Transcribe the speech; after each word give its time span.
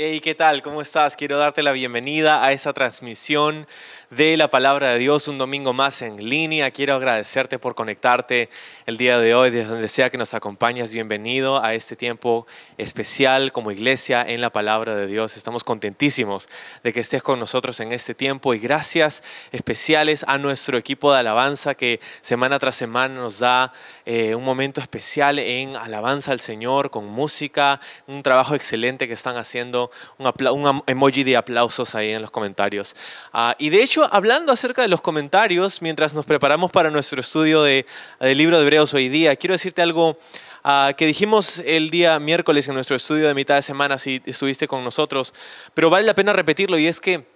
Hey, 0.00 0.20
¿qué 0.20 0.36
tal? 0.36 0.62
¿Cómo 0.62 0.80
estás? 0.80 1.16
Quiero 1.16 1.38
darte 1.38 1.60
la 1.60 1.72
bienvenida 1.72 2.44
a 2.44 2.52
esta 2.52 2.72
transmisión 2.72 3.66
de 4.10 4.36
la 4.36 4.48
palabra 4.48 4.92
de 4.92 4.98
Dios 5.00 5.26
un 5.26 5.38
domingo 5.38 5.72
más 5.72 6.02
en 6.02 6.28
línea. 6.28 6.70
Quiero 6.70 6.94
agradecerte 6.94 7.58
por 7.58 7.74
conectarte 7.74 8.48
el 8.86 8.96
día 8.96 9.18
de 9.18 9.34
hoy, 9.34 9.50
desde 9.50 9.70
donde 9.70 9.88
sea 9.88 10.08
que 10.08 10.16
nos 10.16 10.34
acompañes. 10.34 10.92
Bienvenido 10.94 11.60
a 11.64 11.74
este 11.74 11.96
tiempo 11.96 12.46
especial 12.76 13.50
como 13.50 13.72
iglesia 13.72 14.22
en 14.22 14.40
la 14.40 14.50
palabra 14.50 14.94
de 14.94 15.08
Dios. 15.08 15.36
Estamos 15.36 15.64
contentísimos 15.64 16.48
de 16.84 16.92
que 16.92 17.00
estés 17.00 17.24
con 17.24 17.40
nosotros 17.40 17.80
en 17.80 17.90
este 17.90 18.14
tiempo 18.14 18.54
y 18.54 18.60
gracias 18.60 19.24
especiales 19.50 20.24
a 20.28 20.38
nuestro 20.38 20.78
equipo 20.78 21.12
de 21.12 21.18
alabanza 21.18 21.74
que 21.74 21.98
semana 22.20 22.60
tras 22.60 22.76
semana 22.76 23.16
nos 23.16 23.40
da 23.40 23.72
eh, 24.10 24.34
un 24.34 24.42
momento 24.42 24.80
especial 24.80 25.38
en 25.38 25.76
alabanza 25.76 26.32
al 26.32 26.40
Señor 26.40 26.88
con 26.88 27.04
música, 27.04 27.78
un 28.06 28.22
trabajo 28.22 28.54
excelente 28.54 29.06
que 29.06 29.12
están 29.12 29.36
haciendo, 29.36 29.90
un, 30.16 30.82
emoji 30.86 31.24
de 31.24 31.36
aplausos 31.36 31.94
ahí 31.94 32.12
en 32.12 32.22
los 32.22 32.30
comentarios. 32.30 32.96
Ah, 33.34 33.54
y 33.58 33.68
de 33.68 33.82
hecho, 33.82 34.08
hablando 34.10 34.50
acerca 34.50 34.80
de 34.80 34.88
los 34.88 35.02
comentarios, 35.02 35.82
mientras 35.82 36.14
nos 36.14 36.24
preparamos 36.24 36.70
para 36.70 36.90
nuestro 36.90 37.20
estudio 37.20 37.62
de, 37.62 37.84
del 38.18 38.38
libro 38.38 38.56
de 38.56 38.62
Hebreos 38.62 38.94
hoy 38.94 39.10
día, 39.10 39.36
quiero 39.36 39.52
decirte 39.52 39.82
algo 39.82 40.16
ah, 40.64 40.94
que 40.96 41.04
dijimos 41.04 41.58
el 41.66 41.90
día 41.90 42.18
miércoles 42.18 42.66
en 42.66 42.76
nuestro 42.76 42.96
estudio 42.96 43.28
de 43.28 43.34
mitad 43.34 43.56
de 43.56 43.62
semana, 43.62 43.98
si 43.98 44.22
estuviste 44.24 44.66
con 44.66 44.82
nosotros, 44.84 45.34
pero 45.74 45.90
vale 45.90 46.06
la 46.06 46.14
pena 46.14 46.32
repetirlo 46.32 46.78
y 46.78 46.86
es 46.86 47.02
que 47.02 47.26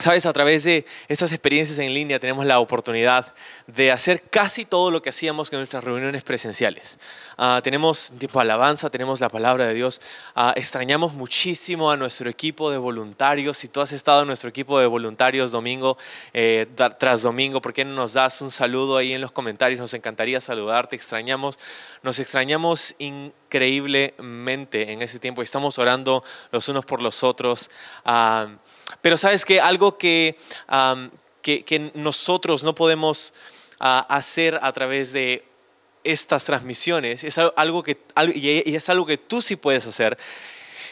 Sabes, 0.00 0.26
a 0.26 0.32
través 0.32 0.62
de 0.62 0.86
estas 1.08 1.32
experiencias 1.32 1.80
en 1.80 1.92
línea 1.92 2.20
tenemos 2.20 2.46
la 2.46 2.60
oportunidad 2.60 3.34
de 3.66 3.90
hacer 3.90 4.22
casi 4.30 4.64
todo 4.64 4.92
lo 4.92 5.02
que 5.02 5.10
hacíamos 5.10 5.52
en 5.52 5.58
nuestras 5.58 5.82
reuniones 5.82 6.22
presenciales. 6.22 7.00
Uh, 7.36 7.60
tenemos 7.62 8.12
tipo 8.16 8.38
alabanza, 8.38 8.90
tenemos 8.90 9.18
la 9.18 9.28
palabra 9.28 9.66
de 9.66 9.74
Dios. 9.74 10.00
Uh, 10.36 10.52
extrañamos 10.54 11.14
muchísimo 11.14 11.90
a 11.90 11.96
nuestro 11.96 12.30
equipo 12.30 12.70
de 12.70 12.78
voluntarios. 12.78 13.58
Si 13.58 13.66
tú 13.66 13.80
has 13.80 13.90
estado 13.90 14.20
en 14.20 14.28
nuestro 14.28 14.48
equipo 14.48 14.78
de 14.78 14.86
voluntarios 14.86 15.50
domingo 15.50 15.98
eh, 16.32 16.66
tras 16.76 17.22
domingo, 17.22 17.60
¿por 17.60 17.72
qué 17.72 17.84
no 17.84 17.94
nos 17.94 18.12
das 18.12 18.40
un 18.40 18.52
saludo 18.52 18.98
ahí 18.98 19.14
en 19.14 19.20
los 19.20 19.32
comentarios? 19.32 19.80
Nos 19.80 19.94
encantaría 19.94 20.40
saludarte. 20.40 20.94
Extrañamos, 20.94 21.58
nos 22.04 22.20
extrañamos 22.20 22.94
increíblemente 22.98 24.92
en 24.92 25.02
ese 25.02 25.18
tiempo. 25.18 25.42
Estamos 25.42 25.76
orando 25.80 26.22
los 26.52 26.68
unos 26.68 26.84
por 26.84 27.02
los 27.02 27.24
otros. 27.24 27.68
Uh, 28.06 28.56
pero 29.00 29.16
sabes 29.16 29.44
que 29.44 29.60
algo 29.60 29.87
que, 29.96 30.36
que, 31.42 31.90
nosotros 31.94 32.62
no 32.62 32.74
podemos 32.74 33.32
ah, 33.80 34.04
hacer 34.10 34.58
a 34.60 34.72
través 34.72 35.12
de 35.12 35.44
estas 36.04 36.44
transmisiones, 36.44 37.24
es 37.24 37.38
algo 37.38 37.82
que, 37.82 37.98
y 38.34 38.74
es 38.74 38.88
algo 38.90 39.06
que 39.06 39.16
tú 39.16 39.40
sí 39.40 39.56
puedes 39.56 39.86
hacer, 39.86 40.18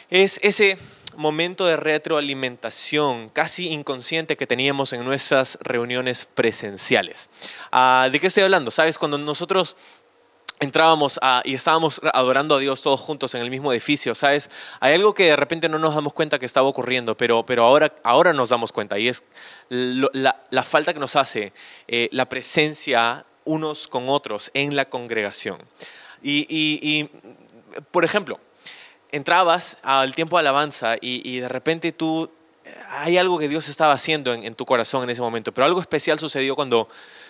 es 0.09 0.39
ese 0.41 0.77
momento 1.17 1.65
de 1.65 1.75
retroalimentación 1.75 3.29
casi 3.29 3.69
inconsciente 3.69 4.37
que 4.37 4.47
teníamos 4.47 4.93
en 4.93 5.03
nuestras 5.03 5.57
reuniones 5.61 6.25
presenciales. 6.25 7.29
Ah, 7.71 8.07
¿De 8.11 8.19
qué 8.19 8.27
estoy 8.27 8.43
hablando? 8.43 8.71
Sabes, 8.71 8.97
cuando 8.97 9.17
nosotros 9.17 9.75
entrábamos 10.59 11.19
y 11.43 11.53
estábamos 11.53 12.01
adorando 12.13 12.55
a 12.55 12.59
Dios 12.59 12.81
todos 12.81 12.99
juntos 12.99 13.35
en 13.35 13.41
el 13.41 13.49
mismo 13.49 13.71
edificio, 13.71 14.15
¿sabes? 14.15 14.49
Hay 14.79 14.93
algo 14.93 15.13
que 15.13 15.25
de 15.25 15.35
repente 15.35 15.69
no 15.69 15.79
nos 15.79 15.93
damos 15.93 16.13
cuenta 16.13 16.39
que 16.39 16.45
estaba 16.45 16.67
ocurriendo, 16.67 17.15
pero, 17.15 17.45
pero 17.45 17.63
ahora, 17.63 17.93
ahora 18.03 18.33
nos 18.33 18.49
damos 18.49 18.71
cuenta 18.71 18.97
y 18.97 19.07
es 19.07 19.23
la, 19.69 20.63
falta 20.63 20.93
que 20.93 20.99
nos 20.99 21.15
hace 21.15 21.53
eh, 21.87 22.09
la 22.11 22.27
presencia 22.27 23.25
unos 23.45 23.87
con 23.87 24.09
otros 24.09 24.51
en 24.53 24.75
la 24.75 24.85
congregación. 24.85 25.57
Y, 26.21 27.09
por 27.91 28.03
ejemplo, 28.03 28.39
entrabas 29.11 29.79
al 29.83 30.13
tiempo 30.15 30.35
de 30.37 30.41
alabanza 30.41 30.95
y, 30.99 31.39
de 31.39 31.47
repente 31.47 31.91
tú, 31.91 32.29
hay 32.89 33.17
algo 33.17 33.37
que 33.37 33.47
Dios 33.47 33.69
estaba 33.69 33.93
haciendo 33.93 34.33
en, 34.33 34.43
en 34.43 34.55
tu 34.55 34.65
corazón 34.65 35.03
en 35.03 35.09
ese 35.11 35.21
momento, 35.21 35.53
pero 35.53 35.65
algo 35.65 35.79
especial 35.79 36.19
sucedió 36.19 36.55
cuando 36.55 36.89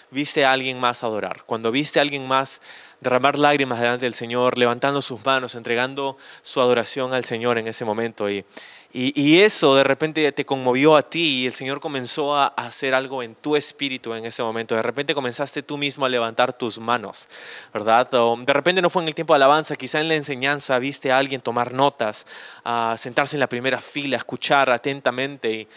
viste 0.09 0.45
a 0.45 0.51
alguien 0.51 0.79
más 0.79 1.03
adorar, 1.03 1.43
cuando 1.45 1.71
viste 1.71 1.99
a 1.99 2.01
alguien 2.01 2.27
más 2.27 2.61
derramar 3.01 3.37
lágrimas 3.37 3.79
delante 3.79 4.05
del 4.05 4.13
Señor, 4.13 4.57
levantando 4.57 5.01
sus 5.01 5.23
manos, 5.23 5.55
entregando 5.55 6.17
su 6.41 6.61
adoración 6.61 7.13
al 7.13 7.25
Señor 7.25 7.57
en 7.57 7.67
ese 7.67 7.85
momento. 7.85 8.29
Y, 8.29 8.43
y, 8.91 9.39
eso 9.41 9.75
de 9.75 9.83
repente 9.83 10.31
te 10.31 10.45
conmovió 10.45 10.95
a 10.95 11.03
ti 11.03 11.41
y 11.41 11.45
el 11.45 11.53
Señor 11.53 11.79
comenzó 11.79 12.35
a 12.35 12.47
hacer 12.47 12.95
algo 12.95 13.21
en 13.21 13.35
tu 13.35 13.55
espíritu 13.55 14.13
en 14.13 14.25
ese 14.25 14.41
momento. 14.41 14.75
De 14.75 14.81
repente 14.81 15.13
comenzaste 15.13 15.61
tú 15.61 15.77
mismo 15.77 16.05
a 16.05 16.09
levantar 16.09 16.53
tus 16.53 16.79
manos, 16.79 17.27
¿verdad? 17.73 18.09
de 18.09 18.53
repente 18.53 18.81
no 18.81 18.89
fue 18.89 19.03
en 19.03 19.09
el 19.09 19.15
tiempo 19.15 19.33
de 19.33 19.35
alabanza, 19.35 19.75
quizá 19.75 19.99
en 19.99 20.07
la 20.07 20.15
enseñanza 20.15 20.79
viste 20.79 21.11
a 21.11 21.17
alguien 21.17 21.41
tomar 21.41 21.73
notas, 21.73 22.25
a 22.63 22.95
sentarse 22.97 23.35
en 23.35 23.41
la 23.41 23.49
primera 23.49 23.79
fila, 23.79 24.17
escuchar 24.17 24.71
atentamente. 24.71 25.51
Y, 25.51 25.67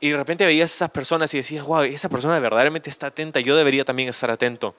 y 0.00 0.10
de 0.10 0.16
repente 0.16 0.44
veías 0.44 0.70
a 0.72 0.74
esas 0.74 0.90
personas 0.90 1.32
y 1.34 1.38
decías, 1.38 1.64
wow, 1.64 1.82
esa 1.82 2.08
persona 2.08 2.38
verdaderamente 2.38 2.90
está 2.90 3.06
atenta, 3.06 3.40
yo 3.40 3.56
debería 3.56 3.84
también 3.84 4.08
estar 4.08 4.30
atento. 4.30 4.74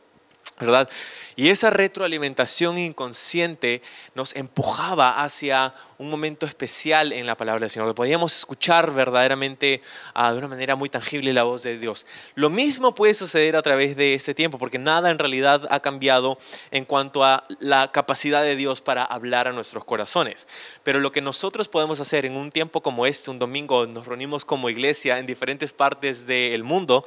¿Verdad? 0.60 0.90
Y 1.36 1.50
esa 1.50 1.70
retroalimentación 1.70 2.78
inconsciente 2.78 3.82
nos 4.14 4.36
empujaba 4.36 5.24
hacia 5.24 5.74
un 5.98 6.10
momento 6.10 6.46
especial 6.46 7.14
en 7.14 7.26
la 7.26 7.38
palabra 7.38 7.62
del 7.62 7.70
Señor, 7.70 7.96
podíamos 7.96 8.36
escuchar 8.38 8.92
verdaderamente 8.92 9.82
ah, 10.14 10.34
de 10.34 10.38
una 10.38 10.50
manera 10.50 10.76
muy 10.76 10.90
tangible 10.90 11.32
la 11.32 11.44
voz 11.44 11.64
de 11.64 11.78
Dios. 11.78 12.06
Lo 12.36 12.50
mismo 12.50 12.94
puede 12.94 13.14
suceder 13.14 13.56
a 13.56 13.62
través 13.62 13.96
de 13.96 14.16
este 14.16 14.34
tiempo, 14.34 14.58
porque 14.58 14.80
nada 14.80 15.12
en 15.12 15.20
realidad 15.20 15.66
ha 15.72 15.80
cambiado 15.80 16.38
en 16.72 16.84
cuanto 16.84 17.24
a 17.24 17.46
la 17.60 17.92
capacidad 17.92 18.44
de 18.44 18.58
Dios 18.58 18.82
para 18.82 19.04
hablar 19.04 19.48
a 19.48 19.54
nuestros 19.54 19.86
corazones. 19.86 20.48
Pero 20.84 21.00
lo 21.00 21.14
que 21.14 21.22
nosotros 21.22 21.70
podemos 21.70 22.02
hacer 22.02 22.26
en 22.26 22.36
un 22.36 22.50
tiempo 22.50 22.82
como 22.82 23.06
este, 23.06 23.32
un 23.32 23.40
domingo, 23.40 23.86
nos 23.88 24.08
reunimos 24.08 24.44
como 24.44 24.70
iglesia 24.70 25.20
en 25.20 25.26
diferentes 25.26 25.72
partes 25.72 26.26
del 26.26 26.64
mundo, 26.66 27.06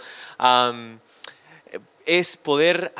es 2.07 2.37
poder 2.37 2.93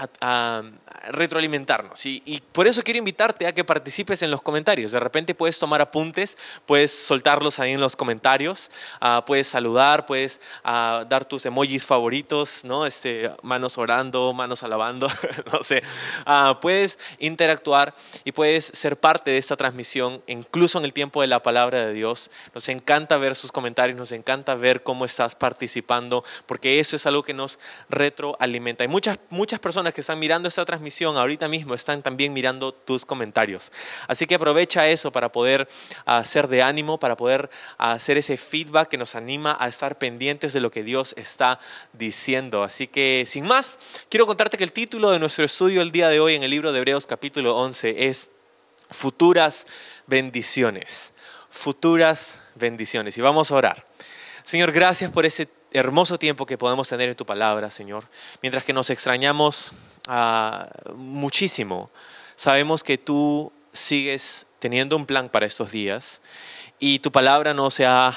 retroalimentarnos. 1.11 2.07
Y, 2.07 2.43
por 2.53 2.67
eso 2.67 2.83
quiero 2.83 2.99
invitarte 2.99 3.47
a 3.47 3.53
que 3.53 3.65
participes 3.65 4.23
en 4.23 4.31
los 4.31 4.43
comentarios. 4.43 4.93
De 4.93 5.01
repente 5.01 5.35
puedes 5.35 5.59
tomar 5.59 5.81
apuntes, 5.81 6.37
puedes 6.67 6.93
soltarlos 6.93 7.59
ahí 7.59 7.73
en 7.73 7.81
los 7.81 7.97
comentarios, 7.97 8.71
ah, 9.01 9.25
puedes 9.27 9.49
saludar, 9.49 10.07
puedes 10.07 10.41
ah, 10.65 11.05
dar 11.09 11.25
tus 11.25 11.47
emojis 11.47 11.85
favoritos, 11.85 12.65
¿no? 12.65 12.87
Este, 12.87 13.31
manos 13.43 13.79
orando, 13.79 14.33
manos 14.33 14.63
alabando, 14.63 15.09
no 15.53 15.63
sé. 15.63 15.83
Ah, 16.27 16.59
puedes 16.61 16.99
interactuar 17.19 17.95
y 18.25 18.33
puedes 18.33 18.65
ser 18.65 18.99
parte 18.99 19.31
de 19.31 19.39
esta 19.39 19.57
transmisión, 19.57 20.23
incluso 20.27 20.79
en 20.79 20.85
el 20.85 20.93
tiempo 20.93 21.21
de 21.21 21.27
la 21.27 21.43
palabra 21.43 21.87
de 21.87 21.93
Dios. 21.93 22.31
Nos 22.55 22.69
encanta 22.69 23.17
ver 23.17 23.35
sus 23.35 23.51
comentarios, 23.51 23.99
nos 23.99 24.13
encanta 24.13 24.55
ver 24.55 24.83
cómo 24.83 25.05
estás 25.05 25.35
participando, 25.35 26.25
porque 26.47 26.81
eso 26.81 26.97
es 26.97 27.07
algo 27.07 27.23
que 27.23 27.35
nos 27.35 27.59
retroalimenta. 27.89 28.85
Muchas, 28.93 29.19
muchas 29.31 29.59
personas 29.59 29.95
que 29.95 30.03
están 30.03 30.19
mirando 30.19 30.49
esta 30.49 30.65
transmisión 30.67 31.17
ahorita 31.17 31.49
mismo 31.49 31.75
están 31.75 32.03
también 32.03 32.33
mirando 32.35 32.73
tus 32.73 33.07
comentarios. 33.07 33.73
Así 34.07 34.27
que 34.27 34.35
aprovecha 34.35 34.87
eso 34.87 35.11
para 35.11 35.33
poder 35.33 35.67
hacer 36.05 36.47
de 36.47 36.63
ánimo, 36.63 36.99
para 36.99 37.17
poder 37.17 37.49
hacer 37.79 38.19
ese 38.19 38.37
feedback 38.37 38.91
que 38.91 38.99
nos 38.99 39.15
anima 39.15 39.57
a 39.59 39.67
estar 39.67 39.97
pendientes 39.97 40.53
de 40.53 40.61
lo 40.61 40.71
que 40.71 40.85
Dios 40.85 41.15
está 41.17 41.59
diciendo. 41.95 42.63
Así 42.63 42.87
que 42.87 43.25
sin 43.27 43.47
más, 43.47 43.79
quiero 44.11 44.27
contarte 44.27 44.59
que 44.59 44.65
el 44.65 44.73
título 44.73 45.11
de 45.11 45.19
nuestro 45.19 45.47
estudio 45.47 45.81
el 45.81 45.91
día 45.91 46.11
de 46.11 46.21
hoy 46.21 46.35
en 46.35 46.43
el 46.43 46.51
libro 46.51 46.71
de 46.71 46.79
Hebreos 46.79 47.07
capítulo 47.07 47.57
11 47.57 48.09
es 48.09 48.31
Futuras 48.91 49.67
bendiciones. 50.07 51.15
Futuras 51.49 52.43
bendiciones. 52.55 53.17
Y 53.17 53.23
vamos 53.23 53.51
a 53.51 53.55
orar. 53.55 53.87
Señor, 54.45 54.71
gracias 54.71 55.11
por 55.11 55.25
ese 55.25 55.49
hermoso 55.73 56.19
tiempo 56.19 56.47
que 56.47 56.59
podemos 56.59 56.89
tener 56.89 57.09
en 57.09 57.17
tu 57.17 57.27
palabra, 57.27 57.71
Señor. 57.71 58.05
Mientras 58.43 58.65
que 58.65 58.73
nos 58.73 58.91
extrañamos 58.91 59.73
Ah, 60.09 60.69
muchísimo. 60.97 61.89
Sabemos 62.35 62.83
que 62.83 62.99
tú 62.99 63.53
sigues 63.73 64.47
teniendo 64.59 64.97
un 64.97 65.07
plan 65.07 65.29
para 65.29 65.47
estos 65.47 65.71
días 65.71 66.23
y 66.81 66.99
tu 66.99 67.13
palabra 67.13 67.55
no 67.55 67.71
se 67.71 67.87
ha, 67.87 68.13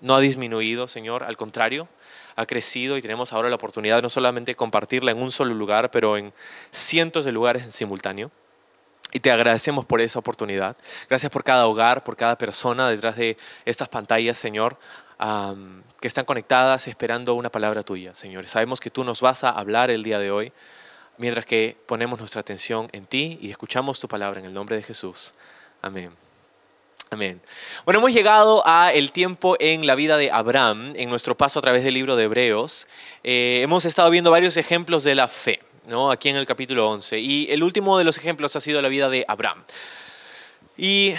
no 0.00 0.14
ha 0.14 0.20
disminuido, 0.20 0.88
Señor, 0.88 1.24
al 1.24 1.36
contrario, 1.36 1.88
ha 2.36 2.46
crecido 2.46 2.96
y 2.96 3.02
tenemos 3.02 3.34
ahora 3.34 3.50
la 3.50 3.56
oportunidad 3.56 4.02
no 4.02 4.08
solamente 4.08 4.52
de 4.52 4.56
compartirla 4.56 5.10
en 5.10 5.22
un 5.22 5.30
solo 5.30 5.54
lugar, 5.54 5.90
pero 5.90 6.16
en 6.16 6.32
cientos 6.70 7.26
de 7.26 7.32
lugares 7.32 7.64
en 7.64 7.72
simultáneo. 7.72 8.30
Y 9.12 9.20
te 9.20 9.30
agradecemos 9.30 9.84
por 9.84 10.00
esa 10.00 10.18
oportunidad. 10.18 10.76
Gracias 11.08 11.30
por 11.30 11.44
cada 11.44 11.66
hogar, 11.66 12.02
por 12.02 12.16
cada 12.16 12.36
persona 12.38 12.88
detrás 12.88 13.16
de 13.16 13.36
estas 13.64 13.88
pantallas, 13.88 14.38
Señor, 14.38 14.78
que 15.18 16.08
están 16.08 16.24
conectadas 16.24 16.88
esperando 16.88 17.34
una 17.34 17.50
palabra 17.50 17.82
tuya, 17.82 18.14
Señor. 18.14 18.46
Sabemos 18.48 18.80
que 18.80 18.90
tú 18.90 19.04
nos 19.04 19.20
vas 19.20 19.44
a 19.44 19.50
hablar 19.50 19.90
el 19.90 20.02
día 20.02 20.18
de 20.18 20.30
hoy 20.30 20.52
mientras 21.18 21.46
que 21.46 21.76
ponemos 21.86 22.18
nuestra 22.18 22.40
atención 22.40 22.88
en 22.92 23.06
ti 23.06 23.38
y 23.40 23.50
escuchamos 23.50 24.00
tu 24.00 24.08
palabra 24.08 24.40
en 24.40 24.46
el 24.46 24.54
nombre 24.54 24.76
de 24.76 24.82
Jesús. 24.82 25.32
Amén. 25.82 26.12
Amén. 27.10 27.40
Bueno, 27.84 28.00
hemos 28.00 28.12
llegado 28.12 28.62
a 28.66 28.92
el 28.92 29.12
tiempo 29.12 29.56
en 29.60 29.86
la 29.86 29.94
vida 29.94 30.16
de 30.16 30.32
Abraham, 30.32 30.92
en 30.96 31.08
nuestro 31.08 31.36
paso 31.36 31.60
a 31.60 31.62
través 31.62 31.84
del 31.84 31.94
libro 31.94 32.16
de 32.16 32.24
Hebreos. 32.24 32.88
Eh, 33.22 33.60
hemos 33.62 33.84
estado 33.84 34.10
viendo 34.10 34.32
varios 34.32 34.56
ejemplos 34.56 35.04
de 35.04 35.14
la 35.14 35.28
fe, 35.28 35.62
¿no? 35.86 36.10
Aquí 36.10 36.28
en 36.30 36.36
el 36.36 36.46
capítulo 36.46 36.90
11. 36.90 37.20
Y 37.20 37.46
el 37.50 37.62
último 37.62 37.96
de 37.96 38.04
los 38.04 38.18
ejemplos 38.18 38.56
ha 38.56 38.60
sido 38.60 38.82
la 38.82 38.88
vida 38.88 39.08
de 39.08 39.24
Abraham. 39.28 39.62
Y 40.76 41.14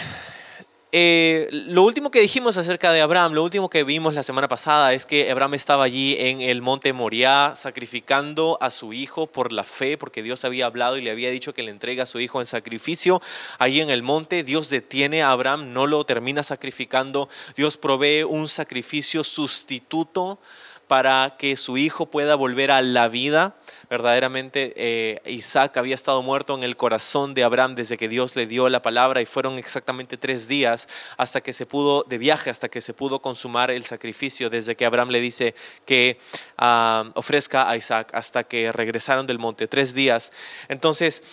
eh, 0.93 1.49
lo 1.51 1.83
último 1.83 2.11
que 2.11 2.21
dijimos 2.21 2.55
acerca 2.57 2.93
de 2.93 3.01
Abraham, 3.01 3.33
lo 3.33 3.43
último 3.43 3.69
que 3.69 3.83
vimos 3.83 4.13
la 4.13 4.23
semana 4.23 4.47
pasada 4.47 4.93
es 4.93 5.05
que 5.05 5.29
Abraham 5.29 5.55
estaba 5.55 5.83
allí 5.83 6.15
en 6.17 6.39
el 6.39 6.61
monte 6.61 6.93
Moriah 6.93 7.53
sacrificando 7.57 8.57
a 8.61 8.71
su 8.71 8.93
hijo 8.93 9.27
por 9.27 9.51
la 9.51 9.65
fe, 9.65 9.97
porque 9.97 10.23
Dios 10.23 10.45
había 10.45 10.65
hablado 10.65 10.97
y 10.97 11.01
le 11.01 11.11
había 11.11 11.29
dicho 11.29 11.53
que 11.53 11.63
le 11.63 11.71
entrega 11.71 12.03
a 12.03 12.05
su 12.05 12.21
hijo 12.21 12.39
en 12.39 12.45
sacrificio. 12.45 13.21
Allí 13.59 13.81
en 13.81 13.89
el 13.89 14.01
monte 14.01 14.43
Dios 14.43 14.69
detiene 14.69 15.23
a 15.23 15.31
Abraham, 15.31 15.73
no 15.73 15.87
lo 15.87 16.05
termina 16.05 16.41
sacrificando. 16.41 17.27
Dios 17.57 17.75
provee 17.75 18.23
un 18.23 18.47
sacrificio 18.47 19.25
sustituto 19.25 20.39
para 20.87 21.35
que 21.37 21.57
su 21.57 21.77
hijo 21.77 22.05
pueda 22.05 22.35
volver 22.35 22.71
a 22.71 22.81
la 22.81 23.07
vida. 23.07 23.55
Verdaderamente 23.89 24.73
eh, 24.75 25.21
Isaac 25.25 25.77
había 25.77 25.95
estado 25.95 26.21
muerto 26.23 26.55
en 26.55 26.63
el 26.63 26.77
corazón 26.77 27.33
de 27.33 27.43
Abraham 27.43 27.75
desde 27.75 27.97
que 27.97 28.07
Dios 28.07 28.35
le 28.35 28.47
dio 28.47 28.69
la 28.69 28.81
palabra 28.81 29.21
y 29.21 29.25
fueron 29.25 29.57
exactamente 29.57 30.17
tres 30.17 30.47
días 30.47 30.87
hasta 31.17 31.41
que 31.41 31.53
se 31.53 31.65
pudo, 31.65 32.03
de 32.07 32.17
viaje, 32.17 32.49
hasta 32.49 32.69
que 32.69 32.81
se 32.81 32.93
pudo 32.93 33.21
consumar 33.21 33.71
el 33.71 33.83
sacrificio, 33.83 34.49
desde 34.49 34.75
que 34.75 34.85
Abraham 34.85 35.09
le 35.09 35.21
dice 35.21 35.55
que 35.85 36.17
ah, 36.57 37.09
ofrezca 37.15 37.69
a 37.69 37.75
Isaac 37.75 38.11
hasta 38.13 38.43
que 38.43 38.71
regresaron 38.71 39.27
del 39.27 39.39
monte, 39.39 39.67
tres 39.67 39.93
días. 39.93 40.31
Entonces, 40.69 41.23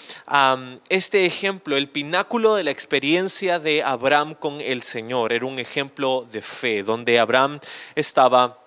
este 0.89 1.27
ejemplo, 1.27 1.77
el 1.77 1.89
pináculo 1.89 2.55
de 2.57 2.65
la 2.65 2.71
experiencia 2.71 3.59
de 3.59 3.83
Abraham 3.83 4.35
con 4.35 4.61
el 4.61 4.83
Señor, 4.83 5.33
era 5.33 5.47
un 5.47 5.59
ejemplo 5.59 6.27
de 6.31 6.43
fe, 6.43 6.83
donde 6.83 7.19
Abraham 7.19 7.61
estaba 7.95 8.64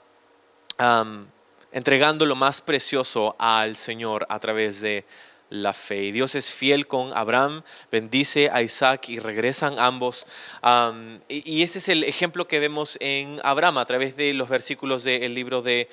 entregando 1.72 2.26
lo 2.26 2.36
más 2.36 2.62
precioso 2.62 3.36
al 3.40 3.76
Señor 3.78 4.26
a 4.30 4.40
través 4.40 4.82
de 4.82 5.06
la 5.50 5.74
fe. 5.74 6.04
Y 6.04 6.12
Dios 6.12 6.36
es 6.36 6.52
fiel 6.52 6.88
con 6.88 7.16
Abraham, 7.16 7.64
bendice 7.92 8.50
a 8.52 8.62
Isaac 8.62 9.10
y 9.10 9.20
regresan 9.20 9.80
ambos. 9.80 10.26
y, 11.30 11.64
ese 11.64 11.80
es 11.80 11.90
el 11.90 12.04
ejemplo 12.04 12.48
que 12.48 12.60
vemos 12.60 12.98
en 13.02 13.40
Abraham 13.44 13.78
a 13.78 13.86
través 13.86 14.16
de 14.18 14.34
los 14.34 14.50
versículos 14.50 15.04
del 15.04 15.34
libro 15.34 15.62
de 15.62 15.90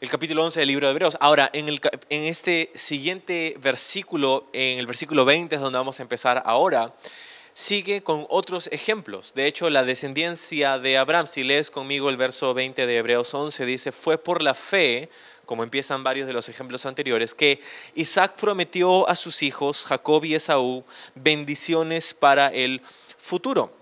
el 0.00 0.10
capítulo 0.10 0.44
11 0.44 0.60
del 0.60 0.68
libro 0.68 0.86
de 0.86 0.92
Hebreos. 0.92 1.16
Ahora, 1.20 1.48
en, 1.54 1.68
el, 1.68 1.80
en 2.10 2.24
este 2.24 2.70
siguiente 2.74 3.56
versículo, 3.62 4.48
en 4.52 4.78
el 4.78 4.86
versículo 4.86 5.24
20 5.24 5.54
es 5.54 5.60
donde 5.62 5.78
vamos 5.78 5.98
a 5.98 6.02
empezar 6.02 6.42
ahora, 6.44 6.92
sigue 7.54 8.02
con 8.02 8.26
otros 8.28 8.68
ejemplos. 8.72 9.32
De 9.34 9.46
hecho, 9.46 9.70
la 9.70 9.84
descendencia 9.84 10.78
de 10.78 10.98
Abraham, 10.98 11.28
si 11.28 11.44
lees 11.44 11.70
conmigo 11.70 12.10
el 12.10 12.16
verso 12.16 12.52
20 12.52 12.86
de 12.86 12.96
Hebreos 12.96 13.32
11, 13.32 13.64
dice, 13.64 13.92
fue 13.92 14.18
por 14.18 14.42
la 14.42 14.54
fe, 14.54 15.08
como 15.46 15.62
empiezan 15.62 16.02
varios 16.02 16.26
de 16.26 16.32
los 16.32 16.48
ejemplos 16.48 16.84
anteriores, 16.84 17.32
que 17.32 17.60
Isaac 17.94 18.34
prometió 18.34 19.08
a 19.08 19.14
sus 19.14 19.42
hijos, 19.42 19.84
Jacob 19.84 20.24
y 20.24 20.34
Esaú, 20.34 20.84
bendiciones 21.14 22.12
para 22.12 22.48
el 22.48 22.82
futuro. 23.16 23.72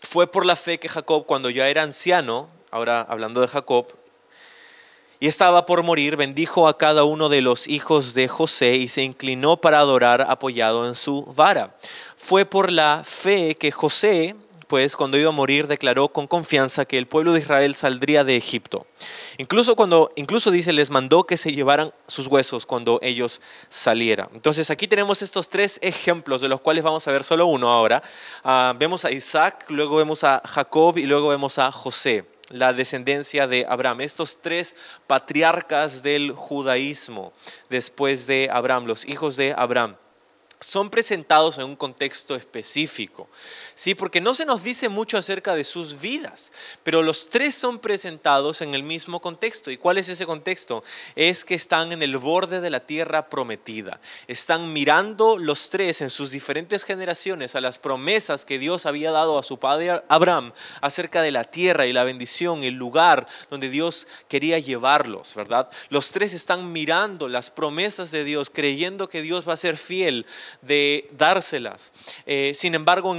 Fue 0.00 0.26
por 0.26 0.46
la 0.46 0.56
fe 0.56 0.78
que 0.78 0.88
Jacob, 0.88 1.26
cuando 1.26 1.50
ya 1.50 1.68
era 1.68 1.82
anciano, 1.82 2.48
ahora 2.70 3.02
hablando 3.02 3.42
de 3.42 3.48
Jacob, 3.48 3.86
y 5.22 5.28
estaba 5.28 5.66
por 5.66 5.84
morir, 5.84 6.16
bendijo 6.16 6.66
a 6.66 6.76
cada 6.76 7.04
uno 7.04 7.28
de 7.28 7.42
los 7.42 7.68
hijos 7.68 8.12
de 8.12 8.26
José 8.26 8.74
y 8.74 8.88
se 8.88 9.04
inclinó 9.04 9.56
para 9.56 9.78
adorar 9.78 10.26
apoyado 10.28 10.84
en 10.88 10.96
su 10.96 11.22
vara. 11.36 11.76
Fue 12.16 12.44
por 12.44 12.72
la 12.72 13.02
fe 13.04 13.54
que 13.54 13.70
José, 13.70 14.34
pues 14.66 14.96
cuando 14.96 15.16
iba 15.16 15.28
a 15.28 15.32
morir, 15.32 15.68
declaró 15.68 16.08
con 16.08 16.26
confianza 16.26 16.86
que 16.86 16.98
el 16.98 17.06
pueblo 17.06 17.34
de 17.34 17.38
Israel 17.38 17.76
saldría 17.76 18.24
de 18.24 18.36
Egipto. 18.36 18.84
Incluso 19.38 19.76
cuando, 19.76 20.10
incluso 20.16 20.50
dice, 20.50 20.72
les 20.72 20.90
mandó 20.90 21.22
que 21.22 21.36
se 21.36 21.52
llevaran 21.52 21.94
sus 22.08 22.26
huesos 22.26 22.66
cuando 22.66 22.98
ellos 23.00 23.40
salieran. 23.68 24.28
Entonces 24.34 24.72
aquí 24.72 24.88
tenemos 24.88 25.22
estos 25.22 25.48
tres 25.48 25.78
ejemplos 25.82 26.40
de 26.40 26.48
los 26.48 26.60
cuales 26.60 26.82
vamos 26.82 27.06
a 27.06 27.12
ver 27.12 27.22
solo 27.22 27.46
uno 27.46 27.70
ahora. 27.70 28.02
Ah, 28.42 28.74
vemos 28.76 29.04
a 29.04 29.12
Isaac, 29.12 29.66
luego 29.68 29.98
vemos 29.98 30.24
a 30.24 30.42
Jacob 30.44 30.98
y 30.98 31.06
luego 31.06 31.28
vemos 31.28 31.60
a 31.60 31.70
José 31.70 32.31
la 32.52 32.72
descendencia 32.72 33.46
de 33.46 33.66
Abraham. 33.68 34.02
Estos 34.02 34.40
tres 34.40 34.76
patriarcas 35.06 36.02
del 36.02 36.32
judaísmo 36.32 37.32
después 37.68 38.26
de 38.26 38.48
Abraham, 38.52 38.86
los 38.86 39.04
hijos 39.06 39.36
de 39.36 39.54
Abraham 39.56 39.96
son 40.62 40.90
presentados 40.90 41.58
en 41.58 41.64
un 41.64 41.76
contexto 41.76 42.36
específico. 42.36 43.28
Sí, 43.74 43.94
porque 43.94 44.20
no 44.20 44.34
se 44.34 44.44
nos 44.44 44.62
dice 44.62 44.88
mucho 44.88 45.18
acerca 45.18 45.54
de 45.54 45.64
sus 45.64 46.00
vidas, 46.00 46.52
pero 46.82 47.02
los 47.02 47.28
tres 47.28 47.54
son 47.54 47.78
presentados 47.78 48.60
en 48.60 48.74
el 48.74 48.82
mismo 48.82 49.20
contexto. 49.20 49.70
¿Y 49.70 49.76
cuál 49.76 49.98
es 49.98 50.08
ese 50.08 50.26
contexto? 50.26 50.84
Es 51.16 51.44
que 51.44 51.54
están 51.54 51.92
en 51.92 52.02
el 52.02 52.16
borde 52.18 52.60
de 52.60 52.70
la 52.70 52.80
tierra 52.80 53.28
prometida. 53.28 54.00
Están 54.26 54.72
mirando 54.72 55.38
los 55.38 55.70
tres 55.70 56.02
en 56.02 56.10
sus 56.10 56.30
diferentes 56.30 56.84
generaciones 56.84 57.56
a 57.56 57.60
las 57.60 57.78
promesas 57.78 58.44
que 58.44 58.58
Dios 58.58 58.86
había 58.86 59.10
dado 59.10 59.38
a 59.38 59.42
su 59.42 59.58
padre 59.58 60.02
Abraham 60.08 60.52
acerca 60.80 61.22
de 61.22 61.30
la 61.30 61.44
tierra 61.44 61.86
y 61.86 61.92
la 61.92 62.04
bendición, 62.04 62.62
el 62.62 62.74
lugar 62.74 63.26
donde 63.50 63.70
Dios 63.70 64.06
quería 64.28 64.58
llevarlos, 64.58 65.34
¿verdad? 65.34 65.70
Los 65.88 66.12
tres 66.12 66.34
están 66.34 66.72
mirando 66.72 67.28
las 67.28 67.50
promesas 67.50 68.10
de 68.10 68.24
Dios, 68.24 68.50
creyendo 68.50 69.08
que 69.08 69.22
Dios 69.22 69.48
va 69.48 69.54
a 69.54 69.56
ser 69.56 69.76
fiel 69.76 70.26
de 70.60 71.08
dárselas. 71.12 71.92
Eh, 72.26 72.52
sin 72.54 72.74
embargo, 72.74 73.14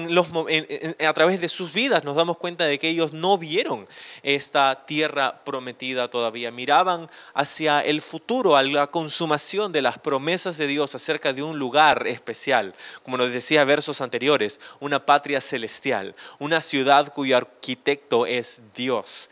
a 1.06 1.13
través 1.13 1.42
de 1.42 1.50
sus 1.50 1.74
vidas 1.74 2.04
nos 2.04 2.16
damos 2.16 2.38
cuenta 2.38 2.66
de 2.66 2.80
que 2.80 2.90
ellos 2.90 3.13
no 3.13 3.38
vieron 3.38 3.88
esta 4.22 4.86
tierra 4.86 5.44
prometida 5.44 6.10
todavía. 6.10 6.51
Miraban 6.51 7.10
hacia 7.34 7.81
el 7.81 8.01
futuro, 8.01 8.56
a 8.56 8.63
la 8.63 8.88
consumación 8.88 9.72
de 9.72 9.81
las 9.81 10.00
promesas 10.00 10.57
de 10.57 10.68
Dios 10.68 10.95
acerca 10.95 11.34
de 11.34 11.44
un 11.44 11.60
lugar 11.60 12.07
especial, 12.07 12.74
como 13.04 13.18
nos 13.18 13.31
decía 13.31 13.63
versos 13.63 14.01
anteriores, 14.01 14.60
una 14.80 15.06
patria 15.06 15.42
celestial, 15.42 16.16
una 16.40 16.62
ciudad 16.62 17.12
cuyo 17.13 17.38
arquitecto 17.38 18.25
es 18.25 18.62
Dios. 18.75 19.30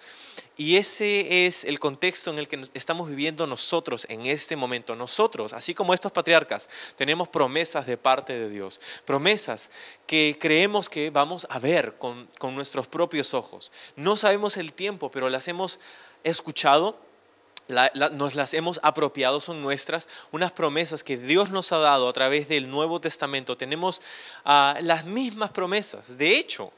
Y 0.61 0.77
ese 0.77 1.47
es 1.47 1.65
el 1.65 1.79
contexto 1.79 2.29
en 2.29 2.37
el 2.37 2.47
que 2.47 2.61
estamos 2.75 3.09
viviendo 3.09 3.47
nosotros 3.47 4.05
en 4.09 4.27
este 4.27 4.55
momento. 4.55 4.95
Nosotros, 4.95 5.53
así 5.53 5.73
como 5.73 5.91
estos 5.91 6.11
patriarcas, 6.11 6.69
tenemos 6.95 7.27
promesas 7.29 7.87
de 7.87 7.97
parte 7.97 8.39
de 8.39 8.47
Dios. 8.47 8.79
Promesas 9.03 9.71
que 10.05 10.37
creemos 10.39 10.87
que 10.87 11.09
vamos 11.09 11.47
a 11.49 11.57
ver 11.57 11.95
con, 11.97 12.29
nuestros 12.53 12.87
propios 12.87 13.33
ojos. 13.33 13.71
No 13.95 14.15
sabemos 14.15 14.55
el 14.55 14.71
tiempo, 14.71 15.09
pero 15.09 15.29
las 15.29 15.47
hemos 15.47 15.79
escuchado, 16.23 16.95
nos 18.13 18.35
las 18.35 18.53
hemos 18.53 18.79
apropiado, 18.83 19.41
son 19.41 19.63
nuestras, 19.63 20.07
unas 20.31 20.51
promesas 20.51 21.03
que 21.03 21.17
Dios 21.17 21.49
nos 21.49 21.71
ha 21.71 21.79
dado 21.79 22.07
a 22.07 22.13
través 22.13 22.47
del 22.47 22.69
Nuevo 22.69 23.01
Testamento. 23.01 23.57
Tenemos 23.57 23.99
ah, 24.45 24.77
las 24.81 25.05
mismas 25.05 25.49
promesas. 25.49 26.19
De 26.19 26.37
hecho, 26.37 26.71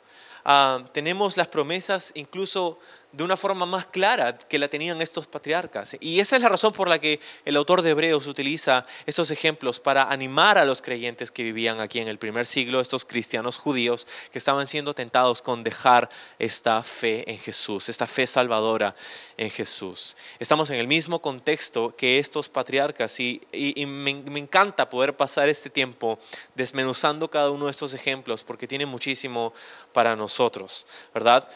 ah, 0.45 0.85
tenemos 0.93 1.35
las 1.35 1.49
promesas 1.49 2.13
incluso 2.15 2.79
de 3.13 3.23
una 3.23 3.37
forma 3.37 3.67
más 3.67 3.85
clara 3.85 4.35
que 4.37 4.57
la 4.57 4.67
tenían 4.67 5.01
estos 5.01 5.27
patriarcas. 5.27 5.95
Y 5.99 6.19
esa 6.19 6.35
es 6.35 6.41
la 6.41 6.49
razón 6.49 6.73
por 6.73 6.87
la 6.87 6.99
que 6.99 7.19
el 7.45 7.55
autor 7.55 7.83
de 7.83 7.91
Hebreos 7.91 8.25
utiliza 8.25 8.85
estos 9.05 9.29
ejemplos 9.29 9.79
para 9.79 10.11
animar 10.11 10.57
a 10.57 10.65
los 10.65 10.81
creyentes 10.81 11.29
que 11.29 11.43
vivían 11.43 11.79
aquí 11.79 11.99
en 11.99 12.07
el 12.07 12.17
primer 12.17 12.47
siglo, 12.47 12.81
estos 12.81 13.05
cristianos 13.05 13.57
judíos 13.57 14.07
que 14.31 14.39
estaban 14.39 14.65
siendo 14.65 14.95
tentados 14.95 15.43
con 15.43 15.63
dejar 15.63 16.09
esta 16.39 16.81
fe 16.81 17.29
en 17.31 17.37
Jesús, 17.37 17.87
esta 17.87 18.07
fe 18.07 18.25
salvadora 18.25 18.95
en 19.37 19.51
Jesús. 19.51 20.17
Estamos 20.39 20.71
en 20.71 20.79
el 20.79 20.87
mismo 20.87 21.21
contexto 21.21 21.95
que 21.95 22.17
estos 22.17 22.49
patriarcas 22.49 23.19
y, 23.19 23.41
me, 23.85 24.15
me 24.15 24.39
encanta 24.39 24.89
poder 24.89 25.15
pasar 25.15 25.49
este 25.49 25.69
tiempo 25.69 26.17
desmenuzando 26.55 27.29
cada 27.29 27.51
uno 27.51 27.65
de 27.65 27.71
estos 27.71 27.93
ejemplos 27.93 28.43
porque 28.43 28.67
tiene 28.67 28.87
muchísimo 28.87 29.53
para 29.93 30.15
nosotros, 30.15 30.87
¿verdad? 31.13 31.47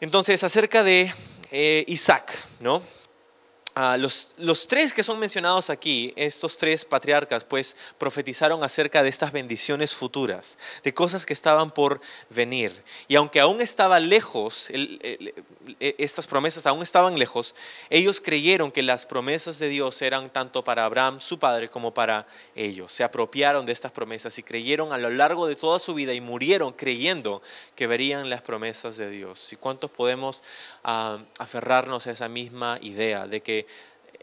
Entonces, 0.00 0.42
acerca 0.44 0.82
de 0.82 1.12
eh, 1.50 1.84
Isaac, 1.88 2.32
¿no? 2.60 2.82
Ah, 3.76 3.96
los, 3.96 4.34
los, 4.38 4.68
tres 4.68 4.94
que 4.94 5.02
son 5.02 5.18
mencionados 5.18 5.68
aquí, 5.68 6.12
estos 6.14 6.56
tres 6.56 6.84
patriarcas, 6.84 7.44
pues 7.44 7.76
profetizaron 7.98 8.62
acerca 8.62 9.02
de 9.02 9.08
estas 9.08 9.32
bendiciones 9.32 9.92
futuras, 9.92 10.58
de 10.84 10.94
cosas 10.94 11.26
que 11.26 11.32
estaban 11.32 11.72
por 11.72 12.00
venir. 12.30 12.84
Y 13.08 13.16
aunque 13.16 13.40
aún 13.40 13.60
estaba 13.60 13.98
lejos, 13.98 14.70
estas 15.78 16.26
promesas 16.26 16.66
aún 16.66 16.82
estaban 16.82 17.18
lejos, 17.18 17.54
ellos 17.90 18.20
creyeron 18.20 18.70
que 18.70 18.82
las 18.82 19.06
promesas 19.06 19.58
de 19.58 19.68
Dios 19.68 20.00
eran 20.02 20.30
tanto 20.30 20.64
para 20.64 20.84
Abraham, 20.84 21.20
su 21.20 21.38
padre, 21.38 21.68
como 21.68 21.94
para 21.94 22.26
ellos. 22.54 22.92
Se 22.92 23.04
apropiaron 23.04 23.66
de 23.66 23.72
estas 23.72 23.92
promesas 23.92 24.38
y 24.38 24.42
creyeron 24.42 24.92
a 24.92 24.98
lo 24.98 25.10
largo 25.10 25.46
de 25.46 25.56
toda 25.56 25.78
su 25.78 25.94
vida 25.94 26.12
y 26.12 26.20
murieron 26.20 26.72
creyendo 26.72 27.42
que 27.74 27.86
verían 27.86 28.30
las 28.30 28.42
promesas 28.42 28.96
de 28.96 29.10
Dios. 29.10 29.52
¿Y 29.52 29.56
cuántos 29.56 29.90
podemos 29.90 30.42
ah, 30.82 31.18
aferrarnos 31.38 32.06
a 32.06 32.10
esa 32.10 32.28
misma 32.28 32.78
idea 32.82 33.26
de 33.26 33.42
que 33.42 33.66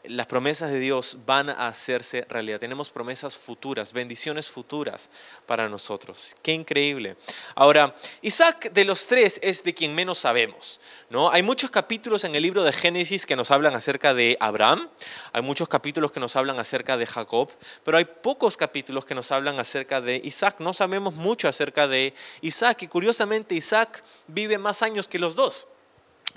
las 0.03 0.27
promesas 0.27 0.72
de 0.72 0.79
Dios 0.79 1.17
van 1.25 1.50
a 1.50 1.67
hacerse 1.67 2.25
realidad. 2.29 2.60
Tenemos 2.60 2.89
promesas 2.89 3.38
futuras, 3.38 3.93
bendiciones 3.93 4.50
futuras 4.50 5.10
para 5.46 5.70
nosotros. 5.70 6.36
Qué 6.41 6.53
increíble. 6.53 7.15
Ahora, 7.55 7.93
Isaac 8.22 8.72
de 8.72 8.86
los 8.86 9.08
tres 9.08 9.39
es 9.43 9.63
de 9.63 9.74
quien 9.74 9.93
menos 9.93 10.20
sabemos. 10.20 10.81
¿no? 11.10 11.31
Hay 11.31 11.43
muchos 11.43 11.72
capítulos 11.72 12.24
en 12.24 12.36
el 12.36 12.43
libro 12.43 12.63
de 12.63 12.74
Génesis 12.74 13.25
que 13.25 13.36
nos 13.36 13.51
hablan 13.51 13.75
acerca 13.75 14.13
de 14.13 14.38
Abraham, 14.39 14.89
hay 15.34 15.41
muchos 15.41 15.67
capítulos 15.67 16.12
que 16.12 16.20
nos 16.20 16.36
hablan 16.36 16.60
acerca 16.60 16.98
de 16.98 17.05
Jacob, 17.05 17.50
pero 17.84 17.98
hay 17.98 18.05
pocos 18.05 18.58
capítulos 18.58 19.05
que 19.05 19.15
nos 19.15 19.31
hablan 19.31 19.60
acerca 19.60 20.01
de 20.01 20.22
Isaac. 20.24 20.58
No 20.60 20.74
sabemos 20.74 21.13
mucho 21.15 21.48
acerca 21.48 21.88
de 21.88 22.13
Isaac 22.41 22.84
y 22.84 22.88
curiosamente 22.88 23.55
Isaac 23.55 24.03
vive 24.27 24.58
más 24.58 24.81
años 24.81 25.08
que 25.08 25.20
los 25.20 25.36
dos. 25.36 25.67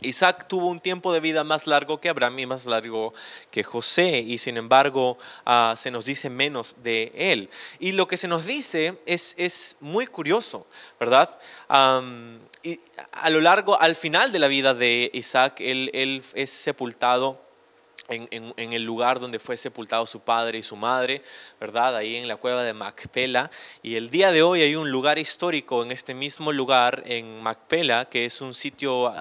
Isaac 0.03 0.49
tuvo 0.49 0.69
un 0.69 0.81
tiempo 0.81 1.13
de 1.13 1.21
vida 1.21 1.45
más 1.45 1.67
largo 1.67 2.01
que 2.01 2.09
Abraham 2.09 2.39
y 2.39 2.47
más 2.47 2.67
largo 2.67 3.13
que 3.51 3.63
José, 3.63 4.21
y 4.21 4.39
sin 4.39 4.57
embargo 4.57 5.19
ah, 5.45 5.75
se 5.77 5.91
nos 5.91 6.05
dice 6.05 6.31
menos 6.31 6.77
de 6.83 7.13
él. 7.15 7.51
Y 7.79 7.93
lo 7.93 8.09
que 8.09 8.17
se 8.17 8.29
nos 8.29 8.47
dice 8.47 8.99
es, 9.07 9.35
es 9.39 9.77
muy 9.81 10.07
curioso, 10.07 10.67
¿verdad? 10.99 11.39
y 12.63 12.81
a 13.13 13.31
lo 13.31 13.41
largo, 13.41 13.79
al 13.81 13.95
final 13.95 14.33
de 14.33 14.39
la 14.39 14.49
vida 14.49 14.73
de 14.73 15.11
Isaac, 15.13 15.61
él, 15.61 15.91
él 15.93 16.23
es 16.35 16.51
sepultado 16.51 17.44
en, 18.09 18.73
el 18.73 18.83
lugar 18.83 19.21
donde 19.21 19.39
fue 19.39 19.57
sepultado 19.57 20.07
su 20.07 20.21
padre 20.21 20.59
y 20.59 20.63
su 20.63 20.77
madre, 20.77 21.23
¿verdad? 21.61 21.97
Ahí 21.97 22.17
en 22.17 22.29
la 22.29 22.37
cueva 22.37 22.63
de 22.65 22.73
Macpela. 22.73 23.51
Y 23.83 23.97
el 23.97 24.11
día 24.11 24.33
de 24.33 24.43
hoy 24.43 24.63
hay 24.63 24.77
un 24.77 24.91
lugar 24.91 25.19
histórico 25.19 25.83
en 25.83 25.91
este 25.91 26.15
mismo 26.15 26.53
lugar, 26.53 27.03
en 27.07 27.43
Macpela, 27.43 28.07
que 28.07 28.25
es 28.25 28.41
un 28.41 28.55
sitio 28.55 29.13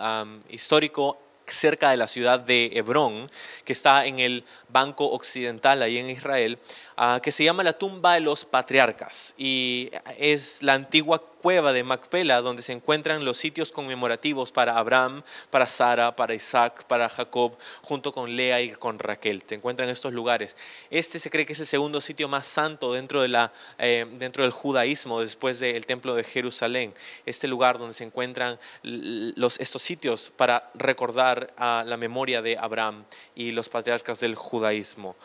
histórico 0.50 1.20
cerca 1.46 1.90
de 1.90 1.98
la 1.98 2.08
ciudad 2.08 2.40
de 2.40 2.72
Hebrón, 2.74 3.30
que 3.66 3.74
está 3.74 4.06
en 4.06 4.20
el 4.20 4.46
Banco 4.70 5.10
Occidental, 5.12 5.82
ahí 5.82 5.98
en 5.98 6.10
Israel, 6.10 6.58
ah, 6.96 7.20
que 7.22 7.32
se 7.32 7.44
llama 7.44 7.64
la 7.64 7.74
tumba 7.74 8.14
de 8.14 8.22
los 8.22 8.46
patriarcas. 8.46 9.36
Y 9.38 9.92
es 10.18 10.64
la 10.64 10.74
antigua 10.74 11.22
cueva 11.44 11.74
de 11.74 11.84
Macpela, 11.84 12.40
donde 12.40 12.64
se 12.64 12.72
encuentran 12.72 13.26
los 13.26 13.36
sitios 13.36 13.74
conmemorativos 13.74 14.54
para 14.54 14.78
Abraham, 14.78 15.24
para 15.50 15.68
Sara, 15.68 16.16
para 16.16 16.34
Isaac, 16.34 16.86
para 16.86 17.10
Jacob, 17.10 17.58
junto 17.82 18.14
con 18.14 18.34
Lea 18.34 18.62
y 18.62 18.72
con 18.72 18.98
Raquel. 18.98 19.44
Se 19.46 19.56
encuentran 19.56 19.90
estos 19.90 20.14
lugares. 20.14 20.56
Este 20.90 21.20
se 21.20 21.30
cree 21.30 21.46
que 21.46 21.52
es 21.52 21.60
el 21.60 21.68
segundo 21.68 22.00
sitio 22.00 22.30
más 22.30 22.48
santo 22.48 22.94
dentro, 22.94 23.22
de 23.22 23.28
la, 23.28 23.52
eh, 23.78 24.06
dentro 24.14 24.44
del 24.44 24.54
judaísmo, 24.54 25.20
después 25.20 25.60
del 25.60 25.86
templo 25.86 26.16
de 26.16 26.24
Jerusalén. 26.24 26.94
Este 27.26 27.50
lugar 27.50 27.78
donde 27.78 27.94
se 27.94 28.06
encuentran 28.06 28.58
los, 28.82 29.60
estos 29.60 29.82
sitios 29.82 30.32
para 30.38 30.72
recordar 30.76 31.54
a 31.58 31.84
la 31.86 31.98
memoria 31.98 32.42
de 32.42 32.58
Abraham 32.58 33.04
y 33.36 33.52
los 33.52 33.68
patriarcas 33.68 34.22
del 34.22 34.36
judaísmo. 34.36 35.18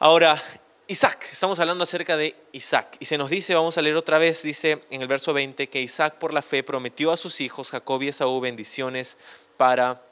Ahora, 0.00 0.42
Isaac, 0.90 1.28
estamos 1.30 1.60
hablando 1.60 1.84
acerca 1.84 2.16
de 2.16 2.34
Isaac. 2.52 2.96
Y 2.98 3.04
se 3.04 3.18
nos 3.18 3.28
dice, 3.28 3.54
vamos 3.54 3.76
a 3.76 3.82
leer 3.82 3.94
otra 3.96 4.16
vez, 4.16 4.42
dice 4.42 4.82
en 4.88 5.02
el 5.02 5.06
verso 5.06 5.34
20, 5.34 5.68
que 5.68 5.82
Isaac 5.82 6.14
por 6.14 6.32
la 6.32 6.40
fe 6.40 6.62
prometió 6.62 7.12
a 7.12 7.18
sus 7.18 7.42
hijos, 7.42 7.70
Jacob 7.70 8.02
y 8.02 8.08
Esaú, 8.08 8.40
bendiciones 8.40 9.18
para 9.58 10.02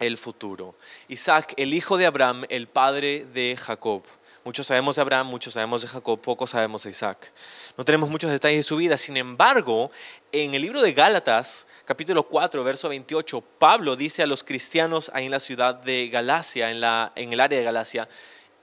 el 0.00 0.18
futuro. 0.18 0.74
Isaac, 1.08 1.54
el 1.56 1.72
hijo 1.72 1.96
de 1.96 2.04
Abraham, 2.04 2.44
el 2.50 2.68
padre 2.68 3.24
de 3.32 3.56
Jacob. 3.58 4.02
Muchos 4.44 4.66
sabemos 4.66 4.96
de 4.96 5.00
Abraham, 5.00 5.28
muchos 5.28 5.54
sabemos 5.54 5.80
de 5.80 5.88
Jacob, 5.88 6.20
pocos 6.20 6.50
sabemos 6.50 6.82
de 6.82 6.90
Isaac. 6.90 7.32
No 7.78 7.84
tenemos 7.86 8.10
muchos 8.10 8.30
detalles 8.30 8.58
de 8.58 8.64
su 8.64 8.76
vida. 8.76 8.98
Sin 8.98 9.16
embargo, 9.16 9.90
en 10.30 10.52
el 10.52 10.60
libro 10.60 10.82
de 10.82 10.92
Gálatas, 10.92 11.66
capítulo 11.86 12.24
4, 12.24 12.62
verso 12.62 12.90
28, 12.90 13.40
Pablo 13.58 13.96
dice 13.96 14.22
a 14.22 14.26
los 14.26 14.44
cristianos 14.44 15.10
ahí 15.14 15.24
en 15.24 15.30
la 15.30 15.40
ciudad 15.40 15.74
de 15.76 16.10
Galacia, 16.10 16.70
en, 16.70 16.82
la, 16.82 17.12
en 17.16 17.32
el 17.32 17.40
área 17.40 17.58
de 17.58 17.64
Galacia, 17.64 18.06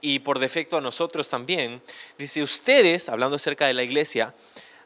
y 0.00 0.20
por 0.20 0.38
defecto 0.38 0.76
a 0.76 0.80
nosotros 0.80 1.28
también, 1.28 1.82
dice, 2.18 2.42
ustedes, 2.42 3.08
hablando 3.08 3.36
acerca 3.36 3.66
de 3.66 3.74
la 3.74 3.82
iglesia, 3.82 4.34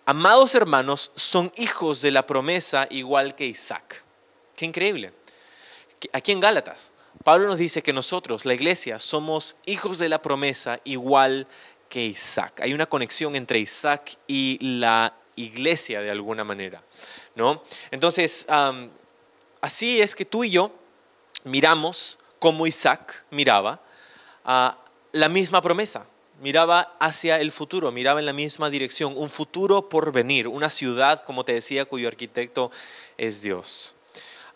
amados 0.06 0.54
hermanos, 0.54 1.12
son 1.14 1.52
hijos 1.56 2.02
de 2.02 2.11
la 2.11 2.26
promesa 2.26 2.87
igual 2.90 3.35
que 3.35 3.47
Isaac. 3.47 4.02
Qué 4.56 4.64
increíble. 4.64 5.12
Aquí 6.12 6.33
en 6.33 6.40
Gálatas, 6.40 6.92
Pablo 7.23 7.47
nos 7.47 7.59
dice 7.59 7.83
que 7.83 7.92
nosotros, 7.92 8.44
la 8.44 8.54
iglesia, 8.54 8.99
somos 8.99 9.56
hijos 9.66 9.99
de 9.99 10.09
la 10.09 10.21
promesa 10.21 10.80
igual 10.85 11.47
que 11.88 12.04
Isaac. 12.04 12.61
Hay 12.61 12.75
una 12.75 12.87
conexión 12.87 13.37
entre 13.37 13.61
Isaac 13.61 14.18
y 14.26 14.59
la 14.61 15.14
iglesia 15.37 16.00
de 16.00 16.11
alguna 16.11 16.44
manera, 16.44 16.83
¿no? 17.35 17.62
Entonces, 17.90 18.47
así 19.61 20.00
es 20.00 20.14
que 20.14 20.25
tú 20.25 20.44
y 20.44 20.50
yo 20.50 20.73
miramos 21.44 22.18
como 22.38 22.66
Isaac 22.66 23.25
miraba 23.30 23.80
la 25.14 25.28
misma 25.28 25.62
promesa, 25.62 26.06
miraba 26.40 26.97
hacia 26.99 27.38
el 27.40 27.52
futuro, 27.52 27.92
miraba 27.92 28.18
en 28.18 28.26
la 28.26 28.33
misma 28.33 28.68
dirección, 28.68 29.14
un 29.16 29.30
futuro 29.30 29.88
por 29.88 30.11
venir, 30.11 30.49
una 30.49 30.71
ciudad, 30.71 31.21
como 31.21 31.44
te 31.44 31.52
decía, 31.52 31.85
cuyo 31.85 32.09
arquitecto 32.09 32.73
es 33.16 33.40
Dios. 33.40 33.94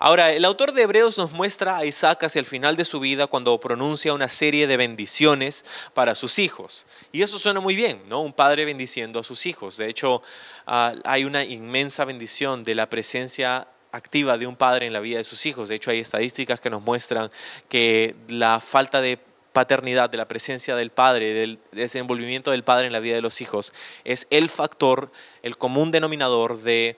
Ahora, 0.00 0.32
el 0.32 0.44
autor 0.44 0.72
de 0.72 0.82
Hebreos 0.82 1.16
nos 1.16 1.30
muestra 1.30 1.76
a 1.76 1.84
Isaac 1.84 2.24
hacia 2.24 2.40
el 2.40 2.44
final 2.44 2.76
de 2.76 2.84
su 2.84 2.98
vida 2.98 3.28
cuando 3.28 3.58
pronuncia 3.60 4.12
una 4.12 4.28
serie 4.28 4.66
de 4.66 4.76
bendiciones 4.76 5.64
para 5.94 6.16
sus 6.16 6.40
hijos. 6.40 6.86
Y 7.12 7.22
eso 7.22 7.38
suena 7.38 7.60
muy 7.60 7.76
bien, 7.76 8.02
¿no? 8.08 8.20
Un 8.20 8.32
padre 8.32 8.64
bendiciendo 8.64 9.20
a 9.20 9.24
sus 9.24 9.46
hijos. 9.46 9.76
De 9.76 9.88
hecho, 9.88 10.22
ah, 10.66 10.94
hay 11.04 11.24
una 11.24 11.44
inmensa 11.44 12.04
bendición 12.04 12.64
de 12.64 12.74
la 12.74 12.90
presencia 12.90 13.68
activa 13.92 14.38
de 14.38 14.46
un 14.46 14.56
padre 14.56 14.86
en 14.86 14.92
la 14.92 15.00
vida 15.00 15.18
de 15.18 15.24
sus 15.24 15.46
hijos. 15.46 15.68
De 15.68 15.76
hecho, 15.76 15.90
hay 15.90 16.00
estadísticas 16.00 16.60
que 16.60 16.70
nos 16.70 16.82
muestran 16.82 17.30
que 17.68 18.16
la 18.28 18.60
falta 18.60 19.00
de 19.00 19.27
paternidad, 19.52 20.10
de 20.10 20.18
la 20.18 20.28
presencia 20.28 20.76
del 20.76 20.90
padre, 20.90 21.34
del 21.34 21.58
desenvolvimiento 21.72 22.50
del 22.50 22.64
padre 22.64 22.86
en 22.86 22.92
la 22.92 23.00
vida 23.00 23.14
de 23.14 23.22
los 23.22 23.40
hijos, 23.40 23.72
es 24.04 24.26
el 24.30 24.48
factor, 24.48 25.10
el 25.42 25.56
común 25.56 25.90
denominador 25.90 26.60
de 26.60 26.96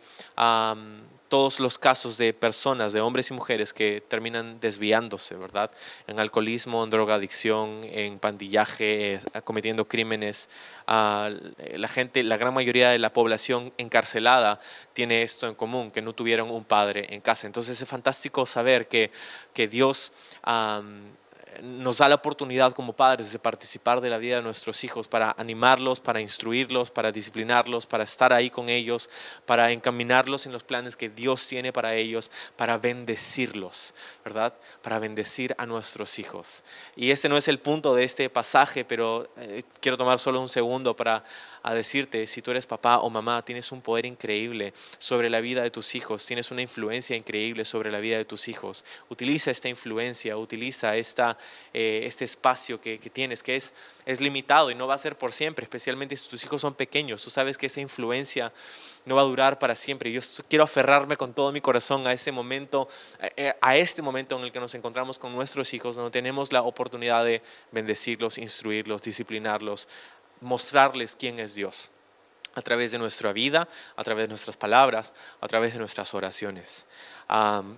todos 1.30 1.60
los 1.60 1.78
casos 1.78 2.18
de 2.18 2.34
personas, 2.34 2.92
de 2.92 3.00
hombres 3.00 3.30
y 3.30 3.34
mujeres 3.34 3.72
que 3.72 4.02
terminan 4.06 4.58
desviándose, 4.58 5.36
¿verdad? 5.36 5.70
En 6.08 6.18
alcoholismo, 6.18 6.82
en 6.82 6.90
drogadicción, 6.90 7.82
en 7.84 8.18
pandillaje, 8.18 9.20
cometiendo 9.44 9.86
crímenes. 9.86 10.50
la 10.88 11.88
gente, 11.88 12.24
la 12.24 12.36
gran 12.36 12.52
mayoría 12.52 12.90
de 12.90 12.98
la 12.98 13.12
población 13.12 13.72
encarcelada 13.78 14.58
tiene 14.92 15.22
esto 15.22 15.46
en 15.46 15.54
común, 15.54 15.92
que 15.92 16.02
no 16.02 16.14
tuvieron 16.14 16.50
un 16.50 16.64
padre 16.64 17.06
en 17.10 17.20
casa. 17.20 17.46
Entonces 17.46 17.80
es 17.80 17.88
fantástico 17.88 18.44
saber 18.44 18.88
que, 18.88 19.12
que 19.54 19.68
Dios 19.68 20.12
nos 21.62 21.98
da 21.98 22.08
la 22.08 22.14
oportunidad 22.16 22.72
como 22.72 22.94
padres 22.94 23.32
de 23.32 23.38
participar 23.38 24.00
de 24.00 24.10
la 24.10 24.18
vida 24.18 24.36
de 24.36 24.42
nuestros 24.42 24.84
hijos, 24.84 25.08
para 25.08 25.34
animarlos, 25.38 26.00
para 26.00 26.20
instruirlos, 26.20 26.90
para 26.90 27.12
disciplinarlos, 27.12 27.86
para 27.86 28.04
estar 28.04 28.32
ahí 28.32 28.50
con 28.50 28.68
ellos, 28.68 29.10
para 29.46 29.72
encaminarlos 29.72 30.46
en 30.46 30.52
los 30.52 30.62
planes 30.62 30.96
que 30.96 31.08
Dios 31.08 31.46
tiene 31.46 31.72
para 31.72 31.94
ellos, 31.94 32.30
para 32.56 32.78
bendecirlos, 32.78 33.94
¿verdad? 34.24 34.54
Para 34.82 34.98
bendecir 34.98 35.54
a 35.58 35.66
nuestros 35.66 36.18
hijos. 36.18 36.64
Y 36.96 37.10
este 37.10 37.28
no 37.28 37.36
es 37.36 37.48
el 37.48 37.58
punto 37.58 37.94
de 37.94 38.04
este 38.04 38.30
pasaje, 38.30 38.84
pero 38.84 39.28
eh, 39.36 39.62
quiero 39.80 39.96
tomar 39.96 40.18
solo 40.18 40.40
un 40.40 40.48
segundo 40.48 40.96
para 40.96 41.24
a 41.62 41.74
decirte, 41.74 42.26
si 42.26 42.42
tú 42.42 42.50
eres 42.50 42.66
papá 42.66 42.98
o 42.98 43.10
mamá, 43.10 43.44
tienes 43.44 43.72
un 43.72 43.82
poder 43.82 44.06
increíble 44.06 44.72
sobre 44.98 45.28
la 45.28 45.40
vida 45.40 45.62
de 45.62 45.70
tus 45.70 45.94
hijos, 45.94 46.24
tienes 46.26 46.50
una 46.50 46.62
influencia 46.62 47.16
increíble 47.16 47.64
sobre 47.64 47.90
la 47.90 48.00
vida 48.00 48.16
de 48.16 48.24
tus 48.24 48.48
hijos. 48.48 48.84
Utiliza 49.08 49.50
esta 49.50 49.68
influencia, 49.68 50.36
utiliza 50.36 50.96
esta, 50.96 51.36
eh, 51.72 52.02
este 52.04 52.24
espacio 52.24 52.80
que, 52.80 52.98
tienes, 52.98 53.42
que 53.42 53.56
es, 53.56 53.74
es 54.06 54.20
limitado 54.20 54.70
y 54.70 54.74
no 54.74 54.86
va 54.86 54.94
a 54.94 54.98
ser 54.98 55.16
por 55.16 55.32
siempre, 55.32 55.64
especialmente 55.64 56.16
si 56.16 56.28
tus 56.28 56.42
hijos 56.44 56.60
son 56.60 56.74
pequeños. 56.74 57.22
Tú 57.22 57.30
sabes 57.30 57.58
que 57.58 57.66
esa 57.66 57.80
influencia 57.80 58.52
no 59.06 59.14
va 59.14 59.22
a 59.22 59.24
durar 59.24 59.58
para 59.58 59.74
siempre. 59.74 60.12
Yo 60.12 60.20
quiero 60.48 60.64
aferrarme 60.64 61.16
con 61.16 61.32
todo 61.34 61.52
mi 61.52 61.60
corazón 61.60 62.06
a 62.06 62.12
ese 62.12 62.32
momento, 62.32 62.88
eh, 63.36 63.54
a 63.60 63.76
este 63.76 64.02
momento 64.02 64.36
en 64.38 64.44
el 64.44 64.52
que 64.52 64.60
nos 64.60 64.74
encontramos 64.74 65.18
con 65.18 65.34
nuestros 65.34 65.72
hijos, 65.74 65.96
donde 65.96 66.10
tenemos 66.10 66.52
la 66.52 66.62
oportunidad 66.62 67.24
de 67.24 67.42
bendecirlos, 67.72 68.38
instruirlos, 68.38 69.02
disciplinarlos, 69.02 69.88
mostrarles 70.40 71.16
quién 71.16 71.38
es 71.38 71.54
Dios 71.54 71.90
a 72.54 72.62
través 72.62 72.92
de 72.92 72.98
nuestra 72.98 73.32
vida, 73.32 73.68
a 73.96 74.04
través 74.04 74.24
de 74.24 74.28
nuestras 74.28 74.56
palabras, 74.56 75.14
a 75.40 75.48
través 75.48 75.72
de 75.72 75.78
nuestras 75.78 76.14
oraciones. 76.14 76.86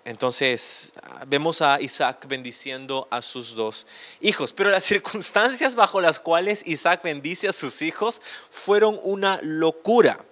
entonces, 0.04 0.92
vemos 1.26 1.60
a 1.60 1.80
Isaac 1.80 2.26
bendiciendo 2.26 3.06
a 3.10 3.20
sus 3.20 3.54
dos 3.54 3.86
hijos, 4.20 4.52
pero 4.52 4.70
las 4.70 4.84
circunstancias 4.92 5.74
bajo 5.74 6.00
las 6.00 6.18
cuales 6.20 6.62
Isaac 6.66 7.02
bendice 7.02 7.48
a 7.48 7.52
sus 7.52 7.82
hijos 7.82 8.22
fueron 8.50 8.98
una 9.02 9.38
locura. 9.42 10.24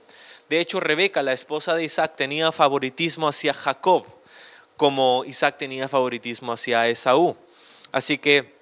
De 0.49 0.59
hecho, 0.59 0.81
Rebeca, 0.81 1.23
la 1.23 1.33
esposa 1.33 1.75
de 1.75 1.85
Isaac, 1.85 2.15
tenía 2.17 2.51
favoritismo 2.51 3.29
hacia 3.29 3.55
Jacob, 3.55 4.05
como 4.77 5.23
Isaac 5.27 5.59
tenía 5.59 5.87
favoritismo 5.87 6.53
hacia 6.53 6.89
Esaú. 6.89 7.37
Así 7.93 8.19
que 8.19 8.59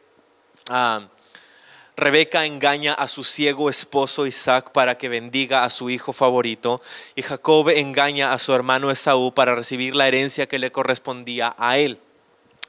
Rebeca 1.98 2.46
engaña 2.46 2.94
a 2.94 3.08
su 3.08 3.24
ciego 3.24 3.68
esposo 3.68 4.24
Isaac 4.24 4.70
para 4.70 4.96
que 4.96 5.08
bendiga 5.08 5.64
a 5.64 5.70
su 5.70 5.90
hijo 5.90 6.12
favorito 6.12 6.80
y 7.16 7.22
Jacob 7.22 7.70
engaña 7.70 8.32
a 8.32 8.38
su 8.38 8.54
hermano 8.54 8.92
Esaú 8.92 9.34
para 9.34 9.56
recibir 9.56 9.96
la 9.96 10.06
herencia 10.06 10.46
que 10.46 10.60
le 10.60 10.70
correspondía 10.70 11.56
a 11.58 11.76
él. 11.76 11.98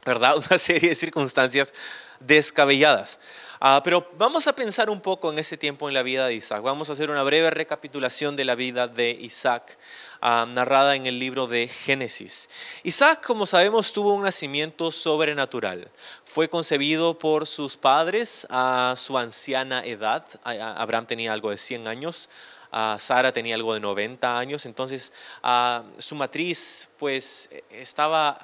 ¿Verdad? 0.03 0.37
Una 0.49 0.57
serie 0.57 0.89
de 0.89 0.95
circunstancias 0.95 1.75
descabelladas. 2.19 3.19
Ah, 3.61 3.81
pero 3.83 4.09
vamos 4.17 4.47
a 4.47 4.55
pensar 4.55 4.89
un 4.89 5.01
poco 5.01 5.31
en 5.31 5.37
ese 5.37 5.57
tiempo 5.57 5.89
en 5.89 5.93
la 5.93 6.01
vida 6.01 6.27
de 6.27 6.33
Isaac. 6.33 6.61
Vamos 6.61 6.89
a 6.89 6.93
hacer 6.93 7.09
una 7.09 7.23
breve 7.23 7.49
recapitulación 7.49 8.37
de 8.37 8.45
la 8.45 8.55
vida 8.55 8.87
de 8.87 9.11
Isaac, 9.11 9.77
ah, 10.21 10.45
narrada 10.47 10.95
en 10.95 11.07
el 11.07 11.19
libro 11.19 11.45
de 11.45 11.67
Génesis. 11.67 12.49
Isaac, 12.83 13.25
como 13.25 13.45
sabemos, 13.45 13.91
tuvo 13.91 14.13
un 14.13 14.23
nacimiento 14.23 14.91
sobrenatural. 14.91 15.91
Fue 16.23 16.49
concebido 16.49 17.19
por 17.19 17.47
sus 17.47 17.75
padres 17.75 18.47
a 18.49 18.93
su 18.95 19.17
anciana 19.17 19.83
edad. 19.85 20.25
Abraham 20.43 21.05
tenía 21.05 21.33
algo 21.33 21.49
de 21.49 21.57
100 21.57 21.89
años. 21.89 22.29
Sara 22.71 23.31
tenía 23.31 23.55
algo 23.55 23.73
de 23.73 23.79
90 23.79 24.37
años, 24.37 24.65
entonces 24.65 25.11
su 25.97 26.15
matriz 26.15 26.89
pues 26.97 27.49
estaba, 27.69 28.37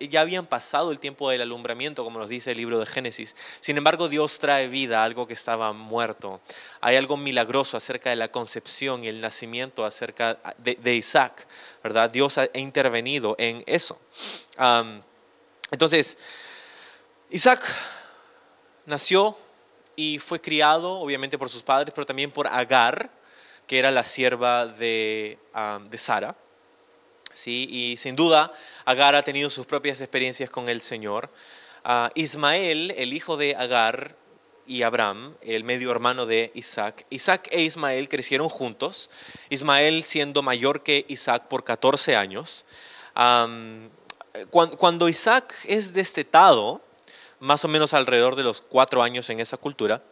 ya 0.00 0.20
habían 0.20 0.46
pasado 0.46 0.90
el 0.90 0.98
tiempo 0.98 1.30
del 1.30 1.42
alumbramiento, 1.42 2.04
como 2.04 2.18
nos 2.18 2.28
dice 2.28 2.52
el 2.52 2.56
libro 2.56 2.78
de 2.78 2.86
Génesis. 2.86 3.36
Sin 3.60 3.76
embargo, 3.76 4.08
Dios 4.08 4.38
trae 4.38 4.68
vida 4.68 5.00
a 5.00 5.04
algo 5.04 5.26
que 5.26 5.34
estaba 5.34 5.72
muerto. 5.72 6.40
Hay 6.80 6.96
algo 6.96 7.16
milagroso 7.16 7.76
acerca 7.76 8.10
de 8.10 8.16
la 8.16 8.32
concepción 8.32 9.04
y 9.04 9.08
el 9.08 9.20
nacimiento 9.20 9.84
acerca 9.84 10.38
de, 10.58 10.94
Isaac, 10.94 11.46
¿verdad? 11.82 12.10
Dios 12.10 12.38
ha 12.38 12.48
intervenido 12.54 13.36
en 13.38 13.62
eso. 13.66 14.00
entonces, 15.70 16.18
Isaac 17.30 17.62
nació 18.86 19.36
y 19.96 20.18
fue 20.18 20.40
criado, 20.40 20.92
obviamente, 21.00 21.38
por 21.38 21.48
sus 21.48 21.62
padres, 21.62 21.92
pero 21.94 22.06
también 22.06 22.30
por 22.30 22.46
Agar, 22.46 23.10
que 23.66 23.78
era 23.78 23.90
la 23.90 24.04
sierva 24.04 24.66
de, 24.66 25.38
de 25.88 25.98
Sara. 25.98 26.36
¿sí? 27.32 27.68
Y 27.70 27.96
sin 27.96 28.16
duda, 28.16 28.52
Agar 28.84 29.14
ha 29.14 29.22
tenido 29.22 29.50
sus 29.50 29.66
propias 29.66 30.00
experiencias 30.00 30.50
con 30.50 30.68
el 30.68 30.80
Señor. 30.80 31.30
Ah, 31.84 32.10
Ismael, 32.14 32.92
el 32.96 33.12
hijo 33.12 33.36
de 33.36 33.56
Agar 33.56 34.16
y 34.66 34.82
Abraham, 34.82 35.34
el 35.42 35.64
medio 35.64 35.90
hermano 35.90 36.26
de 36.26 36.52
Isaac, 36.54 37.04
Isaac 37.10 37.48
e 37.50 37.62
Ismael 37.62 38.08
crecieron 38.08 38.48
juntos, 38.48 39.10
Ismael 39.50 40.04
siendo 40.04 40.42
mayor 40.42 40.82
que 40.82 41.04
Isaac 41.08 41.48
por 41.48 41.64
14 41.64 42.16
años. 42.16 42.64
cuando, 44.50 45.08
Isaac 45.08 45.54
es 45.64 45.92
destetado, 45.92 46.80
más 47.40 47.64
o 47.64 47.68
menos 47.68 47.92
alrededor 47.92 48.36
de 48.36 48.44
los 48.44 48.62
cuatro 48.62 49.02
años 49.02 49.28
en 49.30 49.40
esa 49.40 49.56
cultura, 49.56 50.02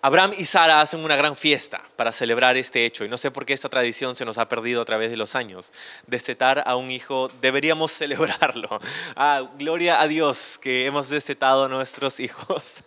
Abraham 0.00 0.32
y 0.38 0.44
Sara 0.44 0.80
hacen 0.80 1.00
una 1.00 1.16
gran 1.16 1.34
fiesta 1.34 1.82
para 1.96 2.12
celebrar 2.12 2.56
este 2.56 2.86
hecho 2.86 3.04
y 3.04 3.08
no 3.08 3.18
sé 3.18 3.32
por 3.32 3.44
qué 3.44 3.52
esta 3.52 3.68
tradición 3.68 4.14
se 4.14 4.24
nos 4.24 4.38
ha 4.38 4.48
perdido 4.48 4.80
a 4.80 4.84
través 4.84 5.10
de 5.10 5.16
los 5.16 5.34
años. 5.34 5.72
Destetar 6.06 6.62
a 6.66 6.76
un 6.76 6.92
hijo, 6.92 7.28
deberíamos 7.40 7.90
celebrarlo. 7.98 8.80
Ah, 9.16 9.50
gloria 9.58 10.00
a 10.00 10.06
Dios 10.06 10.56
que 10.62 10.86
hemos 10.86 11.08
destetado 11.08 11.64
a 11.64 11.68
nuestros 11.68 12.20
hijos. 12.20 12.84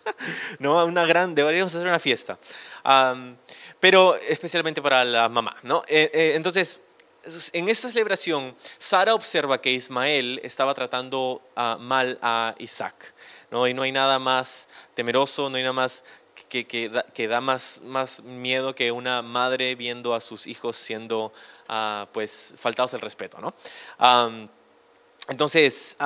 ¿No? 0.58 0.82
Una 0.86 1.04
gran, 1.04 1.34
deberíamos 1.34 1.74
hacer 1.74 1.86
una 1.86 1.98
fiesta. 1.98 2.38
pero 3.78 4.16
especialmente 4.16 4.80
para 4.80 5.04
la 5.04 5.28
mamá, 5.28 5.54
¿no? 5.62 5.82
Eh, 5.88 6.10
eh, 6.14 6.32
entonces, 6.34 6.80
en 7.52 7.68
esta 7.68 7.90
celebración, 7.90 8.56
Sara 8.78 9.14
observa 9.14 9.60
que 9.60 9.70
Ismael 9.70 10.40
estaba 10.42 10.72
tratando 10.72 11.42
ah, 11.56 11.76
mal 11.78 12.18
a 12.22 12.54
Isaac. 12.58 13.12
¿no? 13.50 13.68
Y 13.68 13.74
no 13.74 13.82
hay 13.82 13.92
nada 13.92 14.18
más 14.18 14.68
temeroso, 14.94 15.50
no 15.50 15.56
hay 15.56 15.62
nada 15.62 15.74
más 15.74 16.04
que, 16.52 17.28
da, 17.28 17.40
más, 17.40 18.22
miedo 18.24 18.74
que 18.74 18.92
una 18.92 19.22
madre 19.22 19.74
viendo 19.74 20.14
a 20.14 20.20
sus 20.20 20.46
hijos 20.46 20.76
siendo 20.76 21.32
ah, 21.68 22.08
pues 22.12 22.54
faltados 22.58 22.92
el 22.94 23.00
respeto. 23.00 23.38
¿no? 23.40 23.54
entonces, 25.28 25.96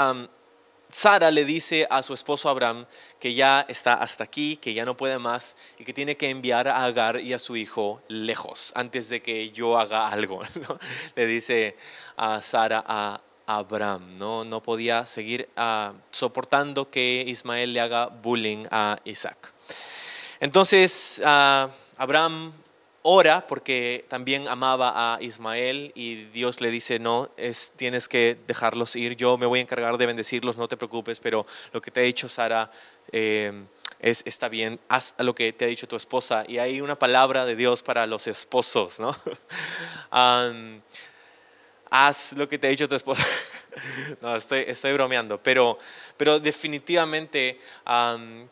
Sara 0.91 1.31
le 1.31 1.45
dice 1.45 1.87
a 1.91 2.01
su 2.03 2.15
esposo 2.15 2.49
Abraham 2.49 2.87
que 3.19 3.35
ya 3.35 3.67
está 3.69 3.95
hasta 3.95 4.25
aquí, 4.25 4.57
que 4.57 4.73
ya 4.73 4.85
no 4.85 4.97
puede 4.97 5.19
más 5.19 5.57
y 5.79 5.85
que 5.85 5.93
tiene 5.93 6.17
que 6.17 6.31
enviar 6.31 6.69
a 6.69 6.85
Agar 6.85 7.21
y 7.21 7.33
a 7.33 7.39
su 7.39 7.57
hijo 7.57 8.01
lejos 8.09 8.73
antes 8.77 9.09
de 9.09 9.21
que 9.21 9.51
yo 9.51 9.79
haga 9.79 10.09
algo. 10.09 10.41
Le 11.17 11.27
dice 11.27 11.77
a 12.17 12.41
Sara 12.41 12.85
a 12.87 13.21
Abraham, 13.47 14.19
¿no? 14.19 14.45
no 14.45 14.63
podía 14.63 15.07
seguir 15.07 15.49
ah, 15.57 15.93
soportando 16.11 16.91
que 16.91 17.25
Ismael 17.27 17.73
le 17.73 17.81
haga 17.81 18.07
bullying 18.07 18.65
a 18.71 18.99
Isaac. 19.05 19.53
Entonces, 20.41 21.23
ah, 21.25 21.69
Abraham 21.97 22.53
ora 23.09 23.47
porque 23.47 24.05
también 24.09 24.49
amaba 24.49 25.15
a 25.15 25.23
Ismael 25.23 25.93
y 25.95 26.25
Dios 26.27 26.61
le 26.61 26.71
dice, 26.71 26.99
no, 26.99 27.31
es, 27.37 27.73
tienes 27.77 28.09
que 28.09 28.37
dejarlos 28.49 28.97
ir, 28.97 29.15
yo 29.15 29.39
me 29.39 29.47
voy 29.47 29.61
a 29.61 29.63
encargar 29.63 29.97
de 29.97 30.07
bendecirlos, 30.07 30.57
no 30.57 30.67
te 30.67 30.77
preocupes, 30.77 31.21
pero 31.21 31.47
lo 31.73 31.81
que 31.81 31.93
te 31.93 32.01
ha 32.01 32.03
dicho 32.03 32.29
Sara 32.29 32.69
eh, 33.13 33.53
es, 34.01 34.23
está 34.27 34.49
bien, 34.49 34.81
haz 34.89 35.15
lo 35.19 35.37
que 35.37 35.53
te 35.53 35.65
ha 35.65 35.69
dicho 35.69 35.87
tu 35.87 35.95
esposa. 35.95 36.45
Y 36.49 36.59
hay 36.59 36.81
una 36.81 36.99
palabra 36.99 37.45
de 37.45 37.55
Dios 37.55 37.83
para 37.83 38.07
los 38.07 38.27
esposos, 38.27 38.99
¿no? 38.99 39.17
haz 41.91 42.33
lo 42.33 42.49
que 42.49 42.59
te 42.59 42.67
ha 42.67 42.71
dicho 42.71 42.89
tu 42.89 42.97
esposa. 42.97 43.25
no, 44.21 44.35
estoy, 44.35 44.65
estoy 44.67 44.93
bromeando, 44.93 45.41
pero, 45.41 45.79
pero 46.17 46.41
definitivamente 46.41 47.61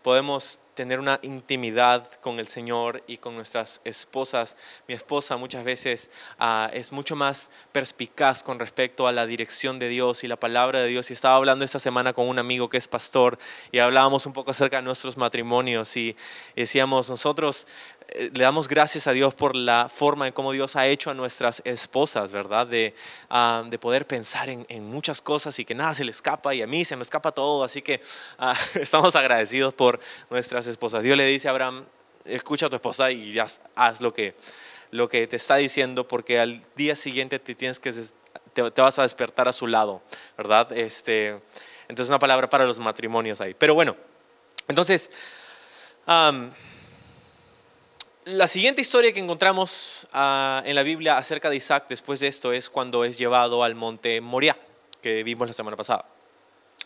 podemos 0.03 0.61
tener 0.75 0.99
una 0.99 1.21
intimidad 1.23 2.07
con 2.21 2.39
el 2.39 2.47
Señor 2.47 3.03
y 3.07 3.19
con 3.19 3.35
nuestras 3.35 3.81
esposas. 3.85 4.57
Mi 4.89 4.95
esposa 4.95 5.37
muchas 5.37 5.65
veces 5.65 6.11
ah, 6.39 6.71
es 6.73 6.93
mucho 6.93 7.17
más 7.17 7.51
perspicaz 7.73 8.43
con 8.43 8.59
respecto 8.59 9.07
a 9.07 9.13
la 9.13 9.27
dirección 9.27 9.79
de 9.79 9.89
Dios 9.89 10.25
y 10.25 10.29
la 10.29 10.37
palabra 10.37 10.81
de 10.81 10.89
Dios. 10.89 11.11
Y 11.11 11.15
estaba 11.15 11.37
hablando 11.37 11.65
esta 11.65 11.79
semana 11.79 12.13
con 12.13 12.29
un 12.29 12.39
amigo 12.39 12.69
que 12.69 12.77
es 12.77 12.89
pastor 12.89 13.39
y 13.73 13.79
hablábamos 13.79 14.27
un 14.27 14.33
poco 14.33 14.51
acerca 14.51 14.79
de 14.79 14.83
nuestros 14.83 15.17
matrimonios 15.17 15.97
y 15.97 16.17
decíamos, 16.57 17.09
nosotros 17.09 17.67
eh, 18.09 18.31
le 18.35 18.45
damos 18.45 18.69
gracias 18.69 19.07
a 19.07 19.13
Dios 19.13 19.35
por 19.35 19.57
la 19.57 19.89
forma 19.89 20.27
en 20.27 20.33
cómo 20.33 20.53
Dios 20.53 20.77
ha 20.77 20.87
hecho 20.87 21.11
a 21.11 21.15
nuestras 21.15 21.63
esposas, 21.65 22.33
¿verdad? 22.33 22.67
De, 22.67 22.95
ah, 23.31 23.65
de 23.67 23.79
poder 23.79 24.07
pensar 24.07 24.49
en, 24.49 24.67
en, 24.69 24.85
muchas 24.85 25.23
cosas 25.23 25.59
y 25.59 25.65
que 25.65 25.75
nada 25.75 25.95
se 25.95 26.05
le 26.05 26.11
escapa 26.11 26.55
y 26.55 26.63
a 26.63 26.67
mí 26.67 26.85
se 26.85 26.97
me 26.97 27.03
escapa 27.03 27.33
todo. 27.33 27.65
Así 27.65 27.83
que 27.83 28.01
ah, 28.39 28.55
estamos 28.75 29.17
agradecidos 29.17 29.75
por 29.75 29.99
nuestras 30.31 30.64
esposas. 30.67 31.03
Dios 31.03 31.17
le 31.17 31.27
dice 31.27 31.49
a 31.49 31.51
Abraham, 31.51 31.85
escucha 32.25 32.67
a 32.67 32.71
tu 32.71 32.77
esposa 32.77 33.11
y 33.11 33.33
ya 33.33 33.47
haz 33.75 34.01
lo 34.01 34.13
que, 34.15 34.35
lo 34.91 35.09
que 35.09 35.27
te 35.27 35.37
está 35.37 35.57
diciendo 35.57 36.07
porque 36.07 36.39
al 36.39 36.61
día 36.77 36.97
siguiente 36.97 37.39
te, 37.39 37.55
tienes 37.55 37.79
que, 37.79 37.93
te, 38.53 38.63
vas 38.63 38.99
a 38.99 39.03
despertar 39.03 39.49
a 39.49 39.53
su 39.53 39.67
lado, 39.67 40.03
¿verdad? 40.37 40.73
Este, 40.73 41.41
entonces 41.89 42.09
una 42.09 42.19
palabra 42.19 42.49
para 42.49 42.65
los 42.65 42.79
matrimonios 42.79 43.41
ahí. 43.41 43.55
Pero 43.55 43.75
bueno, 43.75 43.97
entonces... 44.69 45.11
La 48.27 48.49
siguiente 48.49 48.81
historia 48.81 49.13
que 49.13 49.21
encontramos 49.21 50.07
ah, 50.15 50.63
en 50.65 50.75
la 50.75 50.83
Biblia 50.83 51.19
acerca 51.19 51.51
de 51.51 51.57
Isaac 51.57 51.85
después 51.91 52.21
de 52.21 52.29
esto 52.29 52.55
es 52.55 52.71
cuando 52.71 53.05
es 53.05 53.19
llevado 53.19 53.63
al 53.63 53.75
monte 53.75 54.23
Moriah, 54.23 54.57
que 55.03 55.23
vimos 55.23 55.47
la 55.47 55.53
semana 55.53 55.77
pasada. 55.77 56.07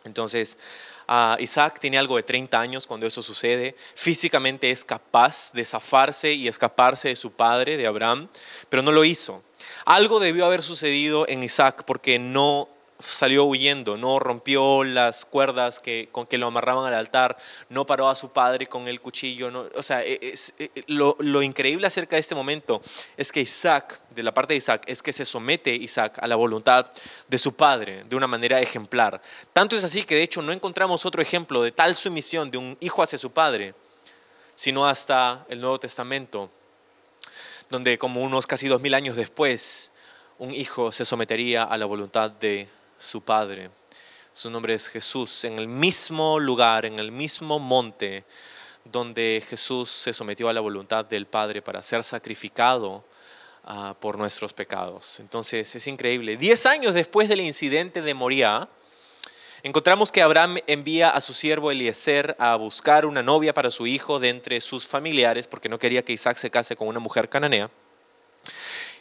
Entonces, 0.08 0.58
ah, 1.06 1.36
Isaac 1.38 1.78
tiene 1.78 1.98
algo 1.98 2.16
de 2.16 2.24
30 2.24 2.58
años 2.58 2.86
cuando 2.86 3.06
eso 3.06 3.22
sucede. 3.22 3.76
Físicamente 3.94 4.70
es 4.70 4.84
capaz 4.84 5.52
de 5.52 5.64
zafarse 5.64 6.32
y 6.32 6.48
escaparse 6.48 7.08
de 7.08 7.16
su 7.16 7.30
padre, 7.30 7.76
de 7.76 7.86
Abraham, 7.86 8.28
pero 8.68 8.82
no 8.82 8.90
lo 8.90 9.04
hizo. 9.04 9.44
Algo 9.84 10.18
debió 10.18 10.46
haber 10.46 10.62
sucedido 10.62 11.28
en 11.28 11.42
Isaac 11.44 11.84
porque 11.86 12.18
no 12.18 12.68
salió 12.98 13.44
huyendo, 13.44 13.96
no 13.96 14.18
rompió 14.18 14.82
las 14.82 15.24
cuerdas 15.24 15.78
que, 15.78 16.08
con 16.10 16.26
que 16.26 16.36
lo 16.36 16.48
amarraban 16.48 16.86
al 16.86 16.94
altar, 16.94 17.36
no 17.68 17.86
paró 17.86 18.08
a 18.08 18.16
su 18.16 18.30
padre 18.32 18.66
con 18.66 18.88
el 18.88 19.00
cuchillo. 19.00 19.50
No, 19.50 19.68
o 19.74 19.82
sea, 19.82 20.02
e, 20.02 20.18
e, 20.20 20.34
e, 20.58 20.84
lo, 20.88 21.16
lo, 21.20 21.42
increíble 21.42 21.86
acerca 21.86 22.16
de 22.16 22.20
este 22.20 22.34
momento 22.34 22.82
es 23.16 23.30
que 23.30 23.40
Isaac, 23.40 24.00
de 24.14 24.22
la 24.22 24.34
parte 24.34 24.54
de 24.54 24.58
Isaac, 24.58 24.82
es 24.86 25.00
que 25.00 25.12
se 25.12 25.24
somete 25.24 25.72
Isaac 25.72 26.18
a 26.20 26.26
la 26.26 26.34
voluntad 26.34 26.90
de 27.28 27.38
su 27.38 27.54
padre 27.54 28.04
de 28.08 28.16
una 28.16 28.26
manera 28.26 28.60
ejemplar. 28.60 29.22
Tanto 29.52 29.76
es 29.76 29.84
así 29.84 30.02
que 30.02 30.16
de 30.16 30.22
hecho 30.22 30.42
no 30.42 30.52
encontramos 30.52 31.06
otro 31.06 31.22
ejemplo 31.22 31.62
de 31.62 31.70
tal 31.70 31.94
sumisión 31.94 32.50
de 32.50 32.58
un 32.58 32.76
hijo 32.80 33.02
hacia 33.02 33.18
su 33.18 33.30
padre, 33.30 33.74
sino 34.56 34.88
hasta 34.88 35.46
el 35.48 35.60
Nuevo 35.60 35.78
Testamento, 35.78 36.50
donde 37.70 37.96
como 37.96 38.22
unos 38.22 38.46
casi 38.46 38.66
dos 38.66 38.80
mil 38.80 38.94
años 38.94 39.14
después, 39.14 39.92
un 40.38 40.52
hijo 40.52 40.90
se 40.90 41.04
sometería 41.04 41.62
a 41.62 41.78
la 41.78 41.86
voluntad 41.86 42.30
de 42.30 42.68
su 42.98 43.22
Padre. 43.22 43.70
Su 44.32 44.50
nombre 44.50 44.74
es 44.74 44.88
Jesús, 44.88 45.44
en 45.44 45.58
el 45.58 45.66
mismo 45.66 46.38
lugar, 46.38 46.84
en 46.84 46.98
el 46.98 47.10
mismo 47.10 47.58
monte 47.58 48.24
donde 48.84 49.42
Jesús 49.46 49.90
se 49.90 50.12
sometió 50.12 50.48
a 50.48 50.52
la 50.52 50.60
voluntad 50.60 51.04
del 51.04 51.26
Padre 51.26 51.62
para 51.62 51.82
ser 51.82 52.04
sacrificado 52.04 53.04
ah, 53.64 53.94
por 53.98 54.16
nuestros 54.18 54.52
pecados. 54.52 55.20
Entonces 55.20 55.74
es 55.74 55.86
increíble. 55.86 56.36
Diez 56.36 56.66
años 56.66 56.94
después 56.94 57.28
del 57.28 57.40
incidente 57.40 58.02
de 58.02 58.14
Moría, 58.14 58.68
encontramos 59.62 60.12
que 60.12 60.22
Abraham 60.22 60.58
envía 60.66 61.10
a 61.10 61.20
su 61.20 61.34
siervo 61.34 61.70
Eliezer 61.70 62.36
a 62.38 62.56
buscar 62.56 63.06
una 63.06 63.22
novia 63.22 63.52
para 63.52 63.70
su 63.70 63.86
hijo 63.86 64.18
de 64.20 64.30
entre 64.30 64.60
sus 64.60 64.88
familiares, 64.88 65.46
porque 65.46 65.68
no 65.68 65.78
quería 65.78 66.04
que 66.04 66.12
Isaac 66.12 66.38
se 66.38 66.50
case 66.50 66.76
con 66.76 66.88
una 66.88 67.00
mujer 67.00 67.28
cananea. 67.28 67.70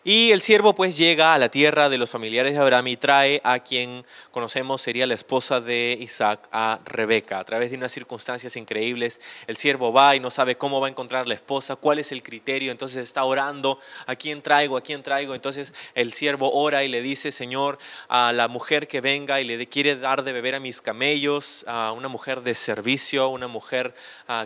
Y 0.03 0.31
el 0.31 0.41
siervo 0.41 0.73
pues 0.73 0.95
llega 0.95 1.33
a 1.33 1.37
la 1.37 1.49
tierra 1.49 1.89
de 1.89 1.97
los 1.97 2.09
familiares 2.09 2.53
de 2.53 2.59
Abraham 2.59 2.87
y 2.87 2.97
trae 2.97 3.41
a 3.43 3.59
quien 3.59 4.05
conocemos 4.31 4.81
sería 4.81 5.05
la 5.05 5.15
esposa 5.15 5.59
de 5.59 5.97
Isaac, 5.99 6.47
a 6.51 6.79
Rebeca. 6.85 7.39
A 7.39 7.43
través 7.43 7.71
de 7.71 7.77
unas 7.77 7.91
circunstancias 7.91 8.55
increíbles, 8.55 9.19
el 9.47 9.57
siervo 9.57 9.91
va 9.91 10.15
y 10.15 10.19
no 10.19 10.31
sabe 10.31 10.55
cómo 10.55 10.79
va 10.79 10.87
a 10.87 10.89
encontrar 10.89 11.27
la 11.27 11.33
esposa, 11.33 11.75
cuál 11.75 11.99
es 11.99 12.11
el 12.11 12.23
criterio, 12.23 12.71
entonces 12.71 13.03
está 13.03 13.25
orando, 13.25 13.79
¿a 14.05 14.15
quién 14.15 14.41
traigo? 14.41 14.77
¿A 14.77 14.81
quién 14.81 15.03
traigo? 15.03 15.35
Entonces 15.35 15.73
el 15.93 16.13
siervo 16.13 16.53
ora 16.53 16.83
y 16.83 16.87
le 16.87 17.01
dice, 17.01 17.31
Señor, 17.31 17.77
a 18.07 18.31
la 18.31 18.47
mujer 18.47 18.87
que 18.87 19.01
venga 19.01 19.41
y 19.41 19.43
le 19.43 19.67
quiere 19.67 19.97
dar 19.97 20.23
de 20.23 20.31
beber 20.31 20.55
a 20.55 20.59
mis 20.59 20.81
camellos, 20.81 21.65
a 21.67 21.91
una 21.91 22.07
mujer 22.07 22.41
de 22.41 22.55
servicio, 22.55 23.27
una 23.29 23.47
mujer 23.47 23.93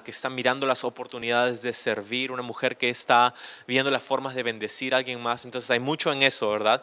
que 0.03 0.11
está 0.11 0.29
mirando 0.29 0.65
las 0.65 0.83
oportunidades 0.83 1.61
de 1.61 1.73
servir, 1.73 2.31
una 2.31 2.41
mujer 2.41 2.77
que 2.77 2.89
está 2.89 3.33
viendo 3.67 3.91
las 3.91 4.01
formas 4.01 4.33
de 4.33 4.43
bendecir 4.43 4.95
a 4.95 4.97
alguien 4.97 5.21
más. 5.21 5.45
Entonces 5.51 5.69
hay 5.69 5.81
mucho 5.81 6.13
en 6.13 6.23
eso, 6.23 6.49
¿verdad? 6.49 6.81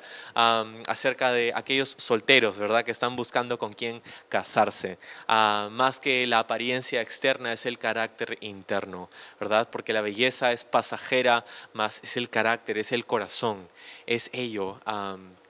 acerca 0.86 1.32
de 1.32 1.52
aquellos 1.54 1.94
solteros, 1.96 2.58
¿verdad? 2.58 2.84
Que 2.84 2.90
están 2.90 3.16
buscando 3.16 3.58
con 3.58 3.72
quién 3.72 4.02
casarse. 4.28 4.98
Ah, 5.26 5.70
más 5.72 6.00
que 6.00 6.26
la 6.26 6.40
apariencia 6.40 7.00
externa 7.00 7.54
es 7.54 7.64
el 7.64 7.78
carácter 7.78 8.36
interno, 8.42 9.08
¿verdad? 9.40 9.70
Porque 9.70 9.94
la 9.94 10.02
belleza 10.02 10.52
es 10.52 10.66
pasajera, 10.66 11.46
más 11.72 12.04
es 12.04 12.18
el 12.18 12.28
carácter, 12.28 12.76
es 12.76 12.92
el 12.92 13.06
corazón, 13.06 13.66
es 14.06 14.28
ello 14.34 14.78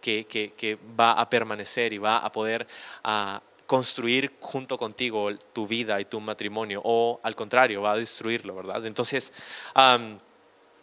que, 0.01 0.79
va 0.99 1.13
a 1.13 1.29
permanecer 1.29 1.93
y 1.93 1.99
va 1.99 2.19
a 2.19 2.31
poder 2.31 2.69
ah, 3.03 3.43
construir 3.67 4.37
junto 4.39 4.79
contigo 4.79 5.29
tu 5.53 5.67
vida 5.67 6.01
y 6.01 6.05
tu 6.05 6.21
matrimonio, 6.21 6.81
o 6.85 7.19
al 7.25 7.35
contrario, 7.35 7.83
va 7.83 7.93
a 7.93 7.97
destruirlo, 7.97 8.55
¿verdad? 8.55 8.87
Entonces, 8.87 9.33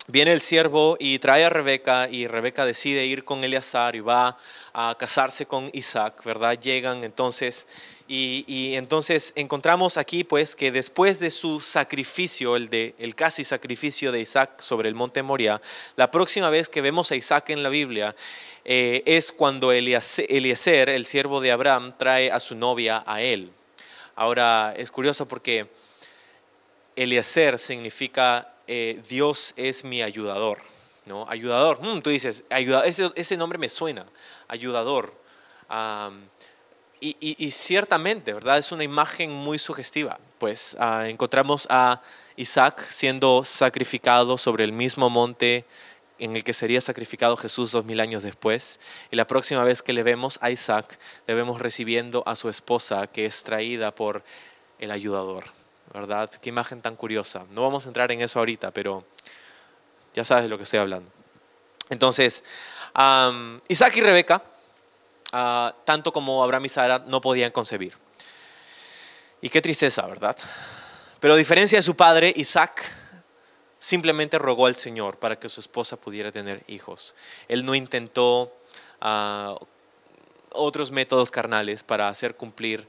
viene 0.07 0.33
el 0.33 0.41
siervo 0.41 0.97
y 0.99 1.19
trae 1.19 1.45
a 1.45 1.49
Rebeca 1.49 2.07
y 2.09 2.27
Rebeca 2.27 2.65
decide 2.65 3.05
ir 3.05 3.23
con 3.23 3.43
Eleazar 3.43 3.95
y 3.95 4.01
va 4.01 4.37
a 4.73 4.95
casarse 4.99 5.45
con 5.45 5.69
Isaac, 5.73 6.23
¿verdad? 6.23 6.59
Llegan 6.59 7.03
entonces 7.03 7.67
y, 8.07 8.75
entonces 8.75 9.33
encontramos 9.35 9.97
aquí 9.97 10.23
pues 10.23 10.55
que 10.55 10.71
después 10.71 11.19
de 11.19 11.31
su 11.31 11.59
sacrificio, 11.59 12.55
el, 12.55 12.69
de, 12.69 12.93
el 12.99 13.15
casi 13.15 13.43
sacrificio 13.43 14.11
de 14.11 14.21
Isaac 14.21 14.61
sobre 14.61 14.89
el 14.89 14.95
monte 14.95 15.23
Moria, 15.23 15.59
la 15.95 16.11
próxima 16.11 16.51
vez 16.51 16.69
que 16.69 16.81
vemos 16.81 17.11
a 17.11 17.15
Isaac 17.15 17.49
en 17.49 17.63
la 17.63 17.69
Biblia 17.69 18.15
eh, 18.63 19.01
es 19.07 19.31
cuando 19.31 19.71
Eliezer, 19.71 20.89
el 20.89 21.05
siervo 21.07 21.41
de 21.41 21.51
Abraham, 21.51 21.95
trae 21.97 22.31
a 22.31 22.39
su 22.39 22.55
novia 22.55 23.03
a 23.07 23.21
él. 23.21 23.51
Ahora 24.15 24.73
es 24.77 24.91
curioso 24.91 25.27
porque 25.27 25.67
Eliezer 26.95 27.57
significa 27.57 28.54
eh, 28.67 29.01
Dios 29.07 29.53
es 29.57 29.83
mi 29.83 30.01
ayudador, 30.01 30.59
¿no? 31.05 31.25
Ayudador, 31.29 31.81
mm, 31.81 32.01
tú 32.01 32.09
dices, 32.09 32.43
ese, 32.49 33.37
nombre 33.37 33.57
me 33.57 33.69
suena, 33.69 34.05
ayudador. 34.47 35.13
y, 36.99 37.51
ciertamente, 37.51 38.33
¿verdad? 38.33 38.57
Es 38.57 38.71
una 38.71 38.83
imagen 38.83 39.31
muy 39.31 39.59
sugestiva. 39.59 40.19
Pues 40.39 40.75
ah, 40.79 41.07
encontramos 41.07 41.67
a 41.69 42.01
Isaac 42.35 42.83
siendo 42.87 43.43
sacrificado 43.43 44.37
sobre 44.37 44.63
el 44.63 44.71
mismo 44.71 45.09
monte 45.09 45.65
en 46.19 46.35
el 46.35 46.43
que 46.43 46.53
sería 46.53 46.81
sacrificado 46.81 47.37
Jesús 47.37 47.71
dos 47.71 47.85
mil 47.85 47.99
años 47.99 48.23
después. 48.23 48.79
Y 49.11 49.15
la 49.15 49.27
próxima 49.27 49.63
vez 49.63 49.81
que 49.81 49.93
le 49.93 50.03
vemos 50.03 50.39
a 50.41 50.51
Isaac, 50.51 50.97
le 51.27 51.35
vemos 51.35 51.61
recibiendo 51.61 52.23
a 52.25 52.35
su 52.35 52.49
esposa 52.49 53.07
que 53.07 53.25
es 53.25 53.43
traída 53.43 53.93
por 53.93 54.23
el 54.79 54.91
ayudador. 54.91 55.45
¿Verdad? 55.95 56.29
Qué 56.41 56.49
imagen 56.49 56.81
tan 56.81 56.97
curiosa. 56.97 57.45
No 57.51 57.63
vamos 57.63 57.85
a 57.85 57.87
entrar 57.87 58.11
en 58.11 58.21
eso 58.21 58.39
ahorita, 58.39 58.71
pero 58.71 59.05
ya 60.13 60.25
sabes 60.25 60.43
de 60.43 60.49
lo 60.49 60.57
que 60.57 60.63
estoy 60.63 60.79
hablando. 60.79 61.09
Entonces, 61.89 62.43
Isaac 63.69 63.95
y 63.95 64.01
Rebeca, 64.01 64.43
ah, 65.31 65.73
tanto 65.85 66.11
como 66.11 66.43
Abraham 66.43 66.65
y 66.65 66.69
Sara, 66.69 66.99
no 66.99 67.21
podían 67.21 67.51
concebir. 67.51 67.95
Y 69.39 69.49
qué 69.49 69.61
tristeza, 69.61 70.05
¿verdad? 70.05 70.35
Pero 71.21 71.33
a 71.33 71.37
diferencia 71.37 71.77
de 71.77 71.83
su 71.83 71.95
padre, 71.95 72.33
Isaac 72.35 72.83
simplemente 73.79 74.37
rogó 74.37 74.65
al 74.65 74.75
Señor 74.75 75.17
para 75.17 75.37
que 75.37 75.47
su 75.47 75.61
esposa 75.61 75.95
pudiera 75.95 76.31
tener 76.31 76.63
hijos. 76.67 77.15
Él 77.47 77.63
no 77.63 77.73
intentó 77.73 78.53
ah, 78.99 79.57
otros 80.51 80.91
métodos 80.91 81.31
carnales 81.31 81.83
para 81.83 82.09
hacer 82.09 82.35
cumplir 82.35 82.85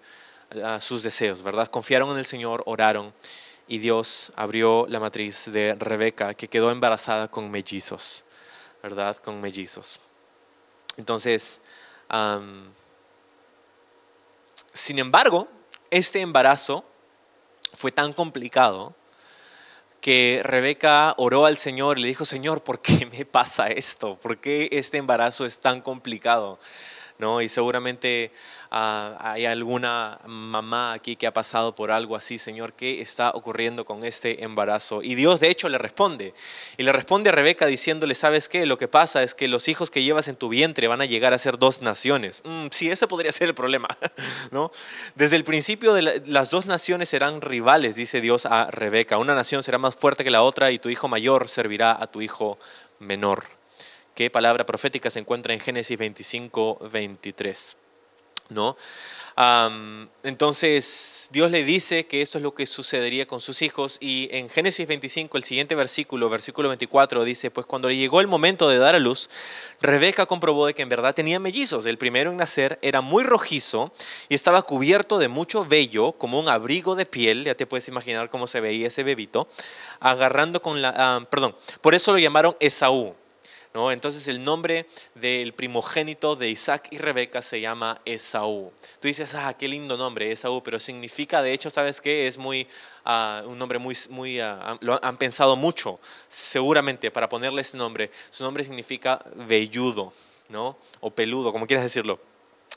sus 0.81 1.03
deseos, 1.03 1.43
¿verdad? 1.43 1.69
Confiaron 1.69 2.11
en 2.11 2.19
el 2.19 2.25
Señor, 2.25 2.63
oraron 2.67 3.13
y 3.69 3.79
Dios 3.79 4.33
abrió 4.37 4.87
la 4.89 5.01
matriz 5.01 5.51
de 5.53 5.75
Rebeca 5.75 6.35
que 6.35 6.49
quedó 6.49 6.71
embarazada 6.71 7.29
con 7.29 7.51
mellizos, 7.51 8.25
¿verdad? 8.83 9.17
Con 9.17 9.41
mellizos. 9.41 10.01
Entonces, 10.97 11.61
sin 14.73 14.99
embargo, 14.99 15.49
este 15.91 16.21
embarazo 16.21 16.85
fue 17.75 17.93
tan 17.93 18.13
complicado 18.13 18.95
que 20.01 20.41
Rebeca 20.45 21.15
oró 21.19 21.47
al 21.47 21.59
Señor 21.59 21.99
y 21.99 22.03
le 22.03 22.09
dijo, 22.09 22.25
Señor, 22.25 22.63
¿por 22.63 22.81
qué 22.81 23.07
me 23.07 23.25
pasa 23.25 23.69
esto? 23.69 24.17
¿Por 24.17 24.39
qué 24.39 24.69
este 24.71 24.99
embarazo 24.99 25.45
es 25.45 25.59
tan 25.59 25.81
complicado? 25.81 26.61
¿No? 27.19 27.41
Y 27.41 27.49
seguramente 27.49 28.31
Ah, 28.71 29.17
hay 29.21 29.47
alguna 29.47 30.19
mamá 30.27 30.93
aquí 30.93 31.17
que 31.17 31.27
ha 31.27 31.33
pasado 31.33 31.75
por 31.75 31.91
algo 31.91 32.17
así, 32.17 32.37
Señor, 32.37 32.73
¿qué 32.73 33.01
está 33.01 33.31
ocurriendo 33.31 33.85
con 33.85 34.05
este 34.05 34.45
embarazo? 34.45 35.03
Y 35.03 35.15
Dios 35.15 35.41
de 35.41 35.51
hecho 35.51 35.69
le 35.69 35.79
responde. 35.79 36.35
Y 36.77 36.83
le 36.83 36.93
responde 36.93 37.31
a 37.31 37.33
Rebeca 37.33 37.67
diciéndole, 37.67 38.15
¿sabes 38.15 38.49
qué? 38.49 38.67
Lo 38.67 38.77
que 38.77 38.89
pasa 38.89 39.23
es 39.23 39.35
que 39.35 39.49
los 39.49 39.69
hijos 39.69 39.91
que 39.91 40.03
llevas 40.03 40.29
en 40.29 40.37
tu 40.37 40.49
vientre 40.49 40.89
van 40.89 41.01
a 41.01 41.07
llegar 41.07 41.33
a 41.33 41.39
ser 41.39 41.59
dos 41.59 41.81
naciones. 41.81 42.43
Mm, 42.45 42.67
sí, 42.71 42.91
ese 42.91 43.07
podría 43.07 43.33
ser 43.33 43.49
el 43.49 43.55
problema, 43.55 43.89
¿no? 44.51 44.71
Desde 45.15 45.37
el 45.37 45.45
principio 45.45 45.97
las 46.27 46.51
dos 46.51 46.67
naciones 46.67 47.09
serán 47.09 47.41
rivales, 47.41 47.97
dice 47.97 48.21
Dios 48.21 48.47
a 48.47 48.71
Rebeca. 48.71 49.19
Una 49.19 49.35
nación 49.35 49.63
será 49.63 49.79
más 49.79 49.95
fuerte 49.95 50.25
que 50.25 50.31
la 50.31 50.43
otra 50.43 50.71
y 50.71 50.79
tu 50.79 50.89
hijo 50.89 51.09
mayor 51.09 51.49
servirá 51.49 51.97
a 51.99 52.09
tu 52.09 52.21
hijo 52.21 52.59
menor. 52.99 53.45
¿Qué 54.17 54.31
palabra 54.31 54.65
profética 54.65 55.11
se 55.11 55.19
encuentra 55.19 55.53
en 55.53 55.61
Génesis 55.61 55.99
25, 55.99 56.89
23? 56.91 57.77
¿no? 58.49 58.77
entonces 60.23 61.29
Dios 61.33 61.51
le 61.51 61.65
dice 61.65 62.07
que 62.07 62.23
esto 62.23 62.39
es 62.39 62.43
lo 62.43 62.55
que 62.55 62.65
sucedería 62.65 63.27
con 63.27 63.43
sus 63.43 63.61
hijos 63.61 63.99
y 64.01 64.29
en 64.33 64.49
Génesis 64.49 64.87
25, 64.87 65.37
el 65.37 65.45
siguiente 65.45 65.75
versículo, 65.75 66.31
versículo 66.31 66.69
24, 66.69 67.25
dice, 67.25 67.51
pues 67.51 67.67
cuando 67.67 67.89
le 67.91 67.97
llegó 67.97 68.23
el 68.23 68.27
momento 68.27 68.71
de 68.71 68.79
dar 68.79 68.95
a 68.95 69.01
luz, 69.01 69.29
Rebeca 69.83 70.25
comprobó 70.25 70.67
de 70.67 70.73
que 70.73 70.81
en 70.81 70.89
verdad 70.89 71.15
tenía 71.15 71.39
mellizos. 71.39 71.85
El 71.85 71.99
primero 71.99 72.31
en 72.31 72.39
nacer 72.39 72.79
era 72.81 73.03
muy 73.03 73.25
rojizo 73.25 73.93
y 74.31 74.35
estaba 74.35 74.63
cubierto 74.63 75.19
de 75.19 75.29
mucho 75.29 75.67
vello, 75.67 76.13
como 76.13 76.41
un 76.41 76.49
abrigo 76.49 76.95
de 76.95 77.05
piel, 77.05 77.45
ya 77.45 77.55
te 77.55 77.67
puedes 77.67 77.89
imaginar 77.89 78.31
cómo 78.31 78.47
se 78.47 78.63
veía 78.63 78.87
ese 78.87 79.03
bebito, 79.03 79.47
agarrando 80.01 80.63
con 80.63 80.81
la, 80.81 81.27
perdón, 81.31 81.55
por 81.83 81.95
eso 81.95 82.13
lo 82.13 82.19
llamaron 82.19 82.57
Esaú 82.61 83.15
entonces 83.91 84.27
el 84.29 84.43
nombre 84.43 84.87
del 85.15 85.53
primogénito 85.53 86.35
de 86.35 86.49
Isaac 86.49 86.89
y 86.91 86.99
Rebeca 86.99 87.43
se 87.43 87.61
llama 87.61 88.01
Esaú. 88.05 88.73
Tú 89.01 89.09
dices, 89.09 89.35
ah, 89.35 89.55
qué 89.55 89.69
lindo 89.69 89.97
nombre, 89.97 90.33
Esaú, 90.33 90.63
pero 90.63 90.79
significa, 90.79 91.43
de 91.43 91.53
hecho, 91.53 91.69
¿sabes 91.69 92.01
qué? 92.01 92.27
Es 92.27 92.39
muy, 92.39 92.67
ah, 93.05 93.43
un 93.47 93.59
nombre 93.59 93.79
muy, 93.79 93.97
muy 94.11 94.41
ah, 94.41 94.79
lo 94.81 94.99
han 95.05 95.17
pensado 95.19 95.57
mucho, 95.57 96.01
seguramente, 96.29 97.11
para 97.11 97.29
ponerle 97.29 97.63
ese 97.63 97.77
nombre. 97.77 98.11
Su 98.31 98.45
nombre 98.45 98.65
significa 98.65 99.25
velludo, 99.35 100.13
¿no? 100.49 100.79
O 101.01 101.11
peludo, 101.11 101.53
como 101.53 101.67
quieras 101.67 101.85
decirlo. 101.85 102.19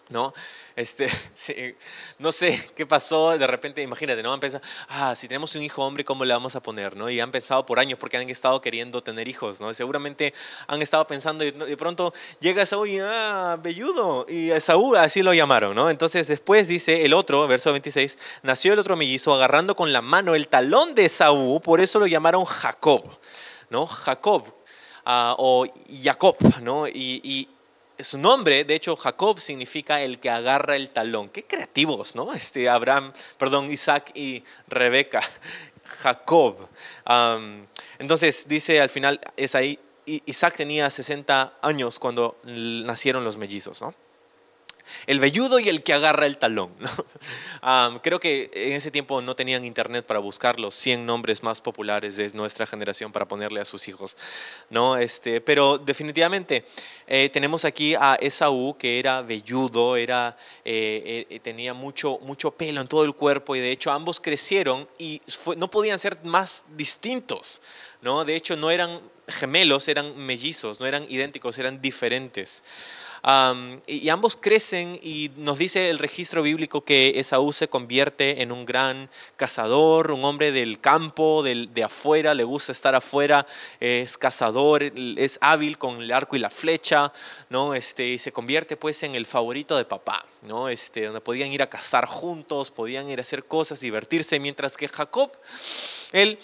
¿No? 0.10 0.34
Este, 0.76 1.08
no 2.20 2.32
sé 2.32 2.72
qué 2.76 2.86
pasó, 2.86 3.38
de 3.38 3.48
repente, 3.48 3.82
imagínate, 3.82 4.24
¿no? 4.24 4.34
Han 4.34 4.40
pensado, 4.40 4.64
ah, 4.90 5.16
si 5.16 5.28
tenemos 5.28 5.56
un 5.56 5.64
hijo 5.64 5.84
hombre, 5.84 6.04
¿cómo 6.04 6.26
le 6.26 6.34
vamos 6.34 6.56
a 6.56 6.62
poner, 6.62 6.96
¿no? 6.96 7.10
Y 7.10 7.20
han 7.20 7.32
pensado 7.32 7.66
por 7.66 7.80
años 7.80 8.00
porque 8.00 8.18
han 8.18 8.30
estado 8.30 8.60
queriendo 8.62 9.02
tener 9.02 9.28
hijos, 9.28 9.62
¿no? 9.62 9.74
Seguramente 9.74 10.34
han 10.68 10.82
estado 10.82 11.06
pensando 11.06 11.44
y 11.44 11.52
de 11.52 11.78
pronto 11.78 12.14
llega 12.40 12.66
Saúl 12.66 12.90
y, 12.90 13.00
ah, 13.00 13.58
velludo, 13.62 14.26
y 14.28 14.50
Saúl 14.60 14.98
así 14.98 15.22
lo 15.22 15.34
llamaron, 15.34 15.76
¿no? 15.76 15.90
Entonces 15.90 16.28
después 16.28 16.68
dice 16.68 17.06
el 17.06 17.14
otro, 17.14 17.48
verso 17.48 17.72
26, 17.72 18.18
nació 18.44 18.74
el 18.74 18.80
otro 18.80 18.96
mellizo 18.96 19.34
agarrando 19.34 19.76
con 19.76 19.94
la 19.94 20.02
mano 20.02 20.36
el 20.36 20.48
talón 20.48 20.96
de 20.96 21.08
Saúl, 21.08 21.62
por 21.62 21.82
eso 21.82 22.00
lo 22.00 22.08
llamaron 22.08 22.46
Jacob, 22.46 23.04
¿no? 23.70 23.86
Jacob, 23.86 24.56
ah, 25.06 25.36
o 25.38 25.68
Jacob, 26.04 26.38
¿no? 26.62 26.88
y 26.88 27.48
su 28.00 28.18
nombre, 28.18 28.64
de 28.64 28.76
hecho, 28.76 28.96
Jacob 28.96 29.40
significa 29.40 30.02
el 30.02 30.20
que 30.20 30.30
agarra 30.30 30.76
el 30.76 30.90
talón. 30.90 31.30
Qué 31.30 31.44
creativos, 31.44 32.16
¿no? 32.16 32.34
Este 32.34 32.70
Abraham, 32.70 33.14
perdón, 33.38 33.72
Isaac 33.72 34.12
y 34.16 34.44
Rebeca. 34.68 35.22
Jacob. 35.90 36.70
entonces 37.98 38.46
dice 38.48 38.80
al 38.80 38.90
final, 38.90 39.20
es 39.36 39.56
ahí, 39.56 39.80
Isaac 40.06 40.56
tenía 40.56 40.90
60 40.90 41.60
años 41.62 42.00
cuando 42.00 42.38
nacieron 42.44 43.24
los 43.24 43.38
mellizos, 43.38 43.82
¿no? 43.82 43.94
El 45.08 45.20
velludo 45.20 45.60
y 45.60 45.70
el 45.70 45.84
que 45.84 45.94
agarra 45.94 46.26
el 46.26 46.38
talón. 46.38 46.74
creo 48.02 48.20
que 48.20 48.50
en 48.54 48.74
ese 48.74 48.92
tiempo 48.92 49.22
no 49.22 49.36
tenían 49.36 49.66
internet 49.66 50.06
para 50.06 50.20
buscar 50.20 50.60
los 50.60 50.76
100 50.76 51.06
nombres 51.06 51.44
más 51.44 51.62
populares 51.62 52.16
de 52.18 52.30
nuestra 52.34 52.66
generación 52.66 53.12
para 53.12 53.28
ponerle 53.28 53.62
a 53.62 53.66
sus 53.66 53.88
hijos. 53.88 54.18
¿no? 54.70 54.98
Este, 54.98 55.42
pero 55.42 55.78
definitivamente 55.78 56.64
eh, 57.08 57.30
tenemos 57.30 57.66
aquí 57.66 57.96
a 57.96 58.16
Esaú 58.16 58.76
que 58.78 59.00
era 59.00 59.22
velludo, 59.22 59.96
era, 59.96 60.36
eh, 60.66 61.26
eh, 61.30 61.40
tenía 61.40 61.74
mucho, 61.74 62.20
mucho 62.22 62.52
pelo 62.52 62.82
en 62.82 62.88
todo 62.88 63.04
el 63.04 63.14
cuerpo 63.14 63.56
y 63.56 63.60
de 63.60 63.72
hecho 63.72 63.92
ambos 63.92 64.20
crecieron 64.20 64.88
y 64.98 65.22
no 65.58 65.70
podían 65.70 66.00
ser 66.00 66.20
más 66.24 66.66
distintos. 66.76 67.62
¿no? 68.02 68.26
De 68.26 68.36
hecho 68.36 68.56
no 68.56 68.72
eran 68.72 69.02
gemelos, 69.28 69.88
eran 69.88 70.18
mellizos, 70.18 70.80
no 70.80 70.86
eran 70.86 71.06
idénticos, 71.10 71.58
eran 71.60 71.82
diferentes 71.82 72.64
y, 73.88 74.10
ambos 74.10 74.38
crecen 74.38 75.00
y 75.02 75.32
nos 75.38 75.60
dice 75.60 75.90
el 75.90 76.00
registro 76.00 76.42
bíblico 76.42 76.82
que 76.82 77.20
Esaú 77.20 77.52
se 77.52 77.68
convierte 77.68 78.42
en 78.42 78.52
un 78.52 78.66
gran 78.66 79.10
cazador, 79.36 80.12
un 80.12 80.24
hombre 80.24 80.52
del 80.52 80.80
campo, 80.80 81.44
del, 81.44 81.74
de 81.74 81.84
afuera, 81.84 82.34
le 82.34 82.44
gusta 82.44 82.72
estar 82.72 82.96
afuera, 82.96 83.46
es 83.80 84.18
cazador, 84.18 84.84
es 84.84 85.38
hábil 85.42 85.78
con 85.78 86.02
el 86.02 86.12
arco 86.12 86.36
y 86.36 86.40
la 86.40 86.50
flecha, 86.50 87.12
¿no? 87.50 87.74
Este, 87.74 88.08
y 88.08 88.18
se 88.18 88.32
convierte 88.32 88.78
pues 88.78 89.04
en 89.04 89.16
el 89.16 89.26
favorito 89.26 89.78
de 89.78 89.86
papá, 89.86 90.26
¿no? 90.44 90.70
Este, 90.70 91.06
donde 91.06 91.22
podían 91.22 91.52
ir 91.52 91.62
a 91.62 91.70
cazar 91.70 92.06
juntos, 92.06 92.72
podían 92.72 93.10
ir 93.10 93.20
a 93.20 93.22
hacer 93.22 93.46
cosas, 93.46 93.80
divertirse, 93.80 94.40
mientras 94.40 94.78
que 94.78 94.88
Jacob, 94.88 95.32
él 96.12 96.40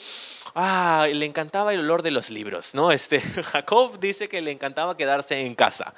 ah, 0.54 1.08
le 1.12 1.25
encantaba 1.25 1.73
el 1.73 1.82
olor 1.82 2.01
de 2.01 2.12
los 2.12 2.30
libros, 2.30 2.75
¿no? 2.75 2.91
Este, 2.91 3.21
Jacob 3.43 3.99
dice 3.99 4.30
que 4.30 4.41
le 4.41 4.51
encantaba 4.51 4.97
quedarse 4.97 5.45
en 5.45 5.56
casa. 5.56 5.93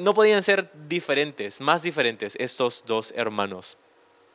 no 0.00 0.14
podían 0.14 0.42
ser 0.42 0.70
diferentes, 0.88 1.60
más 1.60 1.82
diferentes 1.82 2.36
estos 2.38 2.84
dos 2.86 3.12
hermanos. 3.16 3.78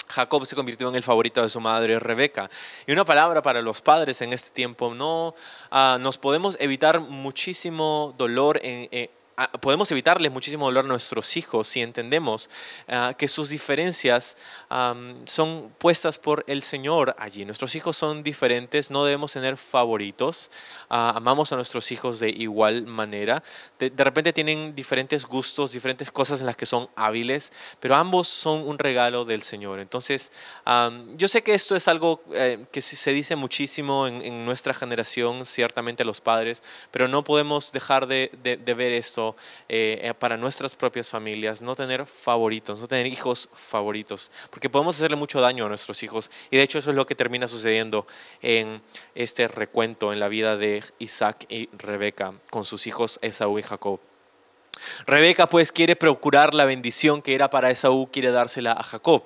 Jacob 0.07 0.43
se 0.47 0.55
convirtió 0.55 0.89
en 0.89 0.95
el 0.95 1.03
favorito 1.03 1.43
de 1.43 1.49
su 1.49 1.59
madre 1.59 1.99
Rebeca. 1.99 2.49
Y 2.87 2.91
una 2.91 3.05
palabra 3.05 3.43
para 3.43 3.61
los 3.61 3.81
padres 3.81 4.21
en 4.21 4.33
este 4.33 4.49
tiempo, 4.49 4.95
no 4.95 5.35
ah, 5.69 5.97
nos 6.01 6.17
podemos 6.17 6.57
evitar 6.59 6.99
muchísimo 6.99 8.15
dolor 8.17 8.59
en, 8.63 8.89
Ah, 8.91 9.18
podemos 9.61 9.91
evitarles 9.91 10.31
muchísimo 10.31 10.65
dolor 10.65 10.85
a 10.85 10.87
nuestros 10.87 11.37
hijos 11.37 11.67
si 11.67 11.81
entendemos 11.81 12.49
ah, 12.87 13.13
que 13.17 13.27
sus 13.27 13.49
diferencias 13.49 14.37
son 15.25 15.73
puestas 15.77 16.19
por 16.19 16.43
el 16.47 16.63
Señor 16.63 17.15
allí. 17.17 17.45
Nuestros 17.45 17.75
hijos 17.75 17.97
son 17.97 18.23
diferentes, 18.23 18.91
no 18.91 19.03
debemos 19.03 19.33
tener 19.33 19.57
favoritos. 19.57 20.51
Ah, 20.89 21.13
amamos 21.15 21.51
a 21.51 21.55
nuestros 21.55 21.91
hijos 21.91 22.19
de 22.19 22.29
igual 22.29 22.85
manera. 22.85 23.43
De, 23.77 23.91
repente 23.97 24.33
tienen 24.33 24.75
diferentes 24.75 25.25
gustos, 25.25 25.71
diferentes 25.71 26.11
cosas 26.11 26.39
en 26.39 26.45
las 26.45 26.55
que 26.55 26.65
son 26.65 26.89
hábiles, 26.95 27.51
pero 27.79 27.95
ambos 27.95 28.27
son 28.27 28.67
un 28.67 28.77
regalo 28.77 29.25
del 29.25 29.41
Señor. 29.41 29.79
Entonces, 29.79 30.31
yo 31.15 31.27
sé 31.27 31.43
que 31.43 31.53
esto 31.53 31.75
es 31.75 31.87
algo 31.87 32.21
eh, 32.33 32.65
que 32.71 32.81
se 32.81 33.11
dice 33.11 33.35
muchísimo 33.35 34.07
en, 34.07 34.45
nuestra 34.45 34.73
generación, 34.73 35.45
ciertamente 35.45 36.05
los 36.05 36.21
padres, 36.21 36.63
pero 36.91 37.07
no 37.07 37.23
podemos 37.23 37.71
dejar 37.71 38.07
de 38.07 38.29
ver 38.43 38.93
esto 38.93 39.28
eh, 39.67 39.99
eh, 40.03 40.13
para 40.13 40.37
nuestras 40.37 40.75
propias 40.75 41.09
familias, 41.09 41.61
no 41.61 41.75
tener 41.75 42.05
favoritos, 42.05 42.79
no 42.79 42.87
tener 42.87 43.07
hijos 43.07 43.49
favoritos, 43.53 44.31
porque 44.49 44.69
podemos 44.69 44.95
hacerle 44.95 45.17
mucho 45.17 45.41
daño 45.41 45.65
a 45.65 45.69
nuestros 45.69 46.03
hijos. 46.03 46.29
Y 46.51 46.57
de 46.57 46.63
hecho 46.63 46.79
eso 46.79 46.89
es 46.89 46.95
lo 46.95 47.05
que 47.05 47.15
termina 47.15 47.47
sucediendo 47.47 48.05
en 48.41 48.81
este 49.15 49.47
recuento 49.47 50.13
en 50.13 50.19
la 50.19 50.27
vida 50.27 50.57
de 50.57 50.83
Isaac 50.99 51.45
y 51.49 51.69
Rebeca 51.77 52.33
con 52.49 52.65
sus 52.65 52.87
hijos 52.87 53.19
Esaú 53.21 53.59
y 53.59 53.63
Jacob. 53.63 53.99
Rebeca 55.05 55.47
pues 55.47 55.71
quiere 55.71 55.95
procurar 55.95 56.53
la 56.53 56.65
bendición 56.65 57.21
que 57.21 57.35
era 57.35 57.49
para 57.49 57.71
Esaú, 57.71 58.09
quiere 58.11 58.31
dársela 58.31 58.71
a 58.71 58.83
Jacob. 58.83 59.23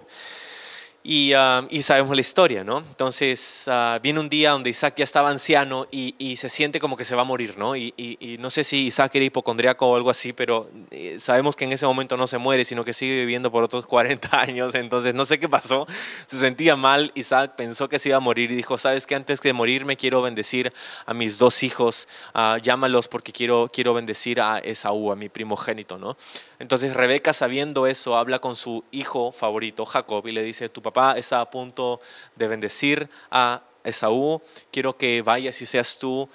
Ah, 1.06 1.66
y, 1.70 1.82
sabemos 1.82 2.16
la 2.16 2.22
historia, 2.22 2.64
¿no? 2.64 2.78
Entonces 2.78 3.68
ah, 3.68 4.00
viene 4.02 4.22
un 4.22 4.30
día 4.30 4.52
donde 4.52 4.70
Isaac 4.70 4.94
ya 4.98 5.04
estaba 5.04 5.30
anciano 5.30 5.86
y, 5.92 6.14
se 6.38 6.50
siente 6.50 6.80
como 6.80 6.96
que 6.96 7.04
se 7.04 7.14
va 7.14 7.24
a 7.24 7.26
morir, 7.26 7.58
¿no? 7.58 7.76
Y, 7.76 7.94
no 8.40 8.50
sé 8.50 8.64
si 8.64 8.86
Isaac 8.86 9.14
era 9.16 9.26
hipocondriaco 9.26 9.88
o 9.88 9.96
algo 9.98 10.10
así, 10.10 10.32
pero 10.32 10.70
eh, 10.92 11.18
sabemos 11.20 11.56
que 11.56 11.66
en 11.66 11.74
ese 11.74 11.86
momento 11.86 12.16
no 12.16 12.26
se 12.26 12.38
muere, 12.38 12.64
sino 12.64 12.86
que 12.86 12.94
sigue 12.94 13.16
viviendo 13.16 13.52
por 13.52 13.64
otros 13.64 13.86
40 13.88 14.40
años. 14.40 14.76
Entonces 14.76 15.14
no 15.14 15.26
sé 15.26 15.40
qué 15.40 15.50
pasó, 15.50 15.86
se 16.26 16.38
sentía 16.38 16.78
mal. 16.78 17.12
Isaac 17.16 17.56
pensó 17.58 17.90
que 17.90 18.00
se 18.00 18.10
iba 18.10 18.18
a 18.18 18.22
morir 18.22 18.52
y 18.52 18.56
dijo, 18.56 18.78
¿sabes 18.78 19.06
qué? 19.06 19.16
Antes 19.16 19.42
de 19.42 19.52
morirme 19.52 19.98
quiero 19.98 20.22
bendecir 20.22 20.72
a 21.06 21.14
mis 21.14 21.38
dos 21.38 21.64
hijos, 21.64 22.08
uh, 22.34 22.58
llámalos 22.62 23.10
porque 23.10 23.34
quiero, 23.34 23.70
quiero 23.72 23.94
bendecir 23.94 24.40
a 24.40 24.60
Esaú, 24.60 25.12
a 25.12 25.16
mi 25.18 25.28
primogénito, 25.28 25.98
¿no? 25.98 26.16
Entonces 26.60 26.94
Rebeca, 26.94 27.34
sabiendo 27.34 27.88
eso, 27.88 28.16
habla 28.16 28.40
con 28.40 28.56
su 28.56 28.86
hijo 28.92 29.34
favorito, 29.34 29.86
Jacob, 29.86 30.26
y 30.28 30.32
le 30.32 30.44
dice, 30.44 30.70
tu 30.70 30.82
papá 30.82 30.93
está 31.18 31.42
a 31.42 31.50
punto 31.50 32.00
de 32.36 32.48
bendecir 32.48 33.10
a 33.32 33.62
Esaú, 33.84 34.42
quiero 34.72 34.98
que 34.98 35.22
vayas 35.22 35.62
y 35.62 35.66
seas 35.66 35.98
tú 36.00 36.30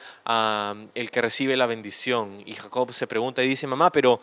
el 0.94 1.10
que 1.10 1.22
recibe 1.22 1.56
la 1.56 1.66
bendición. 1.66 2.42
Y 2.46 2.52
Jacob 2.54 2.92
se 2.92 3.06
pregunta 3.06 3.42
y 3.42 3.48
dice, 3.48 3.66
mamá, 3.66 3.90
pero 3.90 4.20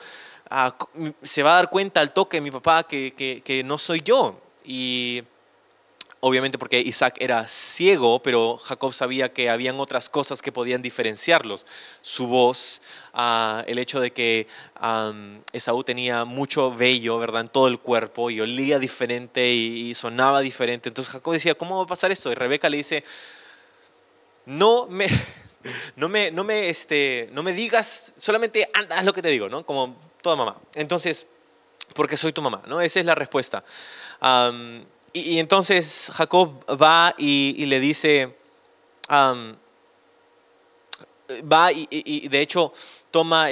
ah, 0.49 0.75
se 1.21 1.43
va 1.43 1.53
a 1.53 1.55
dar 1.55 1.69
cuenta 1.69 2.01
al 2.01 2.13
toque 2.13 2.41
mi 2.41 2.51
papá 2.51 2.83
que, 2.83 3.13
que, 3.15 3.41
que 3.43 3.63
no 3.63 3.77
soy 3.77 4.01
yo. 4.01 4.39
Y 4.63 5.23
obviamente 6.27 6.57
porque 6.57 6.79
Isaac 6.79 7.17
era 7.19 7.47
ciego, 7.47 8.19
pero 8.23 8.57
Jacob 8.57 8.91
sabía 8.95 9.31
que 9.31 9.47
habían 9.47 9.79
otras 9.79 10.09
cosas 10.09 10.41
que 10.41 10.51
podían 10.51 10.81
diferenciarlos. 10.81 11.67
Su 12.01 12.25
voz, 12.25 12.81
ah, 13.13 13.63
el 13.67 13.77
hecho 13.77 13.99
de 13.99 14.11
que 14.11 14.47
Esaú 15.53 15.83
tenía 15.83 16.25
mucho 16.25 16.73
vello, 16.73 17.19
¿verdad?, 17.19 17.41
en 17.41 17.49
todo 17.49 17.67
el 17.67 17.77
cuerpo 17.77 18.31
y 18.31 18.41
olía 18.41 18.79
diferente 18.79 19.51
y, 19.51 19.93
sonaba 19.93 20.41
diferente. 20.41 20.89
Entonces 20.89 21.13
Jacob 21.13 21.33
decía, 21.33 21.53
¿cómo 21.53 21.77
va 21.77 21.83
a 21.83 21.88
pasar 21.88 22.11
esto? 22.11 22.31
Y 22.31 22.33
Rebeca 22.33 22.69
le 22.69 22.77
dice, 22.77 23.03
no 24.47 24.88
me... 24.88 25.07
No 25.95 26.09
me, 26.09 26.29
no, 26.29 26.43
me, 26.43 26.69
este, 26.69 27.27
no 27.31 27.41
me 27.41 27.51
digas, 27.51 28.13
solamente 28.19 28.69
haz 28.71 29.03
lo 29.03 29.13
que 29.13 29.23
te 29.23 29.29
digo, 29.29 29.49
¿no? 29.49 29.65
Como 29.65 29.97
toda 30.21 30.35
mamá. 30.35 30.57
Entonces, 30.75 31.25
porque 31.95 32.17
soy 32.17 32.33
tu 32.33 32.41
mamá, 32.43 32.61
¿no? 32.67 32.81
Esa 32.81 32.99
es 32.99 33.05
la 33.07 33.15
respuesta. 33.15 33.63
Y, 35.17 35.39
entonces 35.39 36.12
Jacob 36.13 36.51
va 36.69 37.15
y, 37.17 37.65
le 37.67 37.80
dice, 37.80 38.36
va 39.10 39.56
y, 41.71 42.28
de 42.28 42.41
hecho 42.41 42.73
toma 43.12 43.47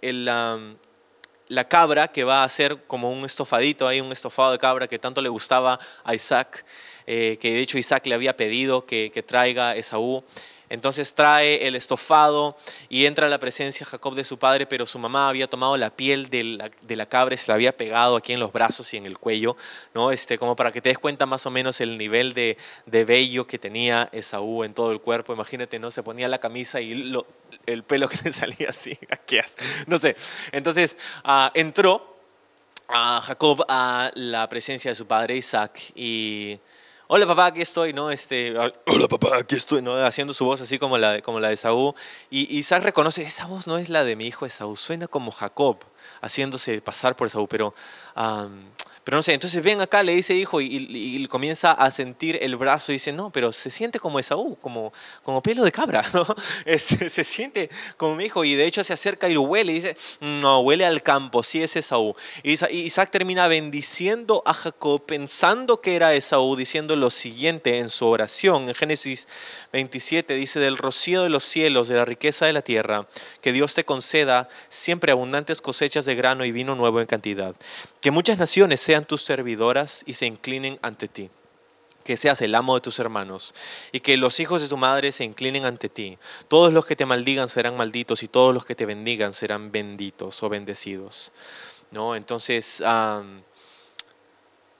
la 0.00 1.68
cabra 1.68 2.08
que 2.08 2.24
va 2.24 2.44
a 2.44 2.48
ser 2.48 2.82
como 2.86 3.12
un 3.12 3.26
estofadito, 3.26 3.86
hay 3.86 4.00
un 4.00 4.10
estofado 4.10 4.52
de 4.52 4.58
cabra 4.58 4.88
que 4.88 4.98
tanto 4.98 5.20
le 5.20 5.28
gustaba 5.28 5.78
a 6.02 6.14
Isaac, 6.14 6.64
eh, 7.06 7.36
que 7.38 7.52
de 7.52 7.60
hecho 7.60 7.76
Isaac 7.76 8.06
le 8.06 8.14
había 8.14 8.34
pedido 8.34 8.86
que, 8.86 9.10
que 9.12 9.22
traiga 9.22 9.76
Esaú. 9.76 10.24
Entonces 10.70 11.14
trae 11.14 11.66
el 11.66 11.74
estofado 11.74 12.56
y 12.88 13.06
entra 13.06 13.26
a 13.26 13.28
la 13.28 13.38
presencia 13.38 13.84
Jacob 13.84 14.14
de 14.14 14.22
su 14.22 14.38
padre, 14.38 14.66
pero 14.66 14.86
su 14.86 15.00
mamá 15.00 15.28
había 15.28 15.48
tomado 15.48 15.76
la 15.76 15.90
piel 15.90 16.30
de 16.30 16.44
la, 16.96 17.06
cabra 17.06 17.34
y 17.34 17.38
se 17.38 17.50
la 17.50 17.56
había 17.56 17.76
pegado 17.76 18.16
aquí 18.16 18.32
en 18.32 18.40
los 18.40 18.52
brazos 18.52 18.94
y 18.94 18.96
en 18.96 19.04
el 19.04 19.18
cuello, 19.18 19.56
¿no? 19.94 20.12
Este, 20.12 20.38
como 20.38 20.54
para 20.54 20.70
que 20.70 20.80
te 20.80 20.90
des 20.90 20.98
cuenta 20.98 21.26
más 21.26 21.44
o 21.44 21.50
menos 21.50 21.80
el 21.80 21.98
nivel 21.98 22.34
de, 22.34 22.56
de 22.86 23.04
vello 23.04 23.48
que 23.48 23.58
tenía 23.58 24.08
Esaú 24.12 24.62
en 24.62 24.72
todo 24.72 24.92
el 24.92 25.00
cuerpo. 25.00 25.34
Imagínate, 25.34 25.80
¿no? 25.80 25.90
Se 25.90 26.04
ponía 26.04 26.28
la 26.28 26.38
camisa 26.38 26.80
y 26.80 26.92
el 27.66 27.82
pelo 27.82 28.08
que 28.08 28.18
le 28.24 28.32
salía 28.32 28.70
así, 28.70 28.96
no 29.88 29.98
sé. 29.98 30.14
Entonces 30.52 30.96
ah, 31.24 31.50
entró 31.54 32.16
a 32.88 33.20
Jacob 33.22 33.64
a 33.68 34.10
la 34.14 34.48
presencia 34.48 34.90
de 34.90 34.94
su 34.94 35.06
padre 35.06 35.36
Isaac 35.36 35.80
y 35.94 36.58
hola 37.12 37.26
papá, 37.26 37.46
aquí 37.46 37.60
estoy, 37.60 37.92
¿no? 37.92 38.12
Este, 38.12 38.56
hola 38.56 39.08
papá, 39.08 39.38
aquí 39.38 39.56
estoy, 39.56 39.82
¿no? 39.82 39.96
Haciendo 39.96 40.32
su 40.32 40.44
voz 40.44 40.60
así 40.60 40.78
como 40.78 40.96
la, 40.96 41.14
de, 41.14 41.22
como 41.22 41.40
la 41.40 41.48
de 41.48 41.56
Saúl. 41.56 41.92
Y 42.30 42.56
Isaac 42.56 42.84
reconoce, 42.84 43.22
esa 43.22 43.46
voz 43.46 43.66
no 43.66 43.78
es 43.78 43.88
la 43.88 44.04
de 44.04 44.14
mi 44.14 44.26
hijo 44.28 44.46
Esaú, 44.46 44.76
suena 44.76 45.08
como 45.08 45.32
Jacob, 45.32 45.78
haciéndose 46.20 46.80
pasar 46.80 47.16
por 47.16 47.26
Esaú, 47.26 47.48
pero 47.48 47.74
pero 49.04 49.16
no 49.16 49.22
sé, 49.22 49.32
entonces 49.32 49.62
ven 49.62 49.80
acá, 49.80 50.02
le 50.02 50.14
dice 50.14 50.34
hijo 50.34 50.60
y, 50.60 51.26
comienza 51.28 51.72
a 51.72 51.90
sentir 51.90 52.38
el 52.42 52.56
brazo 52.56 52.92
y 52.92 52.96
dice, 52.96 53.12
no, 53.12 53.30
pero 53.30 53.50
se 53.52 53.70
siente 53.70 53.98
como 53.98 54.18
Esaú, 54.18 54.56
como, 54.56 54.92
como 55.22 55.42
pelo 55.42 55.64
de 55.64 55.72
cabra, 55.72 56.04
¿no? 56.12 56.26
se 56.76 57.24
siente 57.24 57.70
como 57.96 58.14
mi 58.16 58.24
hijo 58.24 58.44
y 58.44 58.54
de 58.54 58.66
hecho 58.66 58.84
se 58.84 58.92
acerca 58.92 59.28
y 59.28 59.34
lo 59.34 59.42
huele 59.42 59.72
y 59.72 59.74
dice, 59.76 59.96
no, 60.20 60.60
huele 60.60 60.84
al 60.84 61.02
campo, 61.02 61.42
sí 61.42 61.62
es 61.62 61.76
Esaú. 61.76 62.14
Y 62.42 62.52
Isaac 62.76 63.10
termina 63.10 63.48
bendiciendo 63.48 64.42
a 64.44 64.54
Jacob 64.54 65.04
pensando 65.06 65.80
que 65.80 65.96
era 65.96 66.14
Esaú, 66.14 66.56
diciendo 66.56 66.96
lo 66.96 67.10
siguiente 67.10 67.78
en 67.78 67.90
su 67.90 68.06
oración. 68.06 68.68
En 68.68 68.74
Génesis 68.74 69.28
27 69.72 70.34
dice, 70.34 70.60
del 70.60 70.76
rocío 70.76 71.22
de 71.22 71.30
los 71.30 71.44
cielos, 71.44 71.88
de 71.88 71.96
la 71.96 72.04
riqueza 72.04 72.46
de 72.46 72.52
la 72.52 72.62
tierra, 72.62 73.06
que 73.40 73.52
Dios 73.52 73.74
te 73.74 73.84
conceda 73.84 74.48
siempre 74.68 75.12
abundantes 75.12 75.60
cosechas 75.60 76.04
de 76.04 76.14
grano 76.14 76.44
y 76.44 76.52
vino 76.52 76.74
nuevo 76.74 77.00
en 77.00 77.06
cantidad. 77.06 77.54
Que 78.00 78.10
muchas 78.10 78.38
naciones 78.38 78.80
sean 78.80 79.04
tus 79.04 79.22
servidoras 79.22 80.02
y 80.06 80.14
se 80.14 80.26
inclinen 80.26 80.78
ante 80.82 81.08
ti. 81.08 81.30
Que 82.04 82.16
seas 82.16 82.40
el 82.40 82.54
amo 82.54 82.74
de 82.74 82.80
tus 82.80 82.98
hermanos 82.98 83.54
y 83.92 84.00
que 84.00 84.16
los 84.16 84.40
hijos 84.40 84.62
de 84.62 84.68
tu 84.68 84.76
madre 84.76 85.12
se 85.12 85.24
inclinen 85.24 85.66
ante 85.66 85.88
ti. 85.88 86.18
Todos 86.48 86.72
los 86.72 86.86
que 86.86 86.96
te 86.96 87.04
maldigan 87.04 87.48
serán 87.48 87.76
malditos 87.76 88.22
y 88.22 88.28
todos 88.28 88.54
los 88.54 88.64
que 88.64 88.74
te 88.74 88.86
bendigan 88.86 89.32
serán 89.32 89.70
benditos 89.70 90.42
o 90.42 90.48
bendecidos. 90.48 91.32
¿no? 91.90 92.16
Entonces, 92.16 92.82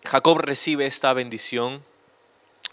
Jacob 0.04 0.38
recibe 0.38 0.86
esta 0.86 1.12
bendición 1.12 1.84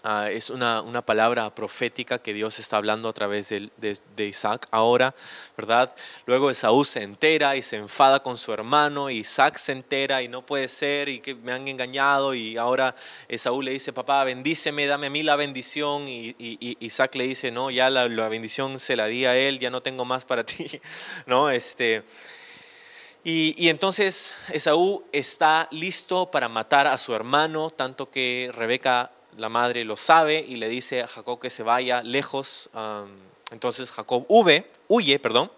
Ah, 0.10 0.32
es 0.32 0.50
una, 0.50 0.82
una, 0.84 1.02
palabra 1.02 1.54
profética 1.54 2.17
que 2.17 2.34
Dios 2.34 2.60
está 2.60 2.78
hablando 2.78 3.10
a 3.10 3.13
través 3.13 3.50
de, 3.50 3.70
de, 3.76 4.26
Isaac 4.26 4.65
ahora, 4.72 5.13
¿verdad? 5.58 5.93
Luego 6.26 6.50
Esaú 6.50 6.86
se 6.86 7.04
entera 7.04 7.58
y 7.58 7.62
se 7.62 7.76
enfada 7.76 8.24
con 8.24 8.38
su 8.38 8.54
hermano, 8.54 9.10
Isaac 9.10 9.58
se 9.58 9.74
entera 9.74 10.22
y 10.22 10.30
no 10.30 10.46
puede 10.46 10.70
ser 10.70 11.10
y 11.10 11.20
que 11.20 11.36
me 11.36 11.52
han 11.52 11.67
engañado 11.67 12.34
y 12.34 12.56
ahora 12.56 12.96
Esaú 13.28 13.62
le 13.62 13.72
dice, 13.72 13.91
papá, 13.91 14.24
bendíceme, 14.24 14.86
dame 14.86 15.08
a 15.08 15.10
mí 15.10 15.24
la 15.24 15.36
bendición 15.36 16.08
y, 16.08 16.34
y, 16.39 16.78
Isaac 16.80 17.13
le 17.15 17.26
dice, 17.26 17.52
no, 17.52 17.70
ya 17.70 17.89
la, 17.89 18.08
la, 18.08 18.30
bendición 18.30 18.80
se 18.80 18.96
la 18.96 19.08
di 19.08 19.26
a 19.26 19.36
él, 19.36 19.60
ya 19.60 19.70
no 19.70 19.82
tengo 19.82 20.06
más 20.06 20.24
para 20.24 20.46
ti, 20.46 20.80
¿no? 21.26 21.50
Este... 21.50 22.06
Y, 23.26 23.62
y, 23.62 23.67
entonces 23.67 24.36
Esaú 24.54 25.04
está 25.12 25.67
listo 25.72 26.32
para 26.32 26.48
matar 26.48 26.88
a 26.88 26.98
su 26.98 27.13
hermano, 27.13 27.72
tanto 27.72 28.10
que 28.10 28.50
Rebeca 28.56 29.12
la 29.38 29.50
madre 29.50 29.86
lo 29.86 29.95
sabe 29.95 30.43
y 30.47 30.56
le 30.56 30.67
dice 30.67 31.02
a 31.02 31.08
Jacob 31.08 31.39
que 31.39 31.50
se 31.50 31.63
vaya 31.63 32.02
lejos. 32.02 32.69
entonces 33.52 33.91
Jacob 33.91 34.26
huye, 34.88 35.19
perdón. 35.19 35.52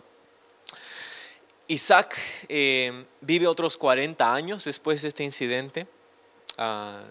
Isaac 1.68 2.18
eh, 2.50 3.06
vive 3.22 3.48
otros 3.48 3.78
40 3.78 4.34
años 4.34 4.66
después 4.66 5.02
de 5.04 5.08
este 5.08 5.24
incidente. 5.24 5.88
Ah, 6.58 7.04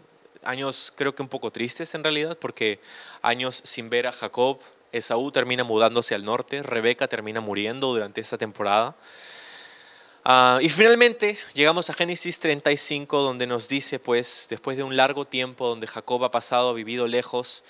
años 0.42 0.92
creo 0.96 1.14
que 1.14 1.22
un 1.22 1.28
poco 1.28 1.52
tristes 1.52 1.94
en 1.94 2.02
realidad, 2.02 2.36
porque 2.36 2.80
años 3.22 3.60
sin 3.64 3.88
ver 3.88 4.06
a 4.06 4.12
Jacob. 4.12 4.58
Esaú 4.90 5.30
termina 5.30 5.64
mudándose 5.64 6.14
al 6.14 6.24
norte, 6.24 6.62
Rebeca 6.62 7.08
termina 7.08 7.42
muriendo 7.42 7.88
durante 7.88 8.22
esta 8.22 8.38
temporada. 8.38 8.96
Ah, 10.24 10.58
y 10.60 10.68
finalmente 10.68 11.38
llegamos 11.54 11.88
a 11.88 11.94
Génesis 11.94 12.38
35 12.38 13.22
donde 13.22 13.46
nos 13.46 13.68
dice, 13.68 13.98
pues, 13.98 14.46
después 14.50 14.76
de 14.76 14.82
un 14.82 14.96
largo 14.96 15.24
tiempo 15.24 15.68
donde 15.68 15.86
Jacob 15.86 16.24
ha 16.24 16.30
pasado, 16.30 16.70
ha 16.70 16.74
vivido 16.74 17.06
lejos, 17.06 17.64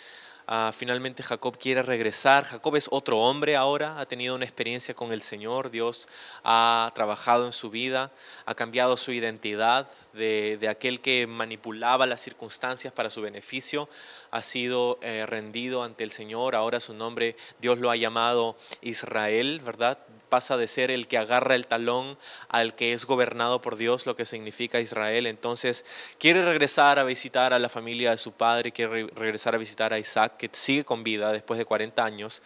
Ah, 0.50 0.70
finalmente 0.72 1.22
Jacob 1.22 1.58
quiere 1.58 1.82
regresar. 1.82 2.46
Jacob 2.46 2.74
es 2.74 2.88
otro 2.90 3.18
hombre 3.18 3.54
ahora, 3.54 4.00
ha 4.00 4.06
tenido 4.06 4.34
una 4.34 4.46
experiencia 4.46 4.94
con 4.94 5.12
el 5.12 5.20
Señor. 5.20 5.70
Dios 5.70 6.08
ha 6.42 6.90
trabajado 6.94 7.44
en 7.44 7.52
su 7.52 7.68
vida, 7.68 8.10
ha 8.46 8.54
cambiado 8.54 8.96
su 8.96 9.12
identidad 9.12 9.86
de, 10.14 10.66
aquel 10.70 11.02
que 11.02 11.26
manipulaba 11.26 12.06
las 12.06 12.22
circunstancias 12.22 12.94
para 12.94 13.10
su 13.10 13.20
beneficio. 13.20 13.90
Ha 14.30 14.42
sido 14.42 14.98
eh, 15.02 15.24
rendido 15.26 15.82
ante 15.82 16.04
el 16.04 16.10
Señor. 16.10 16.54
Ahora 16.54 16.80
su 16.80 16.94
nombre, 16.94 17.36
Dios 17.60 17.78
lo 17.78 17.90
ha 17.90 17.96
llamado 17.96 18.56
Israel, 18.82 19.60
¿verdad? 19.64 19.98
Pasa 20.28 20.56
de 20.56 20.68
ser 20.68 20.90
el 20.90 21.08
que 21.08 21.18
agarra 21.18 21.54
el 21.54 21.66
talón 21.66 22.18
al 22.48 22.74
que 22.74 22.92
es 22.92 23.06
gobernado 23.06 23.62
por 23.62 23.76
Dios, 23.76 24.06
lo 24.06 24.16
que 24.16 24.24
significa 24.24 24.80
Israel. 24.80 25.26
Entonces 25.26 25.84
quiere 26.18 26.44
regresar 26.44 26.98
a 26.98 27.04
visitar 27.04 27.52
a 27.52 27.58
la 27.58 27.68
familia 27.68 28.10
de 28.10 28.18
su 28.18 28.32
padre, 28.32 28.72
quiere 28.72 29.06
regresar 29.14 29.54
a 29.54 29.58
visitar 29.58 29.92
a 29.92 29.98
Isaac 29.98 30.36
que 30.36 30.48
sigue 30.52 30.84
con 30.84 31.02
vida 31.02 31.32
después 31.32 31.58
de 31.58 31.64
40 31.64 32.04
años. 32.04 32.42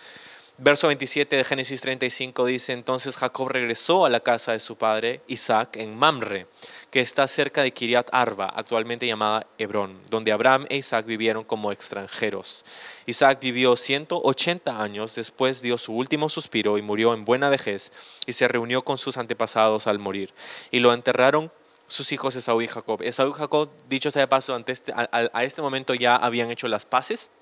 Verso 0.65 0.87
27 0.87 1.35
de 1.35 1.43
Génesis 1.43 1.81
35 1.81 2.45
dice, 2.45 2.73
entonces 2.73 3.17
Jacob 3.17 3.49
regresó 3.49 4.07
a 4.07 4.09
la 4.09 4.21
casa 4.21 4.53
de 4.53 4.61
su 4.61 4.77
padre 4.77 5.21
Isaac 5.27 5.77
en 5.77 5.99
Mamre, 5.99 6.47
que 6.93 7.01
está 7.01 7.27
cerca 7.27 7.65
de 7.65 7.73
Kiriat 7.73 8.09
Arba, 8.13 8.47
actualmente 8.47 9.05
llamada 9.05 9.45
Hebrón, 9.59 10.01
donde 10.09 10.31
Abraham 10.31 10.67
e 10.69 10.77
Isaac 10.77 11.05
vivieron 11.05 11.43
como 11.43 11.73
extranjeros. 11.73 12.65
Isaac 13.07 13.41
vivió 13.41 13.75
180 13.75 14.81
años, 14.81 15.17
después 15.17 15.63
dio 15.63 15.77
su 15.79 15.97
último 15.97 16.29
suspiro 16.29 16.79
y 16.79 16.83
murió 16.83 17.13
en 17.13 17.25
buena 17.25 17.49
vejez, 17.49 17.91
y 18.27 18.33
se 18.33 18.47
reunió 18.47 18.83
con 18.83 18.99
sus 18.99 19.17
antepasados 19.17 19.89
al 19.89 19.99
morir, 19.99 20.33
y 20.71 20.79
lo 20.79 20.93
enterraron 20.93 21.51
sus 21.89 22.13
hijos 22.13 22.37
Esaú 22.37 22.63
y 22.63 22.69
Jacob. 22.69 23.03
Esaú 23.03 23.31
y 23.31 23.33
Jacob, 23.33 23.69
dicho 23.89 24.13
sea 24.13 24.23
de 24.23 24.29
paso, 24.29 24.55
ante 24.55 24.71
este, 24.71 24.93
a 24.95 25.43
este 25.43 25.61
momento 25.61 25.93
ya 25.95 26.15
habían 26.15 26.53
hecho 26.53 26.69
las 26.69 26.87
paces 26.87 27.33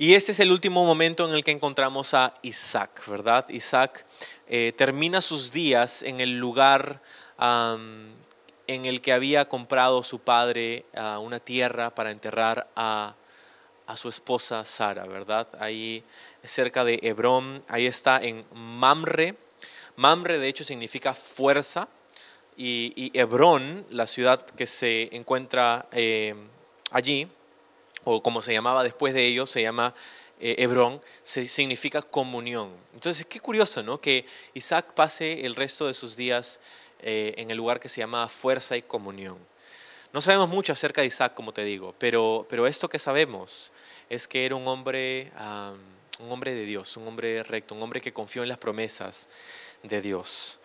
y 0.00 0.14
este 0.14 0.32
es 0.32 0.40
el 0.40 0.50
último 0.50 0.82
momento 0.86 1.28
en 1.28 1.34
el 1.34 1.44
que 1.44 1.50
encontramos 1.50 2.14
a 2.14 2.32
Isaac, 2.40 3.06
¿verdad? 3.06 3.46
Isaac 3.50 4.06
eh, 4.48 4.72
termina 4.74 5.20
sus 5.20 5.52
días 5.52 6.02
en 6.02 6.20
el 6.20 6.38
lugar 6.38 7.02
en 7.38 8.84
el 8.86 9.02
que 9.02 9.12
había 9.12 9.46
comprado 9.46 10.02
su 10.02 10.20
padre 10.20 10.86
una 11.20 11.38
tierra 11.38 11.94
para 11.94 12.12
enterrar 12.12 12.70
a, 12.76 13.14
su 13.94 14.08
esposa 14.08 14.64
Sara, 14.64 15.04
¿verdad? 15.04 15.46
Ahí 15.58 16.02
cerca 16.44 16.82
de 16.82 16.98
Hebrón, 17.02 17.62
ahí 17.68 17.84
está 17.84 18.22
en 18.22 18.46
Mamre. 18.54 19.36
Mamre 19.96 20.38
de 20.38 20.48
hecho 20.48 20.64
significa 20.64 21.12
fuerza 21.12 21.88
y, 22.56 23.10
Hebrón, 23.12 23.84
la 23.90 24.06
ciudad 24.06 24.46
que 24.46 24.64
se 24.64 25.14
encuentra 25.14 25.90
eh, 25.92 26.34
allí, 26.90 27.28
o 28.04 28.22
como 28.22 28.42
se 28.42 28.52
llamaba 28.52 28.82
después 28.82 29.14
de 29.14 29.26
ellos, 29.26 29.50
se 29.50 29.62
llama 29.62 29.94
eh, 30.40 30.56
Hebrón, 30.58 31.00
se, 31.22 31.44
significa 31.44 32.00
comunión. 32.00 32.74
Entonces, 32.94 33.26
qué 33.26 33.40
curioso, 33.40 33.82
¿no? 33.82 34.00
Que 34.00 34.24
Isaac 34.54 34.94
pase 34.94 35.44
el 35.44 35.54
resto 35.54 35.86
de 35.86 35.92
sus 35.94 36.16
días 36.16 36.60
eh, 37.00 37.34
en 37.36 37.50
el 37.50 37.58
lugar 37.58 37.78
que 37.78 37.90
se 37.90 38.00
llama 38.00 38.26
fuerza 38.28 38.76
y 38.76 38.82
comunión. 38.82 39.38
No 40.12 40.22
sabemos 40.22 40.48
mucho 40.48 40.72
acerca 40.72 41.02
de 41.02 41.08
Isaac, 41.08 41.34
como 41.34 41.52
te 41.52 41.62
digo, 41.62 41.94
pero, 41.98 42.46
pero 42.48 42.66
esto 42.66 42.88
que 42.88 42.98
sabemos 42.98 43.70
es 44.08 44.26
que 44.26 44.44
era 44.44 44.56
un 44.56 44.66
hombre, 44.66 45.30
un 46.18 46.32
hombre 46.32 46.52
de 46.52 46.64
Dios, 46.64 46.96
un 46.96 47.06
hombre 47.06 47.44
recto, 47.44 47.76
un 47.76 47.82
hombre 47.82 48.00
que 48.00 48.12
confió 48.12 48.42
en 48.42 48.48
las 48.48 48.58
promesas 48.58 49.28
de 49.84 50.00
Dios. 50.02 50.58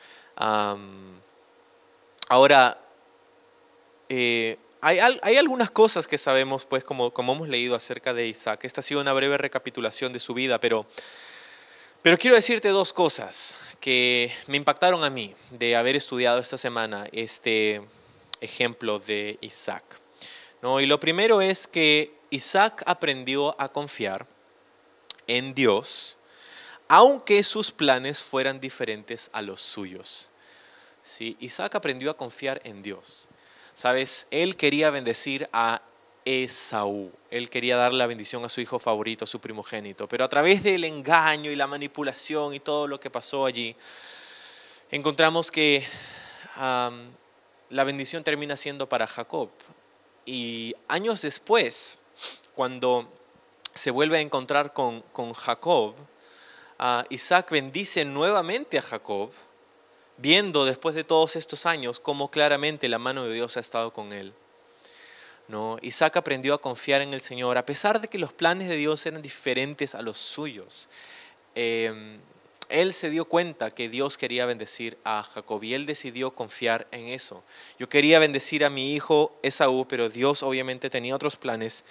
ahora, 2.28 2.80
eh, 4.10 4.58
hay, 4.88 5.38
algunas 5.38 5.72
cosas 5.72 6.06
que 6.06 6.20
sabemos, 6.20 6.68
pues, 6.68 6.84
como, 6.84 7.12
como 7.12 7.34
hemos 7.34 7.50
leído 7.50 7.76
acerca 7.76 8.14
de 8.14 8.28
Isaac. 8.28 8.66
Esta 8.66 8.82
ha 8.82 8.84
sido 8.84 9.02
una 9.02 9.14
breve 9.14 9.36
recapitulación 9.36 10.14
de 10.14 10.20
su 10.20 10.36
vida, 10.36 10.60
pero, 10.60 10.86
pero 12.04 12.20
quiero 12.20 12.36
decirte 12.36 12.70
dos 12.70 12.94
cosas 12.94 13.58
que 13.80 14.32
me 14.46 14.58
impactaron 14.58 15.04
a 15.04 15.10
mí 15.10 15.34
de 15.50 15.76
haber 15.76 15.96
estudiado 15.96 16.40
esta 16.40 16.60
semana 16.60 17.08
este 17.12 17.82
ejemplo 18.42 19.00
de 19.00 19.40
Isaac. 19.42 19.84
¿no? 20.62 20.80
Y 20.80 20.86
lo 20.86 21.00
primero 21.00 21.42
es 21.42 21.66
que 21.66 22.14
Isaac 22.30 22.84
aprendió 22.86 23.60
a 23.60 23.70
confiar 23.70 24.28
en 25.26 25.56
Dios, 25.56 26.16
aunque 26.88 27.42
sus 27.42 27.72
planes 27.72 28.22
fueran 28.22 28.60
diferentes 28.60 29.32
a 29.34 29.42
los 29.42 29.62
suyos. 29.62 30.30
¿Sí? 31.02 31.38
Isaac 31.40 31.74
aprendió 31.74 32.12
a 32.12 32.18
confiar 32.18 32.62
en 32.64 32.84
Dios. 32.84 33.28
Sabes, 33.76 34.28
él 34.32 34.56
quería 34.56 34.90
bendecir 34.90 35.50
a 35.52 35.82
Esaú. 36.24 37.12
Él 37.30 37.50
quería 37.50 37.76
dar 37.76 37.92
la 37.92 38.08
bendición 38.08 38.46
a 38.46 38.50
su 38.50 38.62
hijo 38.62 38.80
favorito, 38.80 39.26
a 39.26 39.28
su 39.28 39.42
primogénito. 39.42 40.08
Pero 40.08 40.24
a 40.24 40.30
través 40.30 40.64
del 40.64 40.86
engaño 40.86 41.52
y 41.52 41.58
la 41.58 41.68
manipulación 41.68 42.54
y 42.54 42.62
todo 42.62 42.88
lo 42.88 43.02
que 43.02 43.10
pasó 43.10 43.46
allí, 43.46 43.76
encontramos 44.92 45.52
que 45.52 45.86
la 46.58 47.84
bendición 47.84 48.24
termina 48.24 48.56
siendo 48.56 48.88
para 48.88 49.08
Jacob. 49.08 49.50
Y 50.26 50.74
años 50.88 51.22
después, 51.22 52.00
cuando 52.56 53.12
se 53.74 53.92
vuelve 53.92 54.20
a 54.20 54.22
encontrar 54.22 54.72
con, 54.72 55.04
Jacob, 55.34 55.96
Isaac 57.10 57.52
bendice 57.52 58.06
nuevamente 58.06 58.78
a 58.78 58.82
Jacob 58.82 59.32
viendo 60.18 60.66
después 60.66 60.96
de 60.96 61.04
todos 61.04 61.36
estos 61.36 61.66
años 61.66 62.00
cómo 62.00 62.32
claramente 62.32 62.90
la 62.90 63.00
mano 63.00 63.26
de 63.26 63.34
Dios 63.34 63.58
ha 63.58 63.60
estado 63.60 63.94
con 63.94 64.12
él. 64.14 64.34
¿No? 65.48 65.78
Isaac 65.82 66.18
aprendió 66.18 66.56
a 66.56 66.62
confiar 66.62 67.02
en 67.02 67.14
el 67.14 67.22
Señor, 67.22 67.58
a 67.58 67.66
pesar 67.66 68.02
de 68.02 68.08
que 68.08 68.18
los 68.18 68.34
planes 68.34 68.68
de 68.68 68.78
Dios 68.78 69.06
eran 69.06 69.22
diferentes 69.22 69.94
a 69.94 70.02
los 70.02 70.18
suyos. 70.18 70.90
Em, 71.54 72.20
él 72.70 72.94
se 72.94 73.12
dio 73.12 73.26
cuenta 73.26 73.70
que 73.70 73.90
Dios 73.90 74.18
quería 74.18 74.48
bendecir 74.48 74.98
a 75.04 75.22
Jacob 75.22 75.64
y 75.64 75.76
él 75.76 75.86
decidió 75.86 76.32
confiar 76.32 76.88
en 76.92 77.08
eso. 77.08 77.44
Yo 77.78 77.88
quería 77.88 78.18
bendecir 78.18 78.66
a 78.66 78.72
mi 78.72 78.94
hijo 78.94 79.38
Esaú, 79.44 79.86
pero 79.88 80.10
Dios 80.10 80.42
obviamente 80.42 80.90
tenía 80.90 81.16
otros 81.16 81.36
planes 81.36 81.86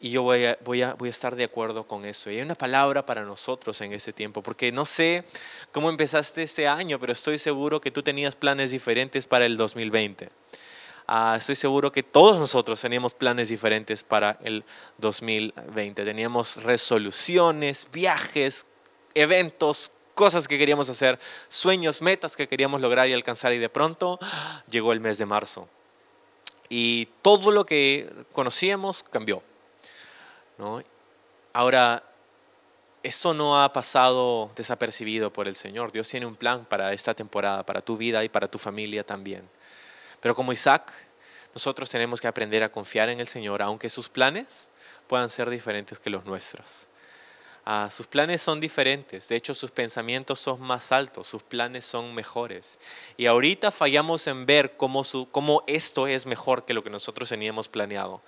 y 0.00 0.10
yo 0.10 0.22
voy 0.22 0.44
a, 0.44 0.58
voy, 0.64 0.82
a, 0.82 0.94
voy 0.94 1.08
a 1.08 1.10
estar 1.10 1.34
de 1.34 1.44
acuerdo 1.44 1.86
con 1.86 2.04
eso. 2.04 2.30
Y 2.30 2.36
hay 2.36 2.42
una 2.42 2.54
palabra 2.54 3.04
para 3.04 3.22
nosotros 3.22 3.80
en 3.80 3.92
este 3.92 4.12
tiempo, 4.12 4.42
porque 4.42 4.70
no 4.72 4.86
sé 4.86 5.24
cómo 5.72 5.90
empezaste 5.90 6.42
este 6.42 6.68
año, 6.68 6.98
pero 7.00 7.12
estoy 7.12 7.38
seguro 7.38 7.80
que 7.80 7.90
tú 7.90 8.02
tenías 8.02 8.36
planes 8.36 8.70
diferentes 8.70 9.26
para 9.26 9.46
el 9.46 9.56
2020. 9.56 10.28
Ah, 11.06 11.36
estoy 11.38 11.54
seguro 11.54 11.90
que 11.90 12.02
todos 12.02 12.38
nosotros 12.38 12.80
teníamos 12.80 13.14
planes 13.14 13.48
diferentes 13.48 14.02
para 14.02 14.38
el 14.42 14.64
2020. 14.98 16.04
Teníamos 16.04 16.62
resoluciones, 16.62 17.88
viajes, 17.90 18.66
eventos, 19.14 19.92
cosas 20.14 20.46
que 20.46 20.58
queríamos 20.58 20.90
hacer, 20.90 21.18
sueños, 21.48 22.02
metas 22.02 22.36
que 22.36 22.46
queríamos 22.46 22.80
lograr 22.80 23.08
y 23.08 23.14
alcanzar 23.14 23.52
y 23.54 23.58
de 23.58 23.68
pronto 23.68 24.18
llegó 24.68 24.92
el 24.92 25.00
mes 25.00 25.16
de 25.16 25.26
marzo. 25.26 25.68
Y 26.68 27.06
todo 27.22 27.52
lo 27.52 27.64
que 27.64 28.12
conocíamos 28.32 29.02
cambió. 29.02 29.42
Ahora, 31.52 32.02
esto 33.02 33.32
no 33.32 33.62
ha 33.62 33.72
pasado 33.72 34.50
desapercibido 34.56 35.32
por 35.32 35.46
el 35.46 35.54
Señor. 35.54 35.92
Dios 35.92 36.08
tiene 36.08 36.26
un 36.26 36.34
plan 36.34 36.64
para 36.64 36.92
esta 36.92 37.14
temporada, 37.14 37.64
para 37.64 37.80
tu 37.80 37.96
vida 37.96 38.24
y 38.24 38.28
para 38.28 38.48
tu 38.48 38.58
familia 38.58 39.04
también. 39.04 39.48
Pero 40.20 40.34
como 40.34 40.52
Isaac, 40.52 40.92
nosotros 41.54 41.88
tenemos 41.88 42.20
que 42.20 42.26
aprender 42.26 42.64
a 42.64 42.72
confiar 42.72 43.08
en 43.08 43.20
el 43.20 43.28
Señor, 43.28 43.62
aunque 43.62 43.88
sus 43.88 44.08
planes 44.08 44.68
puedan 45.06 45.30
ser 45.30 45.48
diferentes 45.48 46.00
que 46.00 46.10
los 46.10 46.24
nuestros. 46.24 46.88
Ah, 47.64 47.88
sus 47.90 48.06
planes 48.06 48.40
son 48.40 48.60
diferentes, 48.60 49.28
de 49.28 49.36
hecho 49.36 49.52
sus 49.52 49.70
pensamientos 49.70 50.40
son 50.40 50.60
más 50.60 50.90
altos, 50.90 51.26
sus 51.26 51.42
planes 51.42 51.84
son 51.84 52.14
mejores. 52.14 52.78
Y 53.16 53.26
ahorita 53.26 53.70
fallamos 53.70 54.26
en 54.26 54.46
ver 54.46 54.76
cómo 54.76 55.04
esto 55.66 56.06
es 56.06 56.24
mejor 56.24 56.64
que 56.64 56.72
lo 56.72 56.82
que 56.82 56.90
nosotros 56.90 57.28
teníamos 57.28 57.68
planeado 57.68 58.22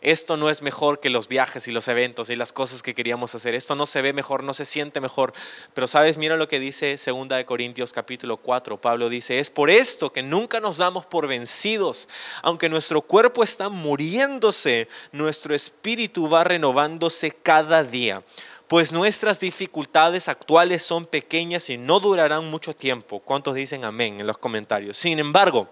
esto 0.00 0.36
no 0.36 0.50
es 0.50 0.62
mejor 0.62 1.00
que 1.00 1.10
los 1.10 1.28
viajes 1.28 1.68
y 1.68 1.72
los 1.72 1.88
eventos 1.88 2.30
y 2.30 2.36
las 2.36 2.52
cosas 2.52 2.82
que 2.82 2.94
queríamos 2.94 3.34
hacer, 3.34 3.54
esto 3.54 3.74
no 3.74 3.86
se 3.86 4.02
ve 4.02 4.12
mejor, 4.12 4.42
no 4.42 4.54
se 4.54 4.64
siente 4.64 5.00
mejor. 5.00 5.32
Pero 5.74 5.86
sabes, 5.86 6.16
mira 6.16 6.36
lo 6.36 6.48
que 6.48 6.60
dice 6.60 6.96
2 6.96 7.28
de 7.28 7.44
Corintios 7.44 7.92
capítulo 7.92 8.36
4, 8.36 8.80
Pablo 8.80 9.08
dice, 9.08 9.38
es 9.38 9.50
por 9.50 9.70
esto 9.70 10.12
que 10.12 10.22
nunca 10.22 10.60
nos 10.60 10.78
damos 10.78 11.06
por 11.06 11.26
vencidos, 11.26 12.08
aunque 12.42 12.68
nuestro 12.68 13.02
cuerpo 13.02 13.42
está 13.42 13.68
muriéndose, 13.68 14.88
nuestro 15.12 15.54
espíritu 15.54 16.28
va 16.28 16.44
renovándose 16.44 17.30
cada 17.30 17.82
día 17.82 18.22
pues 18.70 18.92
nuestras 18.92 19.40
dificultades 19.40 20.28
actuales 20.28 20.84
son 20.84 21.04
pequeñas 21.04 21.68
y 21.70 21.76
no 21.76 21.98
durarán 21.98 22.48
mucho 22.48 22.72
tiempo. 22.72 23.18
¿Cuántos 23.18 23.56
dicen 23.56 23.84
amén 23.84 24.20
en 24.20 24.28
los 24.28 24.38
comentarios? 24.38 24.96
Sin 24.96 25.18
embargo, 25.18 25.68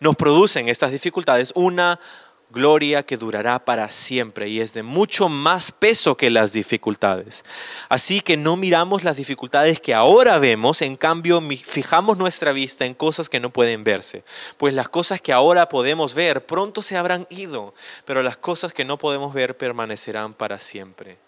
nos 0.00 0.16
producen 0.16 0.70
estas 0.70 0.90
dificultades 0.90 1.52
una 1.54 2.00
gloria 2.52 3.02
que 3.02 3.16
durará 3.16 3.64
para 3.64 3.90
siempre 3.90 4.48
y 4.48 4.60
es 4.60 4.74
de 4.74 4.82
mucho 4.82 5.28
más 5.28 5.72
peso 5.72 6.16
que 6.16 6.30
las 6.30 6.52
dificultades. 6.52 7.44
Así 7.88 8.20
que 8.20 8.36
no 8.36 8.56
miramos 8.56 9.02
las 9.02 9.16
dificultades 9.16 9.80
que 9.80 9.94
ahora 9.94 10.38
vemos, 10.38 10.82
en 10.82 10.96
cambio 10.96 11.40
fijamos 11.40 12.18
nuestra 12.18 12.52
vista 12.52 12.84
en 12.84 12.94
cosas 12.94 13.28
que 13.28 13.40
no 13.40 13.50
pueden 13.50 13.82
verse, 13.82 14.22
pues 14.58 14.74
las 14.74 14.88
cosas 14.88 15.20
que 15.20 15.32
ahora 15.32 15.68
podemos 15.68 16.14
ver 16.14 16.46
pronto 16.46 16.82
se 16.82 16.96
habrán 16.96 17.26
ido, 17.30 17.74
pero 18.04 18.22
las 18.22 18.36
cosas 18.36 18.72
que 18.72 18.84
no 18.84 18.98
podemos 18.98 19.32
ver 19.34 19.56
permanecerán 19.56 20.34
para 20.34 20.58
siempre. 20.58 21.18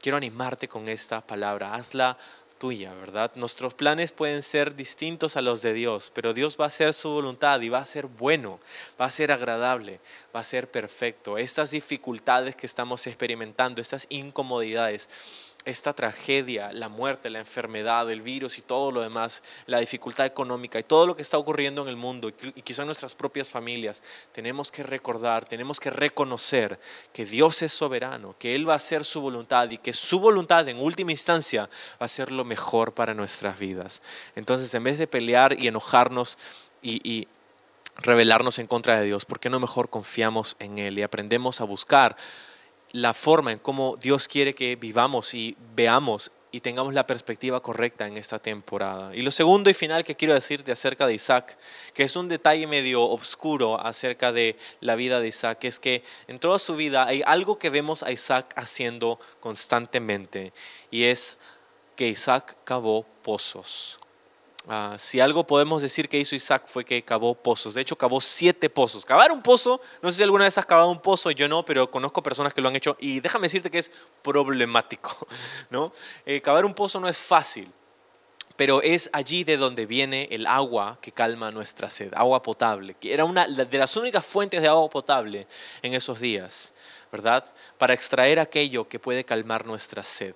Quiero 0.00 0.16
animarte 0.16 0.68
con 0.68 0.88
esta 0.88 1.20
palabra, 1.20 1.74
hazla 1.74 2.16
tuya, 2.58 2.92
¿verdad? 2.94 3.32
Nuestros 3.34 3.74
planes 3.74 4.12
pueden 4.12 4.42
ser 4.42 4.74
distintos 4.74 5.36
a 5.36 5.42
los 5.42 5.62
de 5.62 5.72
Dios, 5.72 6.12
pero 6.14 6.34
Dios 6.34 6.56
va 6.60 6.64
a 6.64 6.68
hacer 6.68 6.92
su 6.92 7.08
voluntad 7.08 7.60
y 7.60 7.68
va 7.68 7.78
a 7.78 7.84
ser 7.84 8.06
bueno, 8.06 8.60
va 9.00 9.06
a 9.06 9.10
ser 9.10 9.32
agradable, 9.32 10.00
va 10.34 10.40
a 10.40 10.44
ser 10.44 10.70
perfecto. 10.70 11.38
Estas 11.38 11.70
dificultades 11.70 12.56
que 12.56 12.66
estamos 12.66 13.06
experimentando, 13.06 13.80
estas 13.80 14.06
incomodidades, 14.10 15.08
esta 15.64 15.92
tragedia, 15.92 16.72
la 16.72 16.88
muerte, 16.88 17.28
la 17.28 17.40
enfermedad, 17.40 18.10
el 18.10 18.22
virus 18.22 18.58
y 18.58 18.62
todo 18.62 18.90
lo 18.90 19.02
demás, 19.02 19.42
la 19.66 19.80
dificultad 19.80 20.24
económica 20.24 20.78
y 20.78 20.82
todo 20.82 21.06
lo 21.06 21.14
que 21.14 21.22
está 21.22 21.36
ocurriendo 21.36 21.82
en 21.82 21.88
el 21.88 21.96
mundo 21.96 22.30
y 22.30 22.62
quizá 22.62 22.82
en 22.82 22.86
nuestras 22.86 23.14
propias 23.14 23.50
familias, 23.50 24.02
tenemos 24.32 24.72
que 24.72 24.82
recordar, 24.82 25.44
tenemos 25.44 25.78
que 25.78 25.90
reconocer 25.90 26.78
que 27.12 27.26
Dios 27.26 27.60
es 27.62 27.72
soberano, 27.72 28.34
que 28.38 28.54
Él 28.54 28.68
va 28.68 28.74
a 28.74 28.76
hacer 28.76 29.04
su 29.04 29.20
voluntad 29.20 29.70
y 29.70 29.78
que 29.78 29.92
su 29.92 30.20
voluntad 30.20 30.66
en 30.68 30.78
última 30.78 31.10
instancia 31.10 31.68
va 32.00 32.06
a 32.06 32.08
ser 32.08 32.32
lo 32.32 32.44
mejor 32.44 32.94
para 32.94 33.12
nuestras 33.12 33.58
vidas. 33.58 34.00
Entonces, 34.36 34.72
en 34.74 34.84
vez 34.84 34.98
de 34.98 35.06
pelear 35.06 35.60
y 35.60 35.68
enojarnos 35.68 36.38
y, 36.80 37.06
y 37.08 37.28
rebelarnos 37.96 38.58
en 38.58 38.66
contra 38.68 38.98
de 38.98 39.06
Dios, 39.06 39.24
¿por 39.24 39.40
qué 39.40 39.50
no 39.50 39.60
mejor 39.60 39.90
confiamos 39.90 40.56
en 40.60 40.78
Él 40.78 40.98
y 40.98 41.02
aprendemos 41.02 41.60
a 41.60 41.64
buscar 41.64 42.16
la 42.92 43.14
forma 43.14 43.52
en 43.52 43.58
cómo 43.58 43.96
Dios 43.96 44.28
quiere 44.28 44.54
que 44.54 44.76
vivamos 44.76 45.34
y 45.34 45.56
veamos 45.74 46.32
y 46.50 46.60
tengamos 46.60 46.94
la 46.94 47.06
perspectiva 47.06 47.60
correcta 47.60 48.06
en 48.06 48.16
esta 48.16 48.38
temporada. 48.38 49.14
Y 49.14 49.22
lo 49.22 49.30
segundo 49.30 49.68
y 49.68 49.74
final 49.74 50.04
que 50.04 50.16
quiero 50.16 50.34
decirte 50.34 50.72
acerca 50.72 51.06
de 51.06 51.14
Isaac, 51.14 51.58
que 51.92 52.04
es 52.04 52.16
un 52.16 52.28
detalle 52.28 52.66
medio 52.66 53.04
oscuro 53.04 53.80
acerca 53.80 54.32
de 54.32 54.56
la 54.80 54.96
vida 54.96 55.20
de 55.20 55.28
Isaac, 55.28 55.64
es 55.64 55.78
que 55.78 56.02
en 56.26 56.38
toda 56.38 56.58
su 56.58 56.74
vida 56.74 57.06
hay 57.06 57.22
algo 57.26 57.58
que 57.58 57.70
vemos 57.70 58.02
a 58.02 58.12
Isaac 58.12 58.52
haciendo 58.56 59.18
constantemente 59.40 60.52
y 60.90 61.04
es 61.04 61.38
que 61.96 62.08
Isaac 62.08 62.56
cavó 62.64 63.04
pozos. 63.22 63.98
Ah, 64.70 64.96
si 64.98 65.18
algo 65.18 65.46
podemos 65.46 65.80
decir 65.80 66.10
que 66.10 66.18
hizo 66.18 66.36
Isaac 66.36 66.64
fue 66.66 66.84
que 66.84 67.02
cavó 67.02 67.34
pozos. 67.34 67.72
De 67.72 67.80
hecho, 67.80 67.96
cavó 67.96 68.20
siete 68.20 68.68
pozos. 68.68 69.06
Cavar 69.06 69.32
un 69.32 69.42
pozo, 69.42 69.80
no 70.02 70.12
sé 70.12 70.18
si 70.18 70.22
alguna 70.24 70.44
vez 70.44 70.58
has 70.58 70.66
cavado 70.66 70.90
un 70.90 71.00
pozo, 71.00 71.30
yo 71.30 71.48
no, 71.48 71.64
pero 71.64 71.90
conozco 71.90 72.22
personas 72.22 72.52
que 72.52 72.60
lo 72.60 72.68
han 72.68 72.76
hecho 72.76 72.94
y 73.00 73.20
déjame 73.20 73.46
decirte 73.46 73.70
que 73.70 73.78
es 73.78 73.90
problemático. 74.22 75.26
¿no? 75.70 75.90
Eh, 76.26 76.42
cavar 76.42 76.66
un 76.66 76.74
pozo 76.74 77.00
no 77.00 77.08
es 77.08 77.16
fácil, 77.16 77.72
pero 78.56 78.82
es 78.82 79.08
allí 79.14 79.42
de 79.42 79.56
donde 79.56 79.86
viene 79.86 80.28
el 80.32 80.46
agua 80.46 80.98
que 81.00 81.12
calma 81.12 81.50
nuestra 81.50 81.88
sed, 81.88 82.12
agua 82.14 82.42
potable, 82.42 82.94
que 83.00 83.14
era 83.14 83.24
una 83.24 83.46
de 83.46 83.78
las 83.78 83.96
únicas 83.96 84.26
fuentes 84.26 84.60
de 84.60 84.68
agua 84.68 84.90
potable 84.90 85.46
en 85.80 85.94
esos 85.94 86.20
días, 86.20 86.74
¿verdad? 87.10 87.42
Para 87.78 87.94
extraer 87.94 88.38
aquello 88.38 88.86
que 88.86 88.98
puede 88.98 89.24
calmar 89.24 89.64
nuestra 89.64 90.04
sed. 90.04 90.34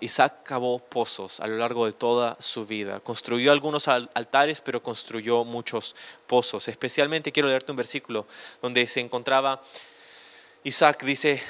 Isaac 0.00 0.42
cavó 0.42 0.78
pozos 0.78 1.40
a 1.40 1.46
lo 1.46 1.56
largo 1.56 1.86
de 1.86 1.92
toda 1.92 2.36
su 2.38 2.66
vida. 2.66 3.00
Construyó 3.00 3.50
algunos 3.52 3.88
altares, 3.88 4.60
pero 4.60 4.82
construyó 4.82 5.44
muchos 5.44 5.96
pozos. 6.26 6.68
Especialmente 6.68 7.32
quiero 7.32 7.48
leerte 7.48 7.72
un 7.72 7.76
versículo 7.76 8.26
donde 8.60 8.86
se 8.86 9.00
encontraba 9.00 9.60
Isaac, 10.64 11.04
dice 11.04 11.42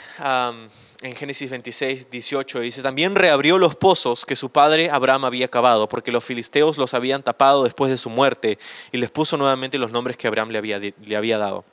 en 1.03 1.15
Génesis 1.15 1.51
26, 1.51 2.11
18, 2.11 2.61
dice, 2.61 2.83
también 2.83 3.15
reabrió 3.15 3.59
los 3.59 3.77
pozos 3.77 4.25
que 4.25 4.35
su 4.35 4.51
padre 4.51 4.91
Abraham 4.91 5.27
había 5.27 5.49
cavado, 5.49 5.89
porque 5.89 6.11
los 6.11 6.25
filisteos 6.25 6.79
los 6.79 6.95
habían 6.95 7.23
tapado 7.23 7.63
después 7.63 7.91
de 7.91 7.99
su 7.99 8.11
muerte, 8.11 8.59
y 8.91 8.99
les 8.99 9.11
puso 9.11 9.37
nuevamente 9.37 9.79
los 9.79 9.93
nombres 9.93 10.17
que 10.17 10.27
Abraham 10.27 10.51
le 10.51 10.59
había, 10.59 10.79
le 10.79 11.17
había 11.17 11.39
dado. 11.39 11.65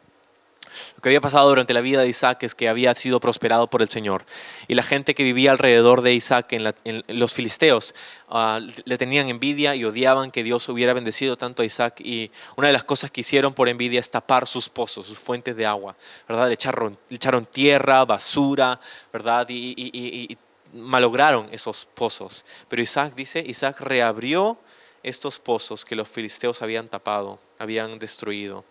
Lo 0.95 1.01
que 1.01 1.09
había 1.09 1.21
pasado 1.21 1.49
durante 1.49 1.73
la 1.73 1.81
vida 1.81 2.01
de 2.01 2.09
Isaac 2.09 2.43
es 2.43 2.55
que 2.55 2.69
había 2.69 2.93
sido 2.95 3.19
prosperado 3.19 3.67
por 3.67 3.81
el 3.81 3.89
Señor. 3.89 4.25
Y 4.67 4.75
la 4.75 4.83
gente 4.83 5.15
que 5.15 5.23
vivía 5.23 5.51
alrededor 5.51 6.01
de 6.01 6.13
Isaac, 6.13 6.53
en, 6.53 7.03
los 7.07 7.33
filisteos, 7.33 7.93
ah, 8.29 8.59
le 8.85 8.97
tenían 8.97 9.29
envidia 9.29 9.75
y 9.75 9.83
odiaban 9.85 10.31
que 10.31 10.43
Dios 10.43 10.67
hubiera 10.69 10.93
bendecido 10.93 11.37
tanto 11.37 11.63
a 11.63 11.65
Isaac. 11.65 12.01
Y 12.01 12.31
una 12.55 12.67
de 12.67 12.73
las 12.73 12.83
cosas 12.83 13.11
que 13.11 13.21
hicieron 13.21 13.53
por 13.53 13.69
envidia 13.69 13.99
es 13.99 14.11
tapar 14.11 14.47
sus 14.47 14.69
pozos, 14.69 15.07
sus 15.07 15.19
fuentes 15.19 15.55
de 15.55 15.65
agua. 15.65 15.95
¿verdad? 16.27 16.47
Le 16.47 16.53
echaron, 16.53 16.97
echaron 17.09 17.45
tierra, 17.45 18.05
basura, 18.05 18.79
¿verdad? 19.11 19.47
Y, 19.49 19.73
y 19.77 20.37
malograron 20.73 21.49
esos 21.51 21.87
pozos. 21.93 22.45
Pero 22.69 22.81
Isaac 22.81 23.13
dice, 23.15 23.43
Isaac 23.45 23.81
reabrió 23.81 24.57
estos 25.03 25.39
pozos 25.39 25.83
que 25.83 25.95
los 25.95 26.07
filisteos 26.07 26.61
habían 26.61 26.87
tapado, 26.87 27.39
habían 27.57 27.97
destruido 27.99 28.63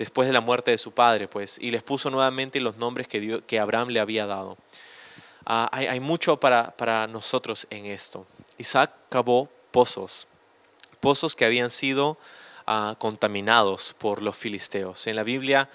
después 0.00 0.26
de 0.26 0.32
la 0.32 0.40
muerte 0.40 0.70
de 0.70 0.78
su 0.78 0.92
padre, 0.92 1.28
pues, 1.28 1.58
y 1.60 1.70
les 1.70 1.82
puso 1.82 2.08
nuevamente 2.08 2.58
los 2.58 2.78
nombres 2.78 3.06
que, 3.06 3.42
que 3.46 3.58
Abraham 3.58 3.88
le 3.88 4.00
había 4.00 4.24
dado. 4.24 4.56
Ah, 5.44 5.68
hay, 5.72 6.00
mucho 6.00 6.40
para, 6.40 6.74
para 6.74 7.06
nosotros 7.06 7.66
en 7.68 7.84
esto. 7.84 8.26
Isaac 8.56 8.94
cavó 9.10 9.50
pozos, 9.70 10.26
pozos 11.00 11.34
que 11.34 11.44
habían 11.44 11.68
sido 11.68 12.16
ah, 12.66 12.94
contaminados 12.96 13.94
por 13.98 14.22
los 14.22 14.38
filisteos. 14.38 15.06
En 15.06 15.16
la 15.16 15.22
Biblia, 15.22 15.68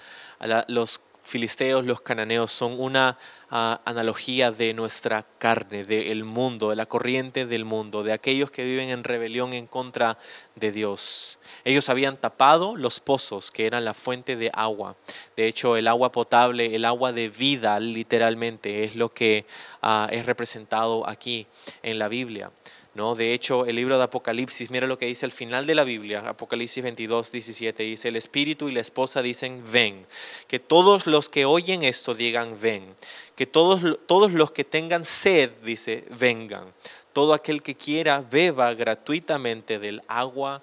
los 0.66 1.00
filisteos, 1.26 1.84
los 1.84 2.00
cananeos, 2.00 2.52
son 2.52 2.76
una 2.78 3.18
ah, 3.50 3.80
analogía 3.84 4.52
de 4.52 4.72
nuestra 4.74 5.26
carne, 5.38 5.84
del 5.84 6.24
mundo, 6.24 6.70
de 6.70 6.76
la 6.76 6.86
corriente 6.86 7.46
del 7.46 7.64
mundo, 7.64 8.02
de 8.02 8.12
aquellos 8.12 8.50
que 8.50 8.64
viven 8.64 8.90
en 8.90 9.04
rebelión 9.04 9.52
en 9.52 9.66
contra 9.66 10.18
de 10.54 10.72
Dios. 10.72 11.40
Ellos 11.64 11.88
habían 11.88 12.16
tapado 12.16 12.76
los 12.76 13.00
pozos 13.00 13.50
que 13.50 13.66
eran 13.66 13.84
la 13.84 13.94
fuente 13.94 14.36
de 14.36 14.50
agua. 14.54 14.96
De 15.36 15.46
hecho, 15.46 15.76
el 15.76 15.88
agua 15.88 16.12
potable, 16.12 16.74
el 16.76 16.84
agua 16.84 17.12
de 17.12 17.28
vida, 17.28 17.78
literalmente, 17.80 18.84
es 18.84 18.96
lo 18.96 19.12
que 19.12 19.46
ah, 19.82 20.08
es 20.10 20.26
representado 20.26 21.08
aquí 21.08 21.46
en 21.82 21.98
la 21.98 22.08
Biblia. 22.08 22.50
¿No? 22.96 23.14
De 23.14 23.34
hecho, 23.34 23.66
el 23.66 23.76
libro 23.76 23.98
de 23.98 24.04
Apocalipsis, 24.04 24.70
mira 24.70 24.86
lo 24.86 24.96
que 24.96 25.04
dice 25.04 25.26
al 25.26 25.30
final 25.30 25.66
de 25.66 25.74
la 25.74 25.84
Biblia, 25.84 26.26
Apocalipsis 26.26 26.82
22, 26.82 27.30
17, 27.30 27.82
dice, 27.82 28.08
el 28.08 28.16
espíritu 28.16 28.70
y 28.70 28.72
la 28.72 28.80
esposa 28.80 29.20
dicen, 29.20 29.62
ven. 29.70 30.06
Que 30.48 30.58
todos 30.58 31.06
los 31.06 31.28
que 31.28 31.44
oyen 31.44 31.82
esto 31.82 32.14
digan, 32.14 32.58
ven. 32.58 32.94
Que 33.36 33.44
todos, 33.44 33.98
todos 34.06 34.32
los 34.32 34.50
que 34.50 34.64
tengan 34.64 35.04
sed, 35.04 35.50
dice, 35.62 36.06
vengan. 36.18 36.72
Todo 37.12 37.34
aquel 37.34 37.62
que 37.62 37.74
quiera, 37.74 38.22
beba 38.22 38.72
gratuitamente 38.72 39.78
del 39.78 40.00
agua 40.08 40.62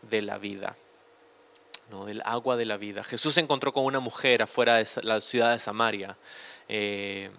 de 0.00 0.22
la 0.22 0.38
vida. 0.38 0.78
¿no? 1.90 2.06
Del 2.06 2.22
agua 2.24 2.56
de 2.56 2.64
la 2.64 2.78
vida. 2.78 3.04
Jesús 3.04 3.34
se 3.34 3.40
encontró 3.40 3.74
con 3.74 3.84
una 3.84 4.00
mujer 4.00 4.40
afuera 4.40 4.76
de 4.76 4.86
la 5.02 5.20
ciudad 5.20 5.52
de 5.52 5.58
Samaria. 5.58 6.16
Eh, 6.70 7.30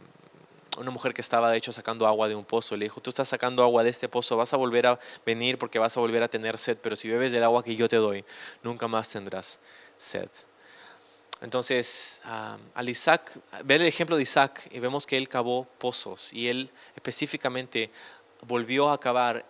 una 0.78 0.92
mujer 0.92 1.14
que 1.14 1.22
estaba 1.22 1.52
de 1.52 1.58
hecho 1.58 1.72
sacando 1.72 2.08
agua 2.08 2.28
de 2.28 2.36
un 2.36 2.46
pozo. 2.46 2.76
Le 2.76 2.86
dijo, 2.86 3.02
tú 3.02 3.10
estás 3.10 3.30
sacando 3.30 3.64
agua 3.64 3.84
de 3.84 3.90
este 3.90 4.08
pozo, 4.08 4.38
vas 4.38 4.54
a 4.54 4.58
volver 4.58 4.88
a 4.88 5.00
venir 5.26 5.58
porque 5.58 5.80
vas 5.80 5.98
a 5.98 6.00
volver 6.00 6.24
a 6.24 6.28
tener 6.28 6.58
sed, 6.58 6.78
pero 6.82 6.96
si 6.96 7.10
bebes 7.10 7.32
del 7.32 7.44
agua 7.44 7.64
que 7.64 7.76
yo 7.76 7.88
te 7.88 7.98
doy, 7.98 8.24
nunca 8.64 8.88
más 8.88 9.10
tendrás 9.10 9.60
sed. 9.98 10.30
entonces, 11.42 12.22
al 12.74 12.90
Isaac, 12.90 13.40
ver 13.64 13.82
el 13.82 13.88
ejemplo 13.88 14.16
de 14.16 14.24
Isaac 14.24 14.68
y 14.72 14.80
vemos 14.80 15.06
que 15.06 15.18
él 15.18 15.28
cavó 15.28 15.68
pozos 15.78 16.34
y 16.34 16.48
él 16.48 16.72
específicamente 16.96 17.92
volvió 18.42 18.90
a 18.90 19.00
cavar, 19.00 19.46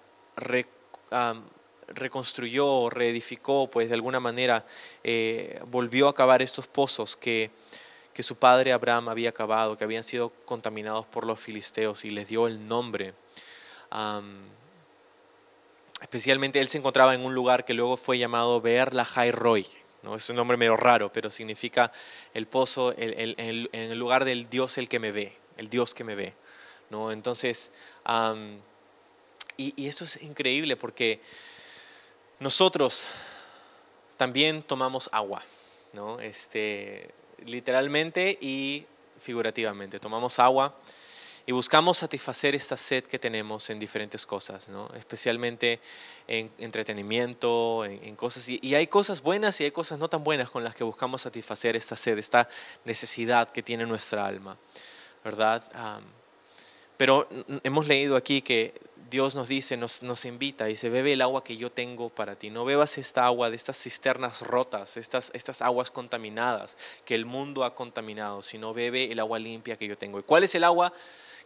reconstruyó, 1.87 2.89
reedificó, 2.89 3.69
pues 3.69 3.89
de 3.89 3.95
alguna 3.95 4.19
manera 4.19 4.65
eh, 5.03 5.61
volvió 5.67 6.07
a 6.07 6.15
cavar 6.15 6.41
estos 6.41 6.67
pozos 6.67 7.15
que, 7.15 7.51
que 8.17 8.23
su 8.23 8.35
padre 8.35 8.73
Abraham 8.73 9.09
había 9.09 9.31
cavado, 9.31 9.77
que 9.77 9.83
habían 9.83 10.03
sido 10.03 10.31
contaminados 10.43 11.05
por 11.05 11.23
los 11.23 11.39
filisteos 11.39 12.03
y 12.03 12.09
les 12.09 12.27
dio 12.27 12.47
el 12.47 12.67
nombre. 12.67 13.13
especialmente 16.01 16.59
él 16.59 16.67
se 16.67 16.79
encontraba 16.79 17.13
en 17.13 17.23
un 17.23 17.35
lugar 17.35 17.63
que 17.63 17.75
luego 17.75 17.95
fue 17.95 18.17
llamado 18.17 18.59
Beer 18.59 18.95
la 18.95 19.05
Roy 19.31 19.67
¿no? 20.01 20.15
Es 20.15 20.27
un 20.31 20.35
nombre 20.35 20.57
medio 20.57 20.75
raro, 20.75 21.11
pero 21.11 21.29
significa 21.29 21.91
el 22.33 22.47
pozo, 22.47 22.91
en 22.97 23.69
el 23.71 23.99
lugar 23.99 24.25
del 24.25 24.49
Dios 24.49 24.79
el 24.79 24.89
que 24.89 24.97
me 24.97 25.11
ve, 25.11 25.37
el 25.55 25.69
Dios 25.69 25.93
que 25.93 26.03
me 26.03 26.15
ve. 26.15 26.33
¿no? 26.89 27.11
Entonces, 27.11 27.71
y, 29.57 29.73
y, 29.75 29.87
esto 29.87 30.05
es 30.05 30.23
increíble 30.23 30.75
porque 30.75 31.21
nosotros 32.39 33.09
también 34.17 34.63
tomamos 34.63 35.07
agua, 35.13 35.43
¿no? 35.93 36.19
este, 36.19 37.13
literalmente 37.45 38.37
y 38.41 38.85
figurativamente. 39.19 39.99
Tomamos 39.99 40.39
agua 40.39 40.75
y 41.45 41.53
buscamos 41.53 41.99
satisfacer 41.99 42.55
esta 42.55 42.75
sed 42.75 43.05
que 43.05 43.17
tenemos 43.17 43.69
en 43.69 43.79
diferentes 43.79 44.25
cosas, 44.25 44.67
¿no? 44.67 44.89
especialmente 44.97 45.79
en 46.27 46.51
entretenimiento, 46.57 47.85
en, 47.85 48.15
cosas. 48.17 48.49
Y, 48.49 48.75
hay 48.75 48.87
cosas 48.87 49.21
buenas 49.21 49.59
y 49.61 49.63
hay 49.63 49.71
cosas 49.71 49.97
no 49.97 50.09
tan 50.09 50.25
buenas 50.25 50.51
con 50.51 50.63
las 50.63 50.75
que 50.75 50.83
buscamos 50.83 51.21
satisfacer 51.21 51.77
esta 51.77 51.95
sed, 51.95 52.17
esta 52.17 52.49
necesidad 52.83 53.49
que 53.49 53.63
tiene 53.63 53.85
nuestra 53.85 54.25
alma, 54.25 54.57
¿verdad? 55.23 55.63
pero 56.97 57.29
hemos 57.63 57.87
leído 57.87 58.17
aquí 58.17 58.41
que 58.41 58.73
Dios 59.09 59.35
nos 59.35 59.47
dice, 59.47 59.77
nos, 59.77 60.03
nos 60.03 60.25
invita, 60.25 60.65
dice, 60.65 60.89
bebe 60.89 61.13
el 61.13 61.21
agua 61.21 61.43
que 61.43 61.57
yo 61.57 61.71
tengo 61.71 62.09
para 62.09 62.35
ti. 62.35 62.49
No 62.49 62.65
bebas 62.65 62.97
esta 62.97 63.25
agua 63.25 63.49
de 63.49 63.55
estas 63.55 63.77
cisternas 63.77 64.41
rotas, 64.41 64.97
estas, 64.97 65.31
estas 65.33 65.61
aguas 65.61 65.91
contaminadas 65.91 66.77
que 67.05 67.15
el 67.15 67.25
mundo 67.25 67.63
ha 67.63 67.75
contaminado, 67.75 68.41
sino 68.41 68.73
bebe 68.73 69.11
el 69.11 69.19
agua 69.19 69.39
limpia 69.39 69.77
que 69.77 69.87
yo 69.87 69.97
tengo. 69.97 70.19
¿Y 70.19 70.23
cuál 70.23 70.43
es 70.43 70.55
el 70.55 70.63
agua? 70.63 70.93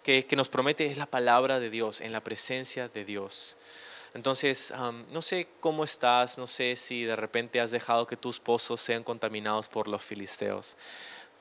que, 0.03 0.25
nos 0.35 0.49
promete 0.49 0.85
es 0.85 0.97
la 0.97 1.05
palabra 1.05 1.59
de 1.59 1.69
Dios, 1.69 2.01
en 2.01 2.11
la 2.11 2.23
presencia 2.23 2.89
de 2.89 3.05
Dios. 3.05 3.57
Entonces, 4.13 4.73
no 5.11 5.21
sé 5.21 5.47
cómo 5.59 5.83
estás, 5.83 6.37
no 6.37 6.47
sé 6.47 6.75
si 6.75 7.03
de 7.03 7.15
repente 7.15 7.61
has 7.61 7.71
dejado 7.71 8.07
que 8.07 8.17
tus 8.17 8.39
pozos 8.39 8.81
sean 8.81 9.03
contaminados 9.03 9.69
por 9.69 9.87
los 9.87 10.03
filisteos, 10.03 10.77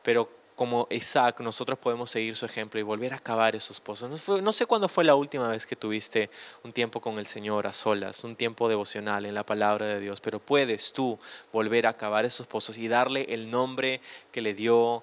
pero 0.03 0.31
como 0.61 0.87
Isaac, 0.91 1.41
nosotros 1.41 1.79
podemos 1.79 2.11
seguir 2.11 2.37
su 2.37 2.45
ejemplo 2.45 2.79
y 2.79 2.83
volver 2.83 3.15
a 3.15 3.19
cavar 3.19 3.57
esos 3.57 3.81
pozos. 3.81 4.29
No, 4.43 4.53
sé 4.53 4.67
cuándo 4.67 4.91
fue 4.91 5.05
la 5.05 5.15
última 5.15 5.49
vez 5.49 5.65
que 5.65 5.75
tuviste 5.75 6.29
un 6.63 6.75
tiempo 6.75 7.01
con 7.01 7.19
el 7.19 7.25
Señor 7.25 7.67
a 7.67 7.73
solas, 7.73 8.25
un 8.25 8.37
tiempo 8.37 8.69
devocional 8.69 9.25
en 9.25 9.35
la 9.35 9.47
palabra 9.47 9.87
de 9.87 10.01
Dios, 10.01 10.21
pero 10.21 10.39
puedes 10.39 10.93
tú 10.93 11.19
volver 11.51 11.87
a 11.87 11.97
cavar 11.97 12.27
esos 12.27 12.47
pozos 12.47 12.77
y 12.77 12.89
darle 12.89 13.25
el 13.31 13.51
nombre 13.51 14.03
que 14.33 14.43
le 14.43 14.53
dio 14.53 15.03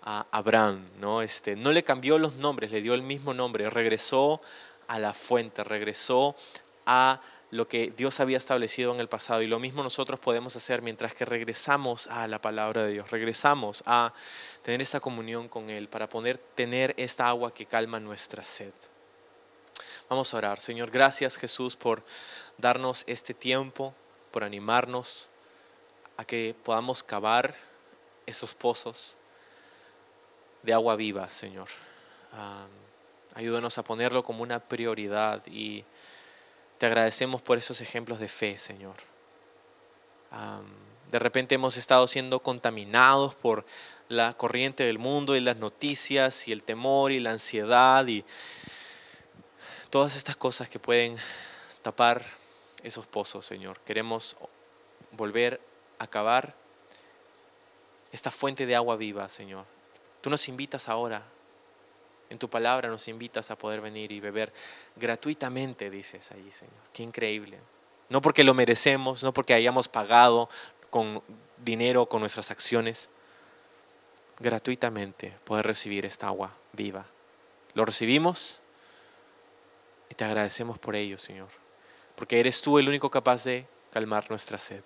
a 0.00 0.24
Abraham, 0.30 0.82
¿no? 1.02 1.20
Este, 1.20 1.54
no 1.54 1.72
le 1.72 1.84
cambió 1.84 2.18
los 2.18 2.36
nombres, 2.36 2.72
le 2.72 2.80
dio 2.80 2.94
el 2.94 3.02
mismo 3.02 3.34
nombre, 3.34 3.68
regresó 3.68 4.40
a 4.88 4.98
la 4.98 5.12
fuente, 5.12 5.64
regresó 5.64 6.34
a 6.86 7.20
lo 7.54 7.68
que 7.68 7.92
Dios 7.96 8.18
había 8.18 8.36
establecido 8.36 8.92
en 8.92 8.98
el 8.98 9.08
pasado. 9.08 9.40
Y 9.40 9.46
lo 9.46 9.60
mismo 9.60 9.84
nosotros 9.84 10.18
podemos 10.18 10.56
hacer 10.56 10.82
mientras 10.82 11.14
que 11.14 11.24
regresamos 11.24 12.08
a 12.08 12.26
la 12.26 12.40
palabra 12.40 12.82
de 12.82 12.92
Dios, 12.92 13.12
regresamos 13.12 13.84
a 13.86 14.12
tener 14.62 14.82
esa 14.82 14.98
comunión 14.98 15.48
con 15.48 15.70
Él 15.70 15.88
para 15.88 16.08
poder 16.08 16.36
tener 16.36 16.94
esta 16.96 17.28
agua 17.28 17.54
que 17.54 17.64
calma 17.64 18.00
nuestra 18.00 18.44
sed. 18.44 18.72
Vamos 20.08 20.34
a 20.34 20.36
orar. 20.36 20.58
Señor, 20.58 20.90
gracias 20.90 21.36
Jesús 21.36 21.76
por 21.76 22.02
darnos 22.58 23.04
este 23.06 23.34
tiempo, 23.34 23.94
por 24.32 24.42
animarnos 24.42 25.30
a 26.16 26.24
que 26.24 26.56
podamos 26.64 27.04
cavar 27.04 27.54
esos 28.26 28.52
pozos 28.52 29.16
de 30.62 30.72
agua 30.72 30.96
viva, 30.96 31.30
Señor. 31.30 31.68
ayúdanos 33.36 33.78
a 33.78 33.84
ponerlo 33.84 34.24
como 34.24 34.42
una 34.42 34.58
prioridad 34.58 35.46
y 35.46 35.84
te 36.78 36.86
agradecemos 36.86 37.42
por 37.42 37.58
esos 37.58 37.80
ejemplos 37.80 38.18
de 38.18 38.28
fe, 38.28 38.58
Señor. 38.58 38.96
de 41.10 41.18
repente 41.18 41.54
hemos 41.54 41.76
estado 41.76 42.06
siendo 42.08 42.40
contaminados 42.40 43.34
por 43.36 43.64
la 44.08 44.34
corriente 44.34 44.84
del 44.84 44.98
mundo 44.98 45.36
y 45.36 45.40
las 45.40 45.56
noticias 45.56 46.48
y 46.48 46.52
el 46.52 46.64
temor 46.64 47.12
y 47.12 47.20
la 47.20 47.30
ansiedad 47.30 48.06
y 48.06 48.24
todas 49.90 50.16
estas 50.16 50.36
cosas 50.36 50.68
que 50.68 50.80
pueden 50.80 51.16
tapar 51.82 52.24
esos 52.82 53.06
pozos, 53.06 53.46
Señor. 53.46 53.78
Queremos 53.80 54.36
volver 55.12 55.60
a 55.98 56.06
cavar 56.06 56.54
esta 58.10 58.30
fuente 58.30 58.66
de 58.66 58.74
agua 58.74 58.96
viva, 58.96 59.28
Señor. 59.28 59.66
Tú 60.20 60.30
nos 60.30 60.48
invitas 60.48 60.88
ahora, 60.88 61.22
en 62.30 62.38
tu 62.38 62.48
palabra 62.48 62.88
nos 62.88 63.08
invitas 63.08 63.50
a 63.50 63.58
poder 63.58 63.80
venir 63.80 64.12
y 64.12 64.20
beber 64.20 64.52
gratuitamente, 64.96 65.90
dices 65.90 66.30
ahí, 66.32 66.50
Señor. 66.50 66.74
Qué 66.92 67.02
increíble. 67.02 67.58
No 68.08 68.20
porque 68.22 68.44
lo 68.44 68.54
merecemos, 68.54 69.22
no 69.22 69.32
porque 69.32 69.54
hayamos 69.54 69.88
pagado 69.88 70.48
con 70.90 71.22
dinero, 71.58 72.06
con 72.06 72.20
nuestras 72.20 72.50
acciones, 72.50 73.10
gratuitamente 74.38 75.36
poder 75.44 75.66
recibir 75.66 76.06
esta 76.06 76.26
agua 76.26 76.54
viva. 76.72 77.06
Lo 77.74 77.84
recibimos 77.84 78.60
y 80.08 80.14
te 80.14 80.24
agradecemos 80.24 80.78
por 80.78 80.94
ello, 80.96 81.18
Señor, 81.18 81.48
porque 82.14 82.40
eres 82.40 82.60
tú 82.60 82.78
el 82.78 82.88
único 82.88 83.10
capaz 83.10 83.44
de 83.44 83.66
calmar 83.92 84.28
nuestra 84.30 84.58
sed. 84.58 84.84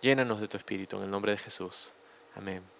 Llénanos 0.00 0.40
de 0.40 0.48
tu 0.48 0.56
espíritu 0.56 0.96
en 0.96 1.04
el 1.04 1.10
nombre 1.10 1.32
de 1.32 1.38
Jesús. 1.38 1.94
Amén. 2.34 2.73